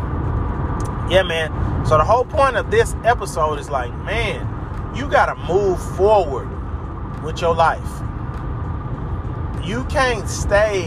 yeah, 1.09 1.23
man. 1.23 1.85
So 1.85 1.97
the 1.97 2.03
whole 2.03 2.25
point 2.25 2.55
of 2.55 2.71
this 2.71 2.95
episode 3.03 3.59
is 3.59 3.69
like, 3.69 3.93
man, 4.03 4.95
you 4.95 5.07
gotta 5.07 5.35
move 5.47 5.79
forward 5.95 6.49
with 7.23 7.41
your 7.41 7.53
life. 7.53 8.01
You 9.63 9.83
can't 9.85 10.27
stay 10.29 10.85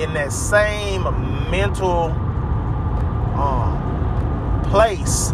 in 0.00 0.14
that 0.14 0.32
same 0.32 1.02
mental 1.50 2.12
um, 3.34 4.62
place 4.70 5.32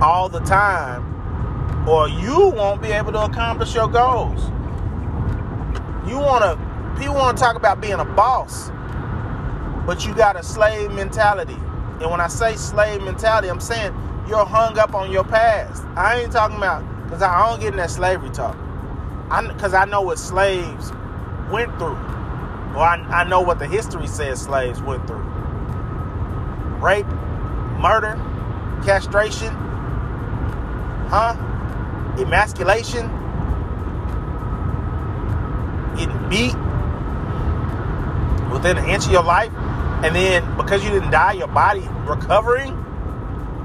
all 0.00 0.28
the 0.28 0.40
time, 0.40 1.88
or 1.88 2.08
you 2.08 2.48
won't 2.48 2.80
be 2.80 2.88
able 2.88 3.12
to 3.12 3.22
accomplish 3.22 3.74
your 3.74 3.88
goals. 3.88 4.44
You 6.08 6.18
want 6.18 6.44
to, 6.44 6.98
people 6.98 7.14
want 7.14 7.36
to 7.36 7.42
talk 7.42 7.56
about 7.56 7.80
being 7.80 8.00
a 8.00 8.04
boss, 8.04 8.70
but 9.86 10.06
you 10.06 10.14
got 10.14 10.36
a 10.36 10.42
slave 10.42 10.92
mentality. 10.92 11.56
And 12.00 12.10
when 12.10 12.20
I 12.20 12.28
say 12.28 12.56
slave 12.56 13.02
mentality, 13.02 13.48
I'm 13.48 13.60
saying 13.60 13.94
you're 14.28 14.46
hung 14.46 14.78
up 14.78 14.94
on 14.94 15.10
your 15.10 15.24
past. 15.24 15.84
I 15.96 16.20
ain't 16.20 16.32
talking 16.32 16.56
about, 16.56 16.82
because 17.04 17.22
I 17.22 17.48
don't 17.48 17.60
get 17.60 17.72
in 17.72 17.76
that 17.76 17.90
slavery 17.90 18.30
talk. 18.30 18.56
Because 19.48 19.74
I, 19.74 19.82
I, 19.82 19.84
know 19.84 20.00
what 20.00 20.18
slaves 20.18 20.92
went 21.50 21.76
through. 21.78 21.98
Or 22.74 22.78
I, 22.78 23.04
I 23.10 23.24
know 23.24 23.40
what 23.40 23.58
the 23.58 23.66
history 23.66 24.06
says 24.06 24.40
slaves 24.42 24.80
went 24.82 25.06
through 25.06 25.30
rape, 26.80 27.06
murder, 27.78 28.14
castration, 28.84 29.54
huh? 31.08 31.36
Emasculation, 32.18 33.06
getting 35.96 36.28
beat 36.28 36.54
within 38.50 38.78
an 38.78 38.86
inch 38.88 39.06
of 39.06 39.12
your 39.12 39.22
life, 39.22 39.52
and 40.02 40.16
then 40.16 40.56
because 40.56 40.82
you 40.82 40.90
didn't 40.90 41.10
die, 41.10 41.32
your 41.32 41.48
body 41.48 41.86
recovering, 42.06 42.72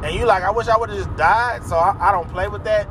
and 0.03 0.13
you 0.13 0.25
like, 0.25 0.43
I 0.43 0.51
wish 0.51 0.67
I 0.67 0.77
would 0.77 0.89
have 0.89 0.97
just 0.97 1.15
died. 1.15 1.63
So 1.65 1.77
I, 1.77 2.09
I 2.09 2.11
don't 2.11 2.29
play 2.29 2.47
with 2.47 2.63
that. 2.65 2.87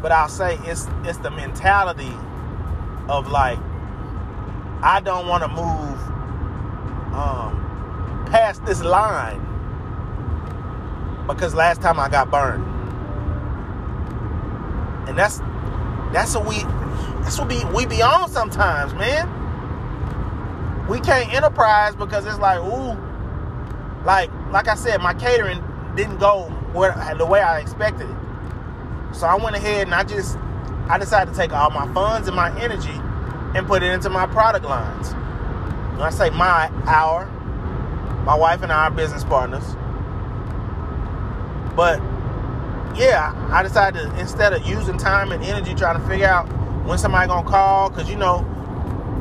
But 0.00 0.12
I'll 0.12 0.28
say 0.28 0.58
it's 0.64 0.86
it's 1.04 1.18
the 1.18 1.30
mentality 1.30 2.12
of 3.08 3.28
like 3.28 3.58
I 4.80 5.00
don't 5.04 5.26
want 5.26 5.42
to 5.42 5.48
move 5.48 5.98
um, 7.12 8.24
past 8.30 8.64
this 8.64 8.82
line 8.84 9.40
because 11.26 11.54
last 11.54 11.82
time 11.82 11.98
I 11.98 12.08
got 12.08 12.30
burned. 12.30 12.64
And 15.08 15.18
that's 15.18 15.40
that's 16.12 16.34
what 16.36 16.46
we 16.46 16.62
that's 17.22 17.38
what 17.38 17.48
we 17.48 17.64
we 17.74 17.86
be 17.86 18.00
on 18.00 18.30
sometimes, 18.30 18.94
man. 18.94 19.37
We 20.88 21.00
can't 21.00 21.32
enterprise 21.32 21.94
because 21.94 22.26
it's 22.26 22.38
like, 22.38 22.58
ooh, 22.60 22.96
like 24.04 24.30
like 24.50 24.68
I 24.68 24.74
said, 24.74 25.00
my 25.00 25.14
catering 25.14 25.62
didn't 25.96 26.18
go 26.18 26.44
where 26.72 26.94
the 27.16 27.26
way 27.26 27.40
I 27.40 27.60
expected 27.60 28.08
it. 28.08 28.16
So 29.14 29.26
I 29.26 29.36
went 29.36 29.56
ahead 29.56 29.86
and 29.86 29.94
I 29.94 30.04
just 30.04 30.36
I 30.88 30.96
decided 30.98 31.32
to 31.34 31.36
take 31.38 31.52
all 31.52 31.70
my 31.70 31.92
funds 31.92 32.28
and 32.28 32.36
my 32.36 32.58
energy 32.60 32.98
and 33.54 33.66
put 33.66 33.82
it 33.82 33.92
into 33.92 34.08
my 34.08 34.26
product 34.26 34.64
lines. 34.64 35.12
When 35.92 36.02
I 36.02 36.10
say 36.10 36.30
my, 36.30 36.68
our, 36.86 37.26
my 38.24 38.34
wife 38.34 38.62
and 38.62 38.72
I 38.72 38.86
are 38.86 38.90
business 38.90 39.24
partners. 39.24 39.64
But 41.76 42.00
yeah, 42.98 43.34
I 43.52 43.62
decided 43.62 44.02
to, 44.02 44.18
instead 44.20 44.52
of 44.52 44.66
using 44.66 44.96
time 44.96 45.32
and 45.32 45.44
energy 45.44 45.74
trying 45.74 46.00
to 46.00 46.08
figure 46.08 46.26
out 46.26 46.46
when 46.86 46.98
somebody 46.98 47.28
gonna 47.28 47.48
call, 47.48 47.90
because 47.90 48.08
you 48.08 48.16
know, 48.16 48.46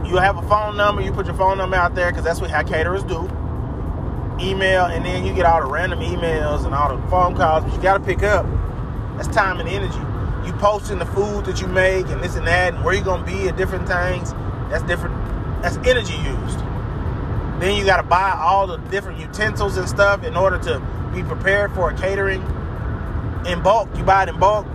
you 0.07 0.17
have 0.17 0.37
a 0.37 0.47
phone 0.47 0.77
number, 0.77 1.01
you 1.01 1.11
put 1.11 1.25
your 1.25 1.35
phone 1.35 1.57
number 1.57 1.75
out 1.75 1.95
there, 1.95 2.11
because 2.11 2.23
that's 2.23 2.41
what 2.41 2.49
how 2.49 2.63
caterers 2.63 3.03
do. 3.03 3.29
Email, 4.39 4.85
and 4.85 5.05
then 5.05 5.25
you 5.25 5.33
get 5.33 5.45
all 5.45 5.61
the 5.61 5.67
random 5.67 5.99
emails 5.99 6.65
and 6.65 6.73
all 6.73 6.95
the 6.95 7.07
phone 7.07 7.35
calls, 7.35 7.63
but 7.63 7.73
you 7.73 7.81
gotta 7.81 8.03
pick 8.03 8.23
up. 8.23 8.45
That's 9.17 9.27
time 9.29 9.59
and 9.59 9.67
energy 9.67 9.99
you 10.47 10.53
posting 10.53 10.97
the 10.97 11.05
food 11.05 11.45
that 11.45 11.59
you 11.59 11.67
make 11.67 12.07
and 12.07 12.23
this 12.23 12.35
and 12.37 12.47
that 12.47 12.73
and 12.73 12.83
where 12.83 12.95
you're 12.95 13.03
gonna 13.03 13.25
be 13.25 13.49
at 13.49 13.57
different 13.57 13.85
things. 13.87 14.31
That's 14.69 14.83
different. 14.83 15.13
That's 15.61 15.75
energy 15.77 16.15
used. 16.15 16.59
Then 17.59 17.75
you 17.75 17.85
gotta 17.85 18.03
buy 18.03 18.31
all 18.31 18.65
the 18.65 18.77
different 18.77 19.19
utensils 19.19 19.75
and 19.77 19.87
stuff 19.89 20.23
in 20.23 20.37
order 20.37 20.57
to 20.59 20.79
be 21.13 21.21
prepared 21.23 21.73
for 21.73 21.91
a 21.91 21.97
catering 21.97 22.41
in 23.45 23.61
bulk. 23.61 23.89
You 23.97 24.03
buy 24.03 24.23
it 24.23 24.29
in 24.29 24.39
bulk. 24.39 24.65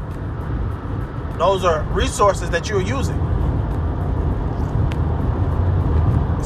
Those 1.39 1.64
are 1.64 1.83
resources 1.85 2.51
that 2.51 2.68
you're 2.68 2.83
using. 2.83 3.18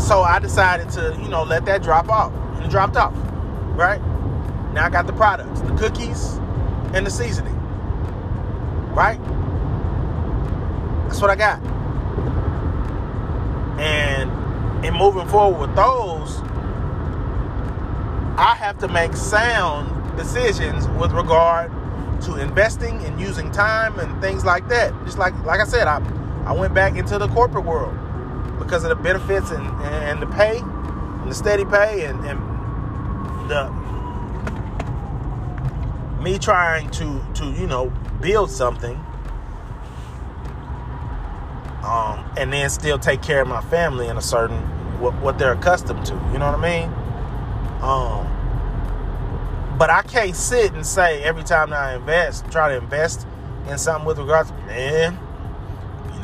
So 0.07 0.23
I 0.23 0.39
decided 0.39 0.89
to, 0.91 1.19
you 1.21 1.29
know, 1.29 1.43
let 1.43 1.65
that 1.67 1.83
drop 1.83 2.09
off. 2.09 2.33
And 2.55 2.65
it 2.65 2.71
dropped 2.71 2.97
off. 2.97 3.13
Right? 3.77 4.01
Now 4.73 4.87
I 4.87 4.89
got 4.89 5.09
the 5.09 5.13
products, 5.13 5.61
the 5.63 5.75
cookies, 5.75 6.35
and 6.95 7.05
the 7.05 7.11
seasoning. 7.11 7.57
Right? 8.95 9.19
That's 11.09 11.21
what 11.21 11.31
I 11.31 11.35
got. 11.35 11.61
And 13.81 14.85
in 14.85 14.95
moving 14.95 15.27
forward 15.27 15.59
with 15.59 15.75
those, 15.75 16.41
I 18.39 18.55
have 18.57 18.79
to 18.79 18.89
make 18.89 19.17
sound 19.17 20.17
decisions 20.17 20.87
with 21.01 21.11
regard 21.11 21.73
to 22.23 22.37
investing 22.37 23.03
and 23.05 23.21
using 23.21 23.51
time 23.51 23.99
and 23.99 24.23
things 24.23 24.45
like 24.45 24.69
that. 24.69 24.95
Just 25.05 25.19
like 25.19 25.35
like 25.45 25.59
I 25.59 25.65
said, 25.65 25.89
I 25.89 26.01
I 26.45 26.53
went 26.53 26.75
back 26.75 26.97
into 26.97 27.19
the 27.19 27.27
corporate 27.29 27.65
world 27.65 27.99
because 28.59 28.85
of 28.85 28.91
the 28.91 28.97
benefits 28.97 29.51
and, 29.51 29.67
and 29.83 30.21
the 30.21 30.27
pay 30.27 30.59
and 30.59 31.31
the 31.31 31.35
steady 31.35 31.65
pay 31.65 32.05
and, 32.05 32.25
and 32.25 32.41
the 33.51 33.71
me 36.23 36.39
trying 36.39 36.91
to 36.91 37.25
to 37.35 37.47
you 37.53 37.67
know 37.67 37.91
build 38.21 38.51
something 38.51 38.97
um, 41.85 42.29
and 42.37 42.53
then 42.53 42.69
still 42.69 42.99
take 42.99 43.23
care 43.23 43.43
of 43.43 43.49
my 43.49 43.61
family 43.63 44.09
in 44.09 44.17
a 44.17 44.23
certain 44.23 44.59
what, 45.01 45.15
what 45.21 45.39
they're 45.39 45.53
accustomed 45.53 46.05
to 46.05 46.15
you 46.33 46.39
know 46.39 46.51
what 46.51 46.59
i 46.59 46.81
mean? 46.81 46.93
Um, 47.83 48.27
but 49.79 49.91
i 49.91 50.03
can't 50.03 50.35
sit 50.35 50.73
and 50.73 50.85
say 50.85 51.23
every 51.23 51.45
time 51.45 51.73
i 51.73 51.95
invest 51.95 52.51
try 52.51 52.71
to 52.71 52.77
invest 52.77 53.27
in 53.69 53.79
something 53.79 54.07
with 54.07 54.19
regards 54.19 54.51
to, 54.51 54.57
man 54.67 55.19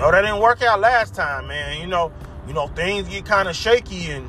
know 0.03 0.11
that 0.11 0.23
didn't 0.23 0.41
work 0.41 0.63
out 0.63 0.81
last 0.81 1.15
time 1.15 1.47
man 1.47 1.81
you 1.81 1.87
know 1.87 2.13
you 2.47 2.53
know 2.53 2.67
things 2.69 3.09
get 3.09 3.25
kind 3.25 3.49
of 3.49 3.57
shaky 3.57 4.11
and 4.11 4.29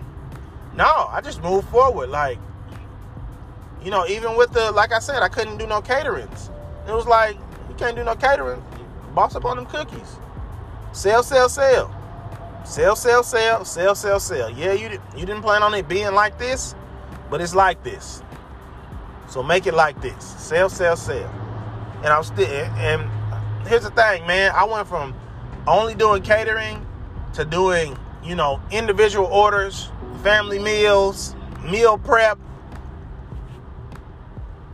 no 0.76 1.08
i 1.10 1.20
just 1.22 1.42
moved 1.42 1.68
forward 1.70 2.10
like 2.10 2.38
you 3.84 3.92
know 3.92 4.08
even 4.08 4.38
with 4.38 4.52
the 4.54 4.72
like 4.72 4.94
i 4.94 5.00
said 5.00 5.22
i 5.22 5.28
couldn't 5.28 5.58
do 5.58 5.68
no 5.68 5.82
caterings 5.82 6.50
it 6.88 6.92
was 6.92 7.06
like 7.06 7.38
you 7.74 7.80
can't 7.80 7.96
do 7.96 8.04
no 8.04 8.16
catering. 8.16 8.64
Boss 9.16 9.36
up 9.36 9.46
on 9.46 9.58
them 9.58 9.66
cookies. 9.66 10.18
Sell, 10.92 11.24
sell, 11.24 11.50
sell. 11.50 11.92
Sell, 12.66 12.96
sell, 12.96 13.24
sell, 13.24 13.66
sell, 13.66 13.96
sell, 13.96 14.20
sell. 14.20 14.50
Yeah, 14.52 14.74
you, 14.74 14.90
you 15.18 15.26
didn't 15.26 15.42
plan 15.42 15.64
on 15.64 15.74
it 15.74 15.88
being 15.88 16.14
like 16.14 16.38
this, 16.38 16.76
but 17.32 17.42
it's 17.42 17.56
like 17.56 17.84
this. 17.84 18.22
So 19.28 19.42
make 19.42 19.66
it 19.66 19.74
like 19.74 20.00
this. 20.02 20.24
Sell, 20.24 20.70
sell, 20.70 20.96
sell. 20.96 21.30
And 21.98 22.08
I'm 22.08 22.24
still 22.24 22.46
and 22.46 23.68
here's 23.68 23.84
the 23.84 23.92
thing, 23.92 24.28
man. 24.28 24.52
I 24.54 24.66
went 24.66 24.88
from 24.88 25.16
only 25.68 25.96
doing 25.96 26.22
catering 26.22 26.86
to 27.34 27.46
doing, 27.46 27.98
you 28.24 28.36
know, 28.36 28.62
individual 28.72 29.28
orders, 29.28 29.90
family 30.22 30.60
meals, 30.60 31.36
meal 31.64 31.98
prep, 31.98 32.38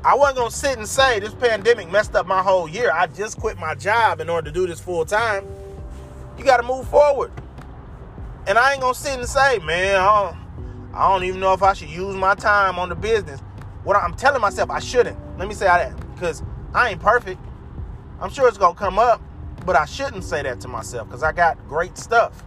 I 0.03 0.15
wasn't 0.15 0.37
gonna 0.37 0.51
sit 0.51 0.77
and 0.77 0.87
say 0.87 1.19
this 1.19 1.33
pandemic 1.33 1.91
messed 1.91 2.15
up 2.15 2.25
my 2.25 2.41
whole 2.41 2.69
year. 2.69 2.89
I 2.91 3.07
just 3.07 3.37
quit 3.37 3.57
my 3.57 3.75
job 3.75 4.21
in 4.21 4.29
order 4.29 4.49
to 4.49 4.53
do 4.53 4.65
this 4.65 4.79
full 4.79 5.03
time. 5.05 5.45
You 6.37 6.45
got 6.45 6.57
to 6.57 6.63
move 6.63 6.87
forward, 6.87 7.33
and 8.47 8.57
I 8.57 8.71
ain't 8.71 8.81
gonna 8.81 8.93
sit 8.93 9.19
and 9.19 9.27
say, 9.27 9.59
man, 9.59 9.97
I 9.97 10.05
don't, 10.05 10.93
I 10.93 11.09
don't 11.09 11.25
even 11.25 11.41
know 11.41 11.51
if 11.51 11.61
I 11.61 11.73
should 11.73 11.89
use 11.89 12.15
my 12.15 12.33
time 12.33 12.79
on 12.79 12.87
the 12.87 12.95
business. 12.95 13.41
What 13.83 13.97
I'm 13.97 14.15
telling 14.15 14.39
myself, 14.39 14.69
I 14.69 14.79
shouldn't. 14.79 15.17
Let 15.37 15.49
me 15.49 15.53
say 15.53 15.65
that 15.65 15.93
because 16.15 16.43
I 16.73 16.91
ain't 16.91 17.01
perfect. 17.01 17.41
I'm 18.21 18.29
sure 18.29 18.47
it's 18.47 18.57
gonna 18.57 18.75
come 18.75 18.97
up, 18.97 19.21
but 19.65 19.75
I 19.75 19.85
shouldn't 19.85 20.23
say 20.23 20.43
that 20.43 20.59
to 20.61 20.67
myself 20.67 21.07
because 21.07 21.23
I 21.23 21.31
got 21.31 21.57
great 21.67 21.97
stuff, 21.97 22.43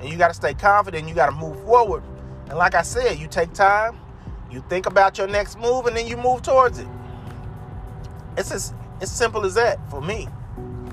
and 0.00 0.08
you 0.08 0.16
got 0.16 0.28
to 0.28 0.34
stay 0.34 0.54
confident. 0.54 1.08
You 1.08 1.14
got 1.14 1.26
to 1.26 1.36
move 1.36 1.62
forward, 1.64 2.02
and 2.48 2.58
like 2.58 2.74
I 2.74 2.82
said, 2.82 3.18
you 3.18 3.28
take 3.28 3.52
time 3.52 3.98
you 4.50 4.64
think 4.68 4.86
about 4.86 5.18
your 5.18 5.26
next 5.26 5.58
move 5.58 5.86
and 5.86 5.96
then 5.96 6.06
you 6.06 6.16
move 6.16 6.42
towards 6.42 6.78
it. 6.78 6.88
It's 8.36 8.50
as 8.50 8.72
it's 9.00 9.12
simple 9.12 9.44
as 9.44 9.54
that 9.54 9.78
for 9.90 10.00
me. 10.00 10.28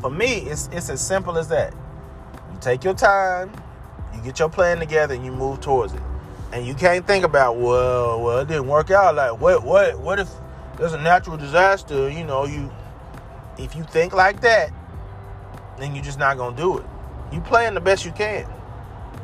For 0.02 0.10
me, 0.10 0.40
it's 0.42 0.70
it's 0.72 0.90
as 0.90 1.06
simple 1.06 1.38
as 1.38 1.48
that. 1.50 1.74
You 2.52 2.60
take 2.60 2.84
your 2.84 2.94
time, 2.94 3.52
you 4.14 4.22
get 4.22 4.40
your 4.40 4.50
plan 4.50 4.80
together, 4.80 5.14
and 5.14 5.26
you 5.26 5.32
move 5.32 5.62
towards 5.62 5.94
it. 5.94 6.02
And 6.52 6.66
you 6.66 6.74
can't 6.74 7.06
think 7.06 7.26
about, 7.26 7.58
well, 7.58 8.22
well, 8.22 8.40
it 8.40 8.48
didn't 8.48 8.68
work 8.68 8.90
out. 8.90 9.16
Like, 9.16 9.42
what, 9.42 9.64
what, 9.64 10.00
what 10.00 10.20
if 10.20 10.30
there's 10.78 10.94
a 10.94 11.02
natural 11.02 11.36
disaster? 11.36 12.10
You 12.10 12.24
know, 12.24 12.46
you 12.46 12.72
if 13.58 13.76
you 13.76 13.84
think 13.84 14.14
like 14.14 14.42
that, 14.42 14.72
then 15.78 15.96
you're 15.96 16.04
just 16.04 16.20
not 16.20 16.38
gonna 16.38 16.56
do 16.56 16.78
it. 16.78 16.86
You 17.32 17.42
plan 17.42 17.74
the 17.74 17.82
best 17.82 18.06
you 18.06 18.12
can. 18.12 18.48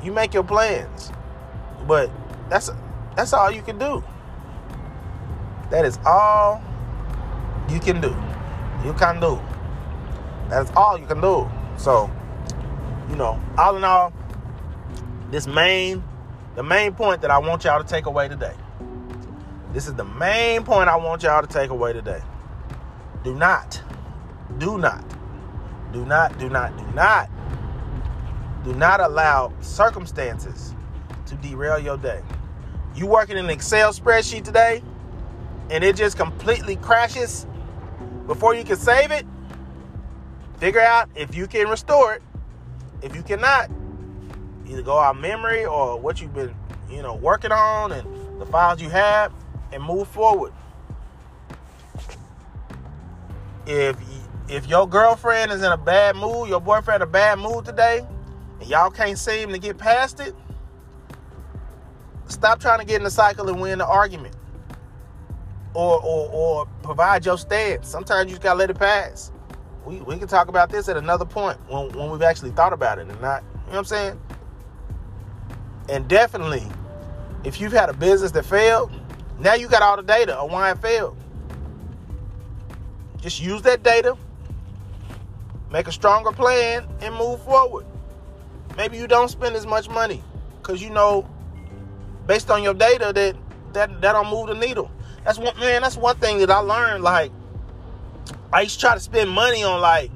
You 0.03 0.11
make 0.11 0.33
your 0.33 0.43
plans, 0.43 1.11
but 1.87 2.11
that's 2.49 2.69
that's 3.15 3.33
all 3.33 3.51
you 3.51 3.61
can 3.61 3.77
do. 3.77 4.03
That 5.69 5.85
is 5.85 5.99
all 6.05 6.61
you 7.69 7.79
can 7.79 8.01
do. 8.01 8.15
You 8.85 8.93
can 8.93 9.19
do. 9.19 9.39
That 10.49 10.63
is 10.63 10.71
all 10.75 10.97
you 10.97 11.05
can 11.05 11.21
do. 11.21 11.49
So, 11.77 12.11
you 13.09 13.15
know, 13.15 13.39
all 13.57 13.77
in 13.77 13.83
all, 13.83 14.11
this 15.29 15.47
main, 15.47 16.03
the 16.55 16.63
main 16.63 16.93
point 16.93 17.21
that 17.21 17.31
I 17.31 17.37
want 17.37 17.63
y'all 17.63 17.81
to 17.81 17.87
take 17.87 18.05
away 18.05 18.27
today. 18.27 18.53
This 19.71 19.87
is 19.87 19.93
the 19.93 20.03
main 20.03 20.63
point 20.63 20.89
I 20.89 20.97
want 20.97 21.23
y'all 21.23 21.41
to 21.41 21.47
take 21.47 21.69
away 21.69 21.93
today. 21.93 22.21
Do 23.23 23.33
not, 23.33 23.81
do 24.57 24.77
not, 24.77 25.03
do 25.91 26.05
not, 26.05 26.37
do 26.39 26.49
not, 26.49 26.77
do 26.77 26.85
not, 26.93 27.29
do 28.63 28.73
not 28.73 28.99
allow 28.99 29.53
circumstances 29.61 30.73
to 31.25 31.35
derail 31.35 31.79
your 31.79 31.97
day. 31.97 32.21
You 32.95 33.07
working 33.07 33.37
in 33.37 33.45
an 33.45 33.51
Excel 33.51 33.93
spreadsheet 33.93 34.43
today? 34.43 34.83
and 35.71 35.85
it 35.85 35.95
just 35.95 36.17
completely 36.17 36.75
crashes 36.75 37.47
before 38.27 38.53
you 38.53 38.63
can 38.63 38.75
save 38.75 39.09
it, 39.11 39.25
figure 40.57 40.81
out 40.81 41.09
if 41.15 41.33
you 41.33 41.47
can 41.47 41.69
restore 41.69 42.13
it. 42.13 42.21
If 43.01 43.15
you 43.15 43.23
cannot, 43.23 43.71
either 44.67 44.81
go 44.81 44.99
out 44.99 45.19
memory 45.19 45.65
or 45.65 45.97
what 45.97 46.21
you've 46.21 46.33
been, 46.33 46.53
you 46.89 47.01
know, 47.01 47.15
working 47.15 47.53
on 47.53 47.93
and 47.93 48.39
the 48.39 48.45
files 48.45 48.81
you 48.81 48.89
have 48.89 49.33
and 49.71 49.81
move 49.81 50.09
forward. 50.09 50.51
If 53.65 53.95
if 54.51 54.67
your 54.67 54.85
girlfriend 54.85 55.51
is 55.51 55.63
in 55.63 55.71
a 55.71 55.77
bad 55.77 56.17
mood, 56.17 56.49
your 56.49 56.59
boyfriend 56.59 57.01
a 57.01 57.05
bad 57.05 57.39
mood 57.39 57.63
today, 57.63 58.05
and 58.59 58.69
y'all 58.69 58.91
can't 58.91 59.17
seem 59.17 59.49
to 59.49 59.57
get 59.57 59.77
past 59.77 60.19
it, 60.19 60.35
stop 62.27 62.59
trying 62.59 62.79
to 62.79 62.85
get 62.85 62.97
in 62.97 63.03
the 63.03 63.09
cycle 63.09 63.47
and 63.47 63.61
win 63.61 63.79
the 63.79 63.87
argument 63.87 64.35
or, 65.73 66.01
or, 66.03 66.29
or 66.31 66.65
provide 66.83 67.25
your 67.25 67.37
stance. 67.37 67.87
Sometimes 67.87 68.25
you 68.25 68.31
just 68.31 68.41
gotta 68.41 68.59
let 68.59 68.69
it 68.69 68.77
pass. 68.77 69.31
We, 69.85 70.01
we 70.01 70.17
can 70.17 70.27
talk 70.27 70.49
about 70.49 70.69
this 70.69 70.89
at 70.89 70.97
another 70.97 71.25
point 71.25 71.57
when, 71.69 71.89
when 71.93 72.11
we've 72.11 72.21
actually 72.21 72.51
thought 72.51 72.73
about 72.73 72.99
it 72.99 73.07
and 73.07 73.21
not, 73.21 73.43
you 73.43 73.57
know 73.57 73.63
what 73.71 73.77
I'm 73.77 73.85
saying? 73.85 74.21
And 75.87 76.07
definitely, 76.09 76.63
if 77.45 77.61
you've 77.61 77.71
had 77.71 77.89
a 77.89 77.93
business 77.93 78.31
that 78.31 78.45
failed, 78.45 78.91
now 79.39 79.53
you 79.53 79.69
got 79.69 79.81
all 79.81 79.95
the 79.95 80.03
data 80.03 80.37
on 80.37 80.51
why 80.51 80.71
it 80.71 80.77
failed. 80.79 81.15
Just 83.21 83.41
use 83.41 83.61
that 83.61 83.81
data, 83.81 84.17
make 85.71 85.87
a 85.87 85.91
stronger 85.91 86.31
plan, 86.31 86.85
and 87.01 87.15
move 87.15 87.41
forward. 87.43 87.85
Maybe 88.77 88.97
you 88.97 89.07
don't 89.07 89.29
spend 89.29 89.55
as 89.55 89.65
much 89.65 89.89
money 89.89 90.23
because 90.61 90.81
you 90.81 90.89
know, 90.89 91.27
based 92.27 92.49
on 92.51 92.63
your 92.63 92.73
data, 92.73 93.11
that 93.13 93.35
that 93.73 94.01
that 94.01 94.13
don't 94.13 94.29
move 94.29 94.47
the 94.47 94.55
needle. 94.55 94.91
That's 95.23 95.37
one 95.37 95.57
man. 95.59 95.81
That's 95.81 95.97
one 95.97 96.17
thing 96.17 96.39
that 96.39 96.49
I 96.49 96.59
learned. 96.59 97.03
Like, 97.03 97.31
I 98.51 98.61
used 98.61 98.75
to 98.75 98.81
try 98.81 98.93
to 98.93 98.99
spend 98.99 99.29
money 99.29 99.63
on 99.63 99.81
like 99.81 100.11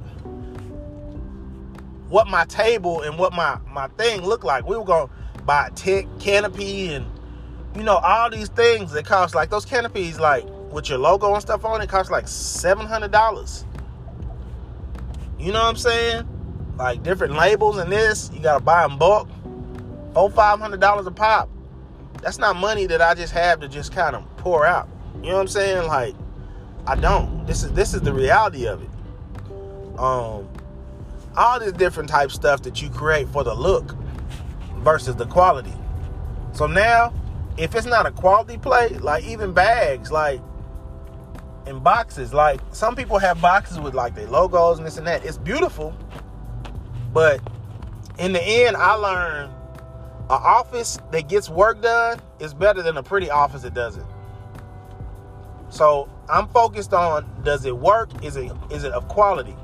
what 2.08 2.26
my 2.28 2.44
table 2.44 3.02
and 3.02 3.18
what 3.18 3.32
my 3.32 3.58
my 3.70 3.88
thing 3.88 4.22
looked 4.22 4.44
like. 4.44 4.66
We 4.66 4.76
were 4.76 4.84
gonna 4.84 5.10
buy 5.44 5.68
a 5.68 5.70
tech 5.70 6.06
canopy 6.18 6.92
and 6.92 7.06
you 7.74 7.82
know 7.82 7.96
all 7.96 8.30
these 8.30 8.48
things 8.48 8.92
that 8.92 9.04
cost 9.04 9.34
like 9.34 9.50
those 9.50 9.64
canopies 9.64 10.18
like 10.18 10.44
with 10.70 10.88
your 10.88 10.98
logo 10.98 11.32
and 11.32 11.42
stuff 11.42 11.64
on 11.64 11.80
it 11.80 11.88
cost 11.88 12.10
like 12.10 12.28
seven 12.28 12.86
hundred 12.86 13.10
dollars. 13.10 13.64
You 15.38 15.52
know 15.52 15.60
what 15.60 15.68
I'm 15.68 15.76
saying? 15.76 16.28
Like 16.76 17.02
different 17.02 17.34
labels 17.34 17.78
and 17.78 17.90
this, 17.90 18.30
you 18.32 18.40
gotta 18.40 18.62
buy 18.62 18.84
in 18.84 18.98
bulk, 18.98 19.28
four 20.14 20.30
five 20.30 20.58
hundred 20.58 20.80
dollars 20.80 21.06
a 21.06 21.10
pop. 21.10 21.48
That's 22.22 22.38
not 22.38 22.56
money 22.56 22.86
that 22.86 23.00
I 23.02 23.14
just 23.14 23.32
have 23.32 23.60
to 23.60 23.68
just 23.68 23.92
kind 23.92 24.16
of 24.16 24.24
pour 24.38 24.66
out. 24.66 24.88
You 25.16 25.28
know 25.28 25.34
what 25.34 25.42
I'm 25.42 25.48
saying? 25.48 25.86
Like 25.88 26.14
I 26.86 26.94
don't. 26.94 27.46
This 27.46 27.62
is 27.62 27.72
this 27.72 27.94
is 27.94 28.02
the 28.02 28.12
reality 28.12 28.66
of 28.66 28.82
it. 28.82 28.88
Um, 29.98 30.48
all 31.36 31.58
this 31.58 31.72
different 31.72 32.08
type 32.08 32.30
stuff 32.30 32.62
that 32.62 32.80
you 32.80 32.88
create 32.90 33.28
for 33.28 33.44
the 33.44 33.54
look 33.54 33.94
versus 34.78 35.16
the 35.16 35.26
quality. 35.26 35.72
So 36.52 36.66
now, 36.66 37.12
if 37.56 37.74
it's 37.74 37.86
not 37.86 38.06
a 38.06 38.10
quality 38.10 38.56
play, 38.56 38.88
like 38.98 39.24
even 39.24 39.52
bags, 39.52 40.12
like 40.12 40.40
in 41.66 41.80
boxes, 41.80 42.32
like 42.32 42.60
some 42.72 42.94
people 42.94 43.18
have 43.18 43.40
boxes 43.40 43.78
with 43.78 43.94
like 43.94 44.14
their 44.14 44.28
logos 44.28 44.78
and 44.78 44.86
this 44.86 44.98
and 44.98 45.06
that. 45.06 45.24
It's 45.24 45.38
beautiful, 45.38 45.94
but 47.12 47.40
in 48.18 48.32
the 48.32 48.42
end, 48.42 48.76
I 48.76 48.92
learned 48.94 49.52
an 50.28 50.40
office 50.42 50.98
that 51.12 51.28
gets 51.28 51.48
work 51.48 51.82
done 51.82 52.20
is 52.40 52.54
better 52.54 52.82
than 52.82 52.96
a 52.96 53.02
pretty 53.02 53.30
office 53.30 53.62
that 53.62 53.74
doesn't. 53.74 54.06
So 55.68 56.08
I'm 56.28 56.48
focused 56.48 56.92
on 56.92 57.26
does 57.44 57.64
it 57.64 57.76
work? 57.76 58.24
Is 58.24 58.36
it 58.36 58.50
is 58.70 58.84
it 58.84 58.92
of 58.92 59.08
quality? 59.08 59.56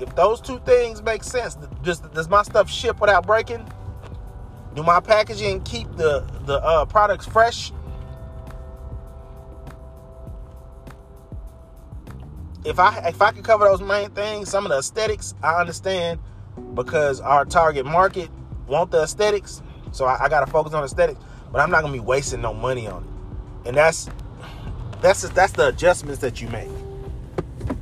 If 0.00 0.14
those 0.14 0.40
two 0.40 0.60
things 0.60 1.02
make 1.02 1.24
sense, 1.24 1.56
does, 1.82 2.00
does 2.00 2.28
my 2.28 2.42
stuff 2.42 2.70
ship 2.70 3.00
without 3.00 3.26
breaking? 3.26 3.68
Do 4.74 4.82
my 4.84 5.00
packaging 5.00 5.62
keep 5.62 5.90
the 5.96 6.24
the 6.46 6.62
uh, 6.62 6.84
products 6.84 7.26
fresh? 7.26 7.72
If 12.68 12.78
I 12.78 12.98
if 13.08 13.20
I 13.22 13.32
can 13.32 13.42
cover 13.42 13.64
those 13.64 13.80
main 13.80 14.10
things, 14.10 14.50
some 14.50 14.64
of 14.66 14.70
the 14.70 14.78
aesthetics, 14.78 15.34
I 15.42 15.60
understand 15.60 16.20
because 16.74 17.20
our 17.20 17.44
target 17.44 17.86
market 17.86 18.30
want 18.66 18.90
the 18.90 19.02
aesthetics. 19.02 19.62
So 19.92 20.04
I, 20.04 20.24
I 20.24 20.28
got 20.28 20.44
to 20.44 20.50
focus 20.50 20.74
on 20.74 20.84
aesthetics, 20.84 21.20
but 21.50 21.60
I'm 21.60 21.70
not 21.70 21.82
gonna 21.82 21.92
be 21.92 22.00
wasting 22.00 22.42
no 22.42 22.52
money 22.52 22.86
on 22.86 23.04
it. 23.04 23.68
And 23.68 23.76
that's 23.76 24.08
that's 25.00 25.28
that's 25.30 25.52
the 25.52 25.68
adjustments 25.68 26.20
that 26.20 26.40
you 26.40 26.48
make 26.48 26.68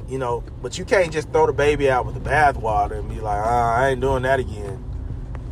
you 0.08 0.18
know, 0.18 0.44
but 0.62 0.78
you 0.78 0.84
can't 0.84 1.12
just 1.12 1.30
throw 1.30 1.46
the 1.46 1.52
baby 1.52 1.90
out 1.90 2.06
with 2.06 2.14
the 2.14 2.20
bathwater 2.20 2.98
and 2.98 3.08
be 3.08 3.16
like, 3.16 3.44
oh, 3.44 3.48
I 3.48 3.88
ain't 3.88 4.00
doing 4.00 4.22
that 4.22 4.38
again. 4.38 4.82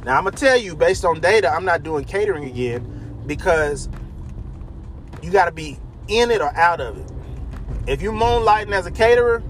Now 0.04 0.18
I'm 0.18 0.24
gonna 0.24 0.36
tell 0.36 0.56
you, 0.56 0.76
based 0.76 1.04
on 1.04 1.20
data, 1.20 1.50
I'm 1.50 1.64
not 1.64 1.82
doing 1.82 2.04
catering 2.04 2.44
again 2.44 3.22
because 3.26 3.88
you 5.22 5.30
got 5.30 5.46
to 5.46 5.52
be 5.52 5.78
in 6.08 6.30
it 6.30 6.40
or 6.40 6.54
out 6.54 6.80
of 6.80 6.98
it. 6.98 7.13
If 7.86 8.00
you 8.00 8.12
moonlighting 8.12 8.72
as 8.72 8.86
a 8.86 8.90
caterer, 8.90 9.42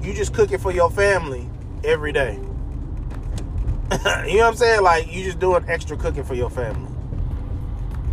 you 0.00 0.14
just 0.14 0.32
cook 0.32 0.52
it 0.52 0.58
for 0.58 0.70
your 0.70 0.90
family 0.90 1.48
every 1.82 2.12
day. 2.12 2.34
you 4.26 4.38
know 4.38 4.44
what 4.44 4.44
I'm 4.44 4.56
saying? 4.56 4.82
Like 4.82 5.12
you 5.12 5.24
just 5.24 5.40
doing 5.40 5.64
extra 5.68 5.96
cooking 5.96 6.24
for 6.24 6.34
your 6.34 6.50
family. 6.50 6.90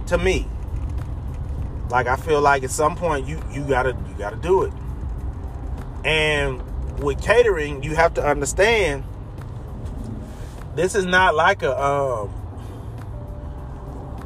To 0.08 0.18
me, 0.18 0.48
like 1.90 2.08
I 2.08 2.16
feel 2.16 2.42
like 2.42 2.64
at 2.64 2.72
some 2.72 2.96
point 2.96 3.28
you 3.28 3.40
you 3.52 3.64
gotta 3.64 3.96
you 4.08 4.16
gotta 4.18 4.36
do 4.36 4.64
it. 4.64 4.74
And 6.04 6.62
with 7.00 7.22
catering, 7.22 7.84
you 7.84 7.96
have 7.96 8.16
to 8.16 8.26
understand 8.26 9.04
this 10.76 10.96
is 10.96 11.06
not 11.06 11.36
like 11.36 11.62
a 11.62 11.80
um, 11.80 12.32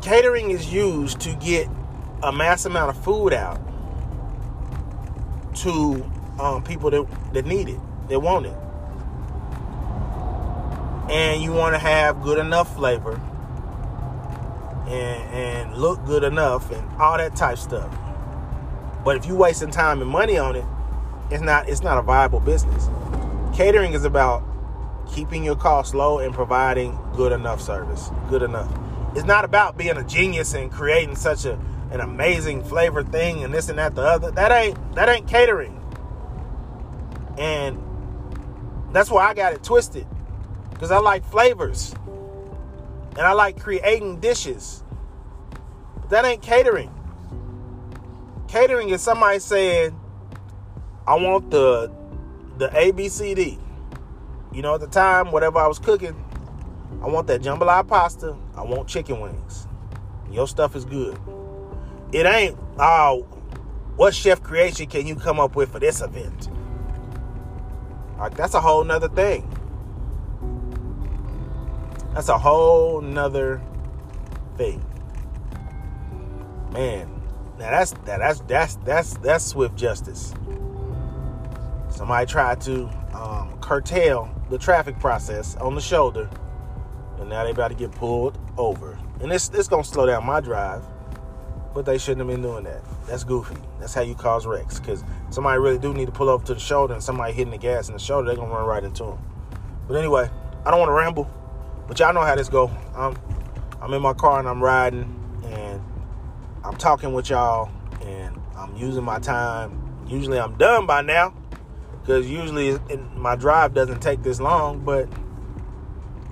catering 0.02 0.52
is 0.52 0.72
used 0.72 1.20
to 1.22 1.34
get 1.36 1.68
a 2.22 2.32
mass 2.32 2.66
amount 2.66 2.96
of 2.96 3.04
food 3.04 3.34
out 3.34 3.60
to 5.64 6.12
um, 6.40 6.64
people 6.64 6.90
that, 6.92 7.06
that 7.34 7.46
need 7.46 7.70
it, 7.70 7.80
that 8.10 8.20
want 8.20 8.46
it. 8.46 8.56
And 11.10 11.42
you 11.42 11.54
want 11.54 11.76
to 11.76 11.80
have 11.80 12.22
good 12.22 12.38
enough 12.38 12.76
flavor 12.76 13.20
and, 14.88 15.34
and 15.34 15.78
look 15.78 16.04
good 16.06 16.24
enough 16.24 16.72
and 16.72 17.02
all 17.02 17.18
that 17.18 17.36
type 17.36 17.58
stuff. 17.58 17.94
But 19.04 19.18
if 19.18 19.26
you're 19.26 19.38
wasting 19.38 19.72
time 19.72 20.02
and 20.02 20.10
money 20.10 20.38
on 20.38 20.56
it, 20.56 20.66
it's 21.30 21.42
not 21.42 21.68
it's 21.68 21.82
not 21.82 21.98
a 21.98 22.02
viable 22.02 22.40
business. 22.40 22.90
Catering 23.54 23.94
is 23.94 24.06
about 24.06 24.44
keeping 25.14 25.44
your 25.44 25.56
costs 25.56 25.94
low 25.94 26.20
and 26.20 26.34
providing 26.34 26.98
good 27.16 27.32
enough 27.32 27.62
service. 27.62 28.10
Good 28.30 28.42
enough. 28.42 28.72
It's 29.16 29.26
not 29.26 29.46
about 29.46 29.78
being 29.78 29.98
a 29.98 30.04
genius 30.04 30.54
and 30.54 30.72
creating 30.72 31.16
such 31.16 31.46
a 31.46 31.60
an 31.94 32.02
amazing 32.02 32.64
flavor 32.64 33.04
thing 33.04 33.44
and 33.44 33.54
this 33.54 33.70
and 33.70 33.78
that 33.78 33.94
the 33.94 34.02
other. 34.02 34.32
That 34.32 34.52
ain't 34.52 34.96
that 34.96 35.08
ain't 35.10 35.28
catering. 35.28 35.80
And 37.38 37.82
that's 38.92 39.12
why 39.12 39.28
I 39.28 39.34
got 39.36 39.54
it 39.54 39.64
twisted. 39.64 40.08
Because 40.72 40.90
I 40.90 40.98
like 40.98 41.24
flavors. 41.24 41.94
And 43.12 43.22
I 43.22 43.34
like 43.34 43.60
creating 43.60 44.20
dishes. 44.20 44.84
But 46.02 46.10
that 46.10 46.26
ain't 46.26 46.42
catering. 46.42 46.92
Catering 48.48 48.90
is 48.90 49.02
somebody 49.02 49.38
saying, 49.38 50.00
I 51.06 51.16
want 51.16 51.52
the 51.52 51.92
the 52.58 52.70
ABCD. 52.70 53.60
You 54.52 54.62
know, 54.64 54.76
at 54.76 54.82
the 54.82 54.88
time, 54.88 55.32
whatever 55.32 55.60
I 55.60 55.68
was 55.68 55.78
cooking, 55.78 56.16
I 57.04 57.08
want 57.08 57.28
that 57.28 57.42
jambalaya 57.42 57.88
pasta. 57.88 58.36
I 58.56 58.64
want 58.64 58.88
chicken 58.88 59.20
wings. 59.20 59.68
Your 60.32 60.48
stuff 60.48 60.76
is 60.76 60.86
good. 60.86 61.20
It 62.14 62.28
ain't, 62.28 62.58
oh, 62.78 63.24
what 63.96 64.14
chef 64.14 64.44
creation 64.44 64.86
can 64.86 65.08
you 65.08 65.16
come 65.16 65.40
up 65.40 65.56
with 65.56 65.72
for 65.72 65.80
this 65.80 66.00
event? 66.02 66.48
Like, 68.20 68.38
that's 68.38 68.54
a 68.54 68.62
whole 68.62 68.84
nother 68.84 69.10
thing. 69.10 69.50
That's 72.14 72.30
a 72.30 72.38
whole 72.38 73.02
nother 73.02 73.60
thing. 74.56 74.86
Man, 76.72 77.10
now 77.58 77.72
that's 77.72 77.92
that, 78.06 78.20
that's 78.20 78.40
that's 78.42 78.76
that's 78.78 79.18
that's 79.18 79.46
swift 79.46 79.76
justice. 79.76 80.34
Somebody 81.90 82.26
tried 82.28 82.62
to 82.62 82.88
um, 83.14 83.58
curtail 83.62 84.30
the 84.50 84.58
traffic 84.60 85.00
process 85.00 85.56
on 85.58 85.74
the 85.74 85.82
shoulder, 85.82 86.30
and 87.20 87.30
now 87.30 87.44
they 87.44 87.52
about 87.52 87.70
to 87.70 87.76
get 87.76 87.92
pulled 87.92 88.38
over. 88.58 88.98
And 89.22 89.32
this 89.32 89.50
this 89.50 89.68
gonna 89.68 89.84
slow 89.84 90.06
down 90.06 90.26
my 90.26 90.40
drive, 90.40 90.84
but 91.74 91.86
they 91.86 91.98
shouldn't 91.98 92.20
have 92.20 92.28
been 92.28 92.42
doing 92.42 92.64
that. 92.66 92.82
That's 93.08 93.24
goofy. 93.24 93.56
That's 93.80 93.94
how 93.94 94.02
you 94.02 94.16
cause 94.16 94.46
wrecks. 94.46 94.80
Because 94.80 95.04
somebody 95.30 95.60
really 95.60 95.80
do 95.80 95.94
need 95.94 96.06
to 96.06 96.12
pull 96.12 96.30
over 96.30 96.46
to 96.46 96.54
the 96.54 96.60
shoulder, 96.60 96.94
and 96.94 97.04
somebody 97.04 97.34
hitting 97.34 97.52
the 97.52 97.58
gas 97.58 97.88
in 97.88 97.94
the 97.94 98.00
shoulder, 98.00 98.28
they're 98.28 98.36
gonna 98.36 98.54
run 98.54 98.66
right 98.66 98.84
into 98.84 99.04
them. 99.04 99.20
But 99.88 99.96
anyway, 99.96 100.30
I 100.66 100.72
don't 100.72 100.80
want 100.80 100.90
to 100.90 100.94
ramble, 100.94 101.30
but 101.88 102.00
y'all 102.00 102.14
know 102.14 102.22
how 102.22 102.36
this 102.36 102.50
go. 102.50 102.72
I'm 102.96 103.18
I'm 103.82 103.94
in 103.94 104.02
my 104.02 104.14
car 104.14 104.40
and 104.40 104.48
I'm 104.48 104.64
riding, 104.64 105.14
and 105.46 105.82
I'm 106.64 106.78
talking 106.78 107.12
with 107.12 107.30
y'all, 107.30 107.70
and 108.02 108.40
I'm 108.56 108.76
using 108.78 109.04
my 109.04 109.20
time. 109.20 109.80
Usually 110.08 110.40
I'm 110.40 110.56
done 110.56 110.86
by 110.86 111.02
now 111.02 111.34
because 112.00 112.30
usually 112.30 112.78
my 113.16 113.36
drive 113.36 113.74
doesn't 113.74 114.02
take 114.02 114.24
this 114.24 114.40
long, 114.40 114.80
but 114.80 115.10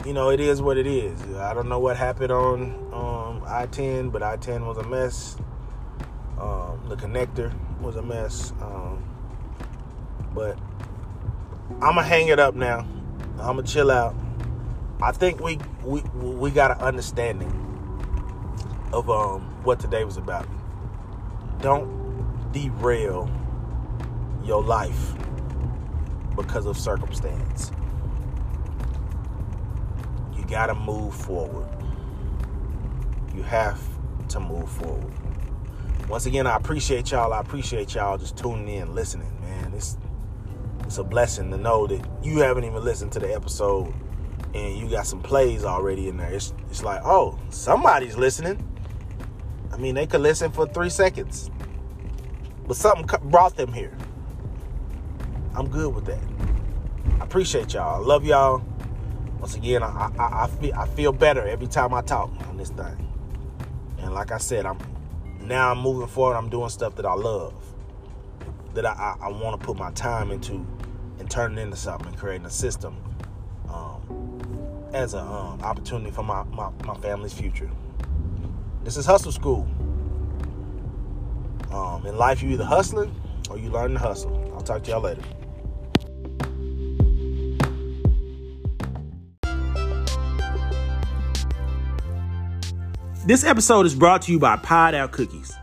you 0.06 0.14
know, 0.14 0.30
it 0.30 0.40
is 0.40 0.62
what 0.62 0.78
it 0.78 0.88
is. 0.88 1.22
I 1.36 1.54
don't 1.54 1.70
know 1.70 1.80
what 1.80 1.98
happened 1.98 2.32
on 2.32 2.62
um, 2.92 3.44
I-10, 3.46 4.12
but 4.12 4.24
I-10 4.24 4.66
was 4.66 4.78
a 4.78 4.84
mess. 4.84 5.38
Um, 6.40 6.84
the 6.88 6.96
connector 6.96 7.54
was 7.82 7.96
a 7.96 8.02
mess. 8.02 8.52
Um, 8.62 9.04
but 10.34 10.58
I'm 11.82 11.96
gonna 11.96 12.04
hang 12.04 12.30
it 12.30 12.40
up 12.40 12.56
now. 12.56 12.80
I'm 13.40 13.56
gonna 13.56 13.64
chill 13.64 13.92
out. 13.92 14.16
I 15.02 15.12
think 15.12 15.40
we 15.40 15.60
we 15.84 16.02
we 16.14 16.52
got 16.52 16.72
an 16.72 16.78
understanding 16.80 17.50
of 18.94 19.10
um, 19.10 19.42
what 19.64 19.80
today 19.80 20.04
was 20.04 20.18
about. 20.18 20.48
Don't 21.62 22.52
derail 22.52 23.30
your 24.44 24.64
life 24.64 25.14
because 26.36 26.66
of 26.66 26.78
circumstance. 26.78 27.72
Got 30.52 30.66
to 30.66 30.76
move 30.76 31.16
forward. 31.16 31.66
You 33.34 33.42
have 33.44 33.82
to 34.28 34.42
move 34.42 34.70
forward. 34.70 35.14
Once 36.10 36.26
again, 36.26 36.46
I 36.46 36.58
appreciate 36.58 37.10
y'all. 37.12 37.32
I 37.32 37.40
appreciate 37.40 37.96
y'all 37.96 38.18
just 38.18 38.36
tuning 38.36 38.68
in, 38.68 38.94
listening, 38.94 39.32
man. 39.40 39.74
It's 39.74 39.98
it's 40.82 40.98
a 40.98 41.06
blessing 41.06 41.52
to 41.52 41.58
know 41.58 41.88
that 41.88 42.06
you 42.22 42.40
haven't 42.40 42.66
even 42.66 42.84
listened 42.84 43.14
to 43.14 43.20
the 43.20 43.34
episode 43.34 43.94
and 44.54 44.78
you 44.78 44.90
got 44.90 45.08
some 45.08 45.22
plays 45.22 45.64
already 45.64 46.10
in 46.10 46.18
there. 46.18 46.34
It's 46.34 46.54
it's 46.70 46.84
like, 46.84 47.00
oh, 47.06 47.40
somebody's 47.50 48.18
listening. 48.18 48.62
I 49.72 49.78
mean, 49.78 49.96
they 49.96 50.06
could 50.06 50.20
listen 50.20 50.52
for 50.52 50.68
three 50.68 50.90
seconds, 50.90 51.50
but 52.68 52.76
something 52.76 53.08
brought 53.30 53.56
them 53.56 53.72
here. 53.72 53.98
I'm 55.56 55.70
good 55.70 55.96
with 55.96 56.08
that. 56.08 56.22
I 57.22 57.24
appreciate 57.24 57.74
y'all. 57.74 58.04
I 58.04 58.06
love 58.06 58.26
y'all. 58.26 58.62
Once 59.42 59.56
again, 59.56 59.82
I, 59.82 60.12
I, 60.20 60.44
I 60.44 60.48
feel 60.48 60.76
I 60.76 60.88
feel 60.88 61.12
better 61.12 61.46
every 61.48 61.66
time 61.66 61.96
I 61.96 62.02
talk 62.02 62.30
on 62.48 62.58
this 62.58 62.70
thing. 62.70 63.08
And 63.98 64.14
like 64.14 64.32
I 64.32 64.38
said, 64.38 64.68
I'm 64.68 64.78
now 65.42 65.72
I'm 65.72 65.80
moving 65.80 66.08
forward. 66.08 66.36
I'm 66.38 66.48
doing 66.48 66.70
stuff 66.70 66.96
that 66.98 67.08
I 67.08 67.16
love, 67.16 67.56
that 68.76 68.86
I, 68.86 68.92
I, 68.92 69.26
I 69.26 69.30
want 69.30 69.60
to 69.60 69.66
put 69.66 69.78
my 69.78 69.90
time 69.94 70.30
into, 70.30 70.64
and 71.18 71.28
turn 71.28 71.58
it 71.58 71.62
into 71.62 71.76
something, 71.76 72.10
and 72.10 72.18
creating 72.18 72.46
a 72.46 72.52
system 72.52 72.96
um, 73.68 74.90
as 74.94 75.16
an 75.16 75.22
um, 75.22 75.60
opportunity 75.64 76.12
for 76.12 76.22
my, 76.24 76.44
my 76.44 76.70
my 76.86 76.94
family's 76.98 77.34
future. 77.34 77.70
This 78.84 78.96
is 78.96 79.08
Hustle 79.08 79.32
School. 79.32 79.68
Um, 81.72 82.06
in 82.06 82.16
life, 82.16 82.44
you 82.44 82.50
either 82.50 82.66
hustling 82.66 83.16
or 83.50 83.58
you 83.58 83.72
learn 83.72 83.94
to 83.94 84.00
hustle. 84.00 84.52
I'll 84.54 84.62
talk 84.62 84.84
to 84.84 84.92
y'all 84.92 85.02
later. 85.02 85.24
This 93.24 93.44
episode 93.44 93.86
is 93.86 93.94
brought 93.94 94.24
to 94.24 94.32
you 94.32 94.40
by 94.40 94.56
Pied 94.56 94.96
Out 94.96 95.12
Cookies. 95.12 95.56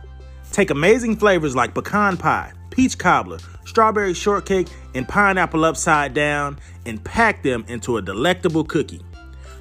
Take 0.53 0.69
amazing 0.69 1.17
flavors 1.17 1.57
like 1.57 1.73
pecan 1.73 2.15
pie, 2.15 2.53
peach 2.69 2.97
cobbler, 2.97 3.39
strawberry 3.65 4.13
shortcake, 4.13 4.69
and 4.95 5.05
pineapple 5.05 5.65
upside 5.65 6.13
down 6.13 6.57
and 6.85 7.03
pack 7.03 7.43
them 7.43 7.65
into 7.67 7.97
a 7.97 8.01
delectable 8.01 8.63
cookie. 8.63 9.01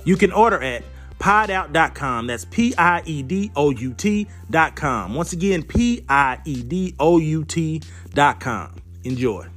You 0.05 0.17
can 0.17 0.31
order 0.31 0.63
at 0.63 0.85
piedout.com. 1.19 2.29
That's 2.29 2.45
P 2.45 2.73
I 2.79 3.03
E 3.05 3.25
D 3.25 3.51
O 3.57 3.71
U 3.71 3.93
T.com. 3.95 5.15
Once 5.17 5.33
again, 5.33 5.65
P 5.65 6.05
I 6.09 6.39
E 6.45 6.63
D 6.63 6.95
O 7.01 7.19
U 7.19 7.45
T.com. 7.45 8.77
Enjoy. 9.03 9.49